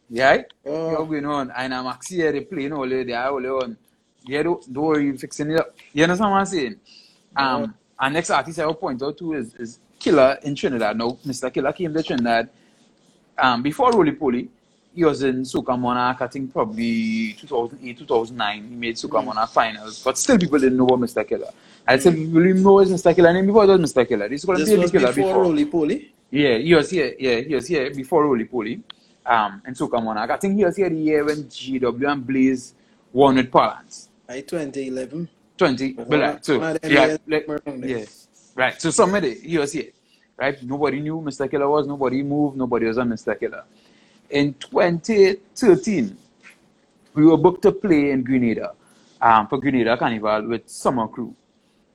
Yeah? 0.09 0.43
Oh. 0.65 0.91
You're 0.91 1.05
going 1.05 1.25
on. 1.25 1.51
And 1.57 1.73
I'm 1.73 1.85
maxi 1.85 2.17
here, 2.17 2.31
they 2.31 2.41
playing 2.41 2.73
all 2.73 2.87
they 2.87 3.11
are 3.11 3.31
all 3.31 3.63
on. 3.63 3.75
Yeah, 4.25 4.43
don't, 4.43 4.71
don't 4.71 4.83
worry, 4.83 5.05
you 5.05 5.17
fixing 5.17 5.51
it 5.51 5.59
up. 5.59 5.75
You 5.93 6.03
understand 6.03 6.31
what 6.31 6.39
I'm 6.39 6.45
saying? 6.45 6.75
Um, 7.35 7.63
oh. 7.63 7.73
Our 7.99 8.09
next 8.11 8.29
artist 8.29 8.59
I 8.59 8.65
will 8.65 8.75
point 8.75 9.01
out 9.01 9.17
to 9.17 9.33
is, 9.33 9.55
is 9.55 9.79
Killer 9.99 10.37
in 10.43 10.53
Trinidad. 10.55 10.97
Now, 10.97 11.17
Mr. 11.25 11.51
Killer 11.51 11.73
came 11.73 11.93
to 11.93 12.03
Trinidad 12.03 12.49
um, 13.37 13.63
before 13.63 13.91
Roly 13.91 14.11
Poly 14.11 14.49
he 14.95 15.03
was 15.03 15.23
in 15.23 15.41
Soca 15.41 15.77
Monarch, 15.79 16.21
I 16.21 16.27
think 16.27 16.53
probably 16.53 17.33
2008, 17.33 17.97
2009. 17.99 18.69
He 18.69 18.75
made 18.75 18.95
Soca 18.95 19.21
mm. 19.21 19.25
Monarch 19.25 19.49
finals, 19.49 20.03
but 20.03 20.17
still 20.17 20.37
people 20.37 20.59
didn't 20.59 20.77
know 20.77 20.85
what 20.85 20.99
Mr. 20.99 21.27
Killer. 21.27 21.49
I 21.87 21.97
said 21.97 22.13
people 22.15 22.41
didn't 22.41 22.63
know 22.63 22.75
Mr. 22.75 23.15
Killer 23.15 23.33
name 23.33 23.47
before 23.47 23.63
it 23.63 23.67
was 23.67 23.91
Mr. 23.91 24.07
Killer. 24.07 24.29
This, 24.29 24.45
was 24.45 24.63
Killer 24.63 24.87
before, 24.87 25.11
before 25.11 25.41
Roly 25.41 25.65
Poly? 25.65 26.13
Yeah, 26.29 26.57
he 26.57 26.73
was 26.73 26.89
here. 26.89 27.13
Yeah, 27.19 27.39
he 27.41 27.55
was 27.55 27.67
here 27.67 27.93
before 27.93 28.25
Roly 28.25 28.45
Poly. 28.45 28.81
Um, 29.25 29.61
in 29.65 29.73
Soca 29.73 30.03
Monarch. 30.03 30.31
I 30.31 30.37
think 30.37 30.57
he 30.57 30.65
was 30.65 30.75
here 30.75 30.89
the 30.89 30.97
year 30.97 31.23
when 31.23 31.45
JW 31.45 32.11
and 32.11 32.27
Blaze 32.27 32.75
won 33.13 33.35
with 33.35 33.49
Palance. 33.49 34.09
I 34.27 34.41
2011. 34.41 35.29
20, 35.57 35.93
but 35.93 36.09
like, 36.09 36.43
so, 36.43 36.77
yeah, 36.83 37.15
like, 37.27 37.47
yeah, 37.83 38.03
right. 38.55 38.81
So 38.81 38.89
somebody, 38.89 39.35
he 39.35 39.57
was 39.57 39.71
here, 39.71 39.91
right? 40.35 40.61
Nobody 40.63 40.99
knew 40.99 41.21
Mr. 41.21 41.49
Killer 41.49 41.69
was, 41.69 41.87
nobody 41.87 42.21
moved, 42.23 42.57
nobody 42.57 42.87
was 42.87 42.97
on 42.97 43.09
Mr. 43.09 43.39
Killer 43.39 43.63
in 44.33 44.55
2013, 44.55 46.17
we 47.13 47.25
were 47.25 47.37
booked 47.37 47.61
to 47.61 47.71
play 47.71 48.09
in 48.09 48.23
Grenada 48.23 48.73
um, 49.21 49.47
for 49.47 49.59
Grenada 49.59 49.95
Carnival 49.95 50.47
with 50.47 50.67
Summer 50.67 51.07
Crew. 51.07 51.33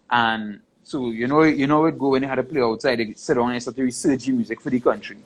And 0.08 0.60
so, 0.84 1.10
you 1.10 1.26
know, 1.26 1.42
you 1.42 1.66
know, 1.66 1.84
it 1.86 1.98
go 1.98 2.10
when 2.10 2.22
you 2.22 2.28
had 2.28 2.36
to 2.36 2.44
play 2.44 2.62
outside, 2.62 3.00
they 3.00 3.12
sit 3.14 3.34
down 3.34 3.50
and 3.50 3.60
start 3.60 3.76
to 3.76 3.82
research 3.82 4.28
music 4.28 4.60
for 4.60 4.70
the 4.70 4.78
country. 4.78 5.18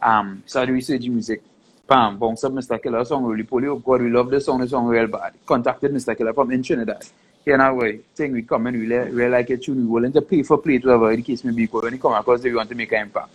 Um, 0.00 0.42
started 0.46 0.72
researching 0.72 1.12
music. 1.12 1.42
Bam, 1.86 2.18
bounce 2.18 2.42
up 2.42 2.52
Mr. 2.52 2.82
Killer 2.82 3.04
song, 3.04 3.24
Roly 3.24 3.44
Poly. 3.44 3.68
Oh 3.68 3.76
God, 3.76 4.00
we 4.00 4.10
love 4.10 4.30
this 4.30 4.46
song, 4.46 4.60
the 4.60 4.68
song 4.68 4.86
real 4.86 5.06
bad. 5.06 5.34
Contacted 5.44 5.92
Mr. 5.92 6.16
Killer 6.16 6.32
from 6.32 6.50
in 6.50 6.62
Trinidad. 6.62 7.04
Here 7.44 7.58
now, 7.58 7.74
way, 7.74 7.98
thing 8.16 8.32
we 8.32 8.42
come 8.42 8.66
and 8.66 8.76
we, 8.80 8.86
really 8.92 9.30
like 9.30 9.50
a 9.50 9.56
tune, 9.58 9.76
we 9.76 9.84
willing 9.84 10.12
to 10.12 10.22
pay 10.22 10.42
for 10.42 10.58
play, 10.58 10.78
whatever 10.78 11.14
the 11.14 11.22
case 11.22 11.44
may 11.44 11.52
be, 11.52 11.66
because 11.66 11.82
when 11.82 11.92
you 11.92 12.00
come 12.00 12.14
across, 12.14 12.40
they 12.40 12.52
want 12.52 12.68
to 12.70 12.74
make 12.74 12.90
an 12.92 13.02
impact. 13.02 13.28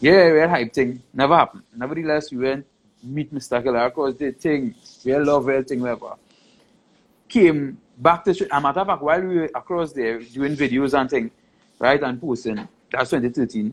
Yeah, 0.00 0.32
we 0.32 0.38
had 0.38 0.50
hype 0.50 0.72
thing. 0.72 1.02
Never 1.12 1.36
happened. 1.36 1.64
Nevertheless, 1.74 2.30
we 2.30 2.38
went 2.38 2.66
meet 3.02 3.32
Mr. 3.32 3.62
Killer 3.62 3.88
because 3.88 4.16
the 4.16 4.32
thing, 4.32 4.74
we 5.04 5.16
love 5.16 5.48
everything, 5.48 5.80
whatever. 5.80 6.14
Came 7.28 7.78
back 7.96 8.24
to, 8.24 8.56
a 8.56 8.60
matter 8.60 8.80
of 8.80 8.86
fact, 8.86 9.02
while 9.02 9.20
we 9.20 9.36
were 9.36 9.50
across 9.54 9.92
there 9.92 10.20
doing 10.20 10.56
videos 10.56 10.98
and 10.98 11.10
thing, 11.10 11.30
right, 11.78 12.02
and 12.02 12.20
posting, 12.20 12.56
that's 12.90 13.10
2013, 13.10 13.72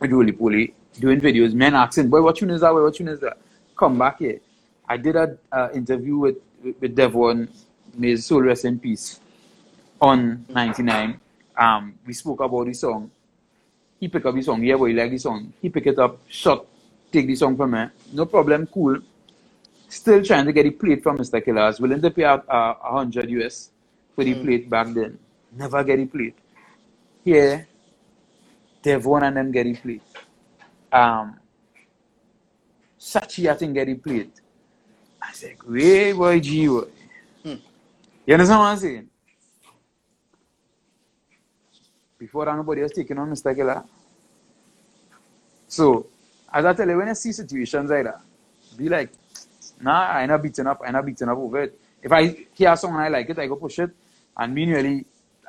with 0.00 0.12
Roly 0.12 0.32
Poly, 0.32 0.74
doing 0.98 1.20
videos, 1.20 1.54
men 1.54 1.74
asking, 1.74 2.10
boy, 2.10 2.22
what 2.22 2.36
tune 2.36 2.50
is 2.50 2.60
that? 2.60 2.70
Boy, 2.70 2.82
what 2.82 2.94
tune 2.94 3.08
is 3.08 3.20
that? 3.20 3.38
Come 3.76 3.98
back 3.98 4.18
here. 4.18 4.40
I 4.88 4.96
did 4.96 5.16
an 5.16 5.38
uh, 5.50 5.68
interview 5.74 6.16
with, 6.18 6.36
with 6.62 6.94
Devon, 6.94 7.48
may 7.96 8.10
his 8.10 8.26
soul 8.26 8.42
rest 8.42 8.64
in 8.64 8.78
peace, 8.78 9.20
on 10.00 10.44
99. 10.48 11.20
Um, 11.56 11.94
we 12.04 12.12
spoke 12.12 12.40
about 12.40 12.66
the 12.66 12.74
song 12.74 13.10
he 14.04 14.08
pick 14.08 14.26
up 14.26 14.34
the 14.34 14.42
song, 14.42 14.62
yeah 14.62 14.76
boy, 14.76 14.92
like 14.92 15.10
the 15.10 15.18
song. 15.18 15.50
He 15.62 15.70
pick 15.70 15.86
it 15.86 15.98
up, 15.98 16.18
shot, 16.28 16.66
take 17.10 17.26
the 17.26 17.34
song 17.34 17.56
from 17.56 17.70
me. 17.70 17.86
No 18.12 18.26
problem, 18.26 18.66
cool. 18.66 18.98
Still 19.88 20.22
trying 20.22 20.44
to 20.44 20.52
get 20.52 20.64
the 20.64 20.72
plate 20.72 21.02
from 21.02 21.16
Mr. 21.16 21.42
Killers, 21.42 21.80
willing 21.80 22.02
to 22.02 22.10
pay 22.10 22.24
out 22.24 22.46
uh, 22.46 22.74
100 22.74 23.30
US 23.30 23.70
for 24.14 24.22
the 24.24 24.34
mm. 24.34 24.44
plate 24.44 24.68
back 24.68 24.88
then. 24.92 25.18
Never 25.56 25.82
get 25.84 25.96
the 25.96 26.04
plate. 26.04 26.36
Here, 27.24 27.66
Devon 28.82 29.22
and 29.22 29.36
them 29.38 29.50
get 29.50 29.64
the 29.64 29.74
plate. 29.74 30.02
Um, 30.92 31.40
Sachi, 33.00 33.50
I 33.50 33.54
think, 33.54 33.72
get 33.72 33.86
the 33.86 33.94
plate. 33.94 34.38
I 35.22 35.32
said, 35.32 35.56
great 35.56 36.12
boy, 36.12 36.40
G 36.40 36.66
boy. 36.66 36.88
Mm. 37.42 37.60
You 38.26 38.34
understand 38.34 38.60
what 38.60 38.66
I'm 38.66 38.76
saying? 38.76 39.08
before 42.24 42.48
anybody 42.48 42.82
else 42.82 42.92
taking 42.92 43.18
on 43.18 43.30
Mr. 43.30 43.54
Killer. 43.54 43.84
So, 45.74 46.06
as 46.52 46.64
I 46.64 46.72
tell 46.72 46.88
you, 46.88 46.96
when 46.96 47.08
I 47.08 47.14
see 47.14 47.32
situations 47.32 47.90
like 47.90 48.04
that, 48.04 48.20
be 48.76 48.88
like, 48.88 49.10
nah, 49.80 50.06
I 50.18 50.24
not 50.24 50.40
beaten 50.40 50.68
up, 50.68 50.80
I 50.86 50.92
not 50.92 51.04
beaten 51.04 51.28
up 51.28 51.38
over 51.38 51.62
it. 51.62 51.80
If 52.00 52.12
I 52.12 52.46
hear 52.54 52.72
a 52.72 52.76
song 52.76 52.94
and 52.94 53.02
I 53.02 53.08
like 53.08 53.28
it, 53.28 53.38
I 53.40 53.48
go 53.48 53.56
push 53.56 53.80
it. 53.80 53.90
And 54.36 54.54
meanwhile, 54.54 55.00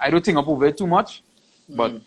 I 0.02 0.10
don't 0.10 0.26
think 0.26 0.40
up 0.40 0.48
over 0.48 0.66
it 0.66 0.78
too 0.80 0.88
much. 0.88 1.22
But 1.70 1.92
mm. 1.92 2.02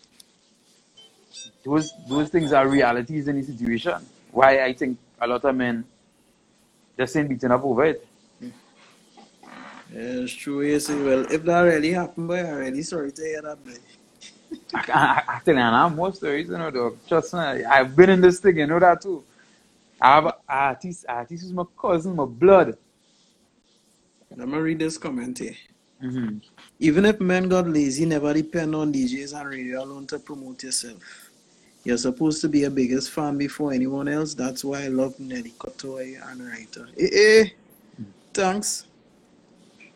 those 1.63 1.93
those 2.09 2.29
things 2.29 2.51
are 2.51 2.67
realities 2.67 3.29
in 3.29 3.37
the 3.37 3.43
situation. 3.43 4.05
Why 4.31 4.65
I 4.65 4.73
think 4.73 4.97
a 5.21 5.25
lot 5.25 5.45
of 5.45 5.55
men 5.55 5.85
just 6.97 7.15
ain't 7.15 7.29
beating 7.29 7.51
up 7.51 7.63
over 7.63 7.85
it. 7.85 8.05
Yeah, 8.41 10.23
it's 10.23 10.33
true. 10.33 10.61
Yes, 10.61 10.89
well, 10.89 11.25
if 11.31 11.43
that 11.43 11.61
really 11.61 11.93
happened, 11.93 12.27
boy, 12.27 12.43
I'm 12.45 12.57
really 12.57 12.83
sorry 12.83 13.13
to 13.13 13.21
hear 13.21 13.41
that, 13.41 13.63
boy. 13.63 13.79
I, 14.73 14.83
I, 14.91 15.23
I 15.35 15.39
tell 15.43 15.55
you, 15.55 15.61
I 15.61 15.83
have 15.83 15.95
more 15.95 16.13
stories, 16.13 16.47
you 16.47 16.57
know, 16.57 16.71
though. 16.71 16.97
Trust 17.07 17.33
me, 17.33 17.39
I've 17.39 17.95
been 17.95 18.09
in 18.09 18.21
this 18.21 18.39
thing, 18.39 18.57
you 18.57 18.67
know 18.67 18.79
that 18.79 19.01
too. 19.01 19.23
I 20.01 20.15
have 20.15 20.25
an 20.27 20.31
artist, 20.47 21.05
artist 21.07 21.43
is 21.43 21.53
my 21.53 21.65
cousin, 21.79 22.15
my 22.15 22.25
blood. 22.25 22.77
Let 24.35 24.47
me 24.47 24.57
read 24.57 24.79
this 24.79 24.97
comment 24.97 25.39
here. 25.39 25.55
Mm-hmm. 26.01 26.37
Even 26.79 27.05
if 27.05 27.19
men 27.19 27.49
got 27.49 27.67
lazy, 27.67 28.05
never 28.05 28.33
depend 28.33 28.73
on 28.73 28.93
DJs 28.93 29.37
and 29.39 29.49
radio 29.49 29.83
alone 29.83 30.07
to 30.07 30.19
promote 30.19 30.63
yourself. 30.63 31.29
You're 31.83 31.97
supposed 31.97 32.41
to 32.41 32.49
be 32.49 32.63
a 32.65 32.69
biggest 32.69 33.09
fan 33.11 33.37
before 33.37 33.73
anyone 33.73 34.07
else. 34.07 34.33
That's 34.33 34.63
why 34.63 34.83
I 34.83 34.87
love 34.87 35.19
Nelly 35.19 35.53
Kotoy 35.57 36.19
and 36.29 36.47
writer. 36.47 36.87
Hey, 36.95 37.09
hey. 37.11 37.53
Thanks. 38.33 38.85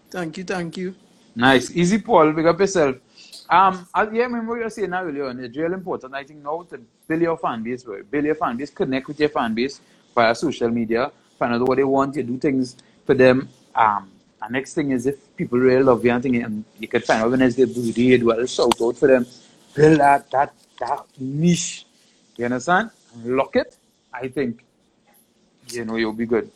Thank 0.10 0.38
you, 0.38 0.44
thank 0.44 0.78
you. 0.78 0.96
Nice. 1.36 1.72
Easy, 1.72 2.00
Paul. 2.00 2.32
Big 2.34 2.46
up 2.46 2.60
yourself. 2.60 2.98
Um, 3.54 3.88
I, 3.94 4.02
yeah, 4.06 4.22
I 4.22 4.26
remember 4.26 4.54
what 4.54 4.62
you're 4.62 4.70
saying 4.72 4.90
now 4.90 5.04
earlier 5.04 5.28
on. 5.28 5.40
It's 5.40 5.56
really 5.56 5.76
important, 5.76 6.16
I 6.16 6.24
think, 6.24 6.42
now 6.44 6.64
to 6.72 6.82
build 7.08 7.22
your 7.22 7.38
fan 7.38 7.62
base, 7.62 7.84
build 7.84 8.26
your 8.26 8.34
fan 8.34 8.58
base, 8.58 8.72
connect 8.72 9.08
with 9.08 9.20
your 9.20 9.30
fan 9.30 9.54
base 9.54 9.80
via 10.16 10.34
social 10.34 10.70
media, 10.70 11.12
find 11.38 11.54
out 11.54 11.68
what 11.68 11.78
they 11.78 11.84
want, 11.84 12.16
you 12.16 12.24
do 12.24 12.40
things 12.40 12.76
for 13.06 13.14
them. 13.14 13.48
Um, 13.76 14.10
and 14.42 14.54
next 14.54 14.74
thing 14.74 14.90
is 14.90 15.06
if 15.06 15.18
people 15.38 15.60
really 15.60 15.84
love 15.84 16.04
you 16.04 16.12
and, 16.12 16.24
thing, 16.24 16.36
and 16.38 16.66
you 16.80 16.88
can 16.88 17.02
find 17.04 17.22
out 17.22 17.30
when 17.30 17.42
they 17.42 17.50
do 17.52 17.68
birthday, 17.68 18.18
well, 18.24 18.44
shout 18.48 18.82
out 18.82 18.98
for 18.98 19.08
them, 19.08 19.28
build 19.76 20.00
that, 20.00 20.32
that, 20.32 20.52
that 20.80 21.06
niche. 21.20 21.86
You 22.38 22.46
understand? 22.46 22.90
And 23.14 23.38
lock 23.38 23.56
it. 23.56 23.78
I 24.12 24.30
think, 24.30 24.64
you 25.68 25.86
know, 25.86 25.98
you'll 25.98 26.14
be 26.14 26.26
good. 26.26 26.50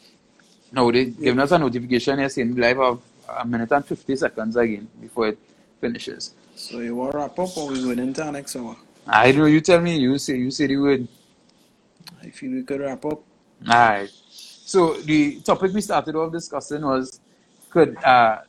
Now, 0.71 0.89
they 0.89 1.03
yeah. 1.03 1.25
giving 1.25 1.41
us 1.41 1.51
a 1.51 1.59
notification, 1.59 2.17
you're 2.17 2.29
saying 2.29 2.55
live 2.55 2.79
of 2.79 3.03
a 3.37 3.45
minute 3.45 3.71
and 3.71 3.85
50 3.85 4.15
seconds 4.15 4.55
again 4.55 4.87
before 4.99 5.27
it 5.27 5.37
finishes. 5.79 6.33
So 6.57 6.79
you 6.79 6.95
want 6.95 7.11
to 7.11 7.19
wrap 7.19 7.37
up 7.37 7.55
or 7.55 7.67
we 7.67 7.81
going 7.83 7.99
into 7.99 8.23
our 8.25 8.31
next 8.31 8.55
hour? 8.55 8.75
I 9.05 9.31
don't 9.31 9.41
know. 9.41 9.45
You 9.45 9.61
tell 9.61 9.79
me. 9.79 9.95
You 9.97 10.17
say. 10.17 10.37
You 10.37 10.49
say 10.49 10.65
the 10.67 10.77
word. 10.77 11.07
I 12.21 12.29
feel 12.31 12.51
we 12.51 12.63
could 12.63 12.81
wrap 12.81 13.05
up. 13.05 13.21
All 13.69 13.75
right. 13.75 14.09
So 14.31 14.95
the 14.95 15.39
topic 15.41 15.71
we 15.71 15.81
started 15.81 16.15
off 16.15 16.31
discussing 16.31 16.81
was 16.81 17.19
could 17.69 17.95
uh, 18.03 18.39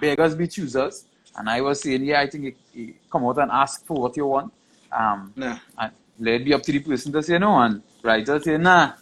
beggars 0.00 0.36
be 0.36 0.46
choosers? 0.46 1.04
And 1.36 1.50
I 1.50 1.60
was 1.60 1.82
saying, 1.82 2.04
yeah, 2.04 2.20
I 2.20 2.28
think 2.28 2.56
you, 2.72 2.94
come 3.10 3.24
out 3.26 3.38
and 3.38 3.50
ask 3.50 3.84
for 3.84 4.02
what 4.02 4.16
you 4.16 4.26
want. 4.26 4.52
Um, 4.92 5.32
Nah. 5.36 5.58
and 5.78 5.92
let 6.20 6.40
it 6.40 6.44
be 6.44 6.54
up 6.54 6.62
to 6.62 6.72
the 6.72 6.78
person 6.80 7.12
to 7.12 7.22
say 7.22 7.38
no. 7.38 7.58
And 7.58 7.82
writer 8.02 8.40
say, 8.40 8.56
nah, 8.56 8.92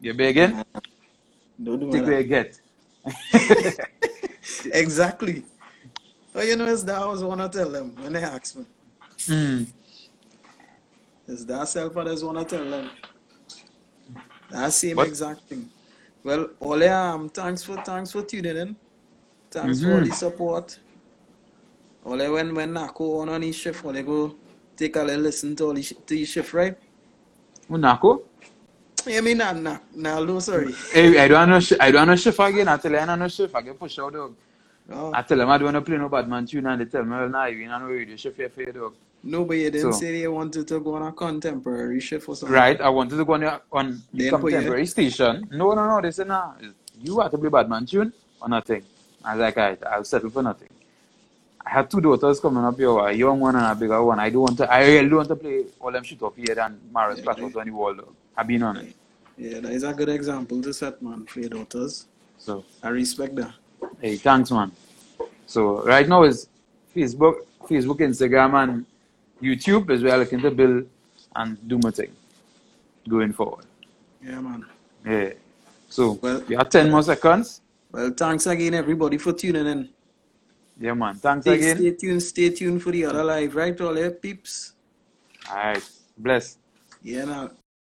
you're 0.00 0.14
begging, 0.14 0.62
Don't 1.62 1.80
do 1.80 1.90
take 1.90 2.06
what 2.06 2.16
you 2.18 2.24
get. 2.24 2.60
Exactly. 4.72 5.44
Oh, 6.40 6.42
you 6.42 6.56
know, 6.56 6.64
it's 6.72 6.82
that 6.84 6.96
I 6.96 7.04
was 7.04 7.22
want 7.22 7.40
to 7.42 7.58
tell 7.58 7.68
them 7.68 7.94
when 7.96 8.14
they 8.14 8.22
ask 8.22 8.56
me. 8.56 8.64
mm. 9.18 9.66
It's 11.28 11.44
that 11.44 11.68
self 11.68 11.94
I 11.98 12.04
just 12.04 12.24
want 12.24 12.38
to 12.38 12.56
tell 12.56 12.64
them. 12.64 12.90
That 14.50 14.72
same 14.72 14.96
But- 14.96 15.08
exact 15.08 15.42
thing. 15.42 15.68
Well, 16.24 16.48
Ole, 16.62 16.88
um, 16.88 17.28
thanks 17.28 17.62
for 17.62 17.76
thanks 17.82 18.12
for 18.12 18.22
tuning 18.22 18.56
in. 18.56 18.76
Thanks 19.50 19.82
for 19.82 19.94
all 19.94 20.00
the 20.00 20.12
support. 20.12 20.78
Ole, 22.06 22.30
when 22.32 22.54
when 22.54 22.72
Nako 22.72 23.20
on 23.20 23.28
on 23.28 23.42
his 23.42 23.56
shift, 23.56 23.84
Ole 23.84 24.02
go 24.02 24.34
take 24.76 24.96
a 24.96 25.02
little 25.02 25.20
listen 25.22 25.54
to 25.56 25.64
all 25.66 25.74
his, 25.74 25.92
to 26.06 26.16
his 26.16 26.28
shift, 26.28 26.54
right? 26.54 26.76
Unako? 27.70 28.22
Yeah, 29.06 29.20
me 29.20 29.34
nah 29.34 29.52
nah 29.52 29.78
nah 29.94 30.24
no 30.24 30.40
sorry. 30.40 30.72
Hey, 30.92 31.18
I 31.18 31.28
don't 31.28 31.50
know. 31.50 31.60
I 31.80 31.90
don't 31.90 32.06
know 32.08 32.16
shift 32.16 32.38
again. 32.40 32.68
I 32.68 32.78
tell 32.78 32.92
you, 32.92 32.98
I 32.98 33.04
don't 33.06 33.18
know 33.18 33.28
shift. 33.28 33.54
I 33.54 33.60
get 33.60 33.78
push 33.78 33.98
out 33.98 34.14
dog. 34.14 34.34
Oh, 34.92 35.12
I 35.14 35.22
tell 35.22 35.38
them 35.38 35.48
I 35.48 35.56
don't 35.58 35.72
want 35.72 35.76
to 35.76 35.88
play 35.88 35.98
no 35.98 36.08
bad 36.08 36.28
man 36.28 36.46
tune, 36.46 36.66
and 36.66 36.80
they 36.80 36.84
tell 36.84 37.04
me, 37.04 37.10
well, 37.10 37.28
nah, 37.28 37.46
you 37.46 37.68
know, 37.68 37.80
radio 37.84 38.16
shift 38.16 38.36
here 38.36 38.48
for 38.48 38.62
you, 38.62 38.72
dog. 38.72 38.94
no, 39.22 39.44
but 39.44 39.54
you 39.56 39.70
didn't 39.70 39.92
So- 39.92 39.98
say 40.00 40.20
they 40.20 40.26
wanted 40.28 40.66
to 40.66 40.80
go 40.80 40.94
on 40.94 41.02
a 41.02 41.12
contemporary 41.12 42.00
shift 42.00 42.28
or 42.28 42.34
something. 42.34 42.54
Right? 42.54 42.80
I 42.80 42.88
wanted 42.88 43.16
to 43.16 43.24
go 43.24 43.34
on, 43.34 43.40
the- 43.40 43.60
on 43.72 44.02
the 44.12 44.24
They 44.24 44.30
put 44.30 44.40
you- 44.44 44.48
contemporary 44.50 44.86
station. 44.86 45.46
No, 45.52 45.72
no, 45.74 45.86
no. 45.86 46.00
They 46.00 46.10
said, 46.10 46.28
nah, 46.28 46.54
you 47.00 47.14
want 47.16 47.30
to 47.30 47.38
play 47.38 47.48
bad 47.50 47.68
man 47.68 47.86
tune 47.86 48.12
or 48.42 48.48
nothing. 48.48 48.82
I 49.24 49.34
was 49.36 49.40
like, 49.42 49.56
all 49.58 49.64
right, 49.64 49.82
I'll 49.86 50.04
settle 50.04 50.30
for 50.30 50.42
nothing. 50.42 50.68
I 51.64 51.70
had 51.70 51.90
two 51.90 52.00
daughters 52.00 52.40
coming 52.40 52.64
up 52.64 52.76
here, 52.78 52.88
a 52.98 53.12
young 53.12 53.38
one 53.38 53.54
and 53.54 53.66
a 53.66 53.74
bigger 53.74 54.02
one. 54.02 54.18
I 54.18 54.30
don't 54.30 54.40
want 54.42 54.56
to, 54.58 54.72
I 54.72 54.80
really 54.86 55.08
don't 55.08 55.18
want 55.18 55.28
to 55.28 55.36
play 55.36 55.66
all 55.78 55.92
them 55.92 56.02
shit 56.02 56.20
off 56.22 56.34
here 56.34 56.54
than 56.54 56.80
Maris 56.92 57.18
Yeah, 57.18 57.24
Platt 57.24 57.40
was 57.40 57.54
on 57.54 57.66
the 57.66 57.70
wall, 57.72 57.94
dog. 57.94 58.14
I've 58.36 58.46
been 58.48 58.62
on 58.62 58.78
it. 58.78 58.94
Yeah, 59.36 59.60
that 59.60 59.70
is 59.72 59.82
a 59.84 59.92
good 59.92 60.08
example 60.08 60.60
to 60.62 60.72
set, 60.72 61.00
man, 61.02 61.26
for 61.26 61.40
your 61.40 61.50
daughters. 61.50 62.06
So, 62.38 62.64
I 62.82 62.88
respect 62.88 63.36
that. 63.36 63.52
Hey, 64.00 64.16
thanks, 64.16 64.50
man. 64.50 64.72
So, 65.46 65.82
right 65.84 66.08
now 66.08 66.22
is 66.24 66.48
Facebook, 66.94 67.46
Facebook, 67.68 67.98
Instagram, 67.98 68.62
and 68.62 68.86
YouTube 69.42 69.90
is 69.90 70.02
where 70.02 70.14
I'm 70.14 70.20
looking 70.20 70.40
to 70.40 70.50
build 70.50 70.86
and 71.36 71.56
do 71.68 71.78
my 71.82 71.90
thing 71.90 72.12
going 73.08 73.32
forward. 73.32 73.64
Yeah, 74.24 74.40
man. 74.40 74.64
Yeah. 75.04 75.32
So, 75.88 76.12
Well- 76.22 76.42
we 76.48 76.54
have 76.56 76.68
10 76.68 76.90
more 76.90 77.02
seconds. 77.02 77.60
Well, 77.92 78.10
thanks 78.16 78.46
again, 78.46 78.74
everybody, 78.74 79.18
for 79.18 79.32
tuning 79.32 79.66
in. 79.66 79.88
Yeah, 80.78 80.94
man. 80.94 81.16
Thanks 81.16 81.44
Stay, 81.44 81.54
again. 81.56 81.76
stay 81.76 81.90
tuned, 81.92 82.22
stay 82.22 82.50
tuned 82.50 82.82
for 82.82 82.90
the 82.92 83.04
other 83.04 83.24
live, 83.24 83.54
right, 83.56 83.78
all 83.80 83.98
your 83.98 84.12
peeps? 84.12 84.74
All 85.50 85.56
right. 85.56 85.90
Bless. 86.16 86.56
Yeah, 87.02 87.24
now. 87.24 87.50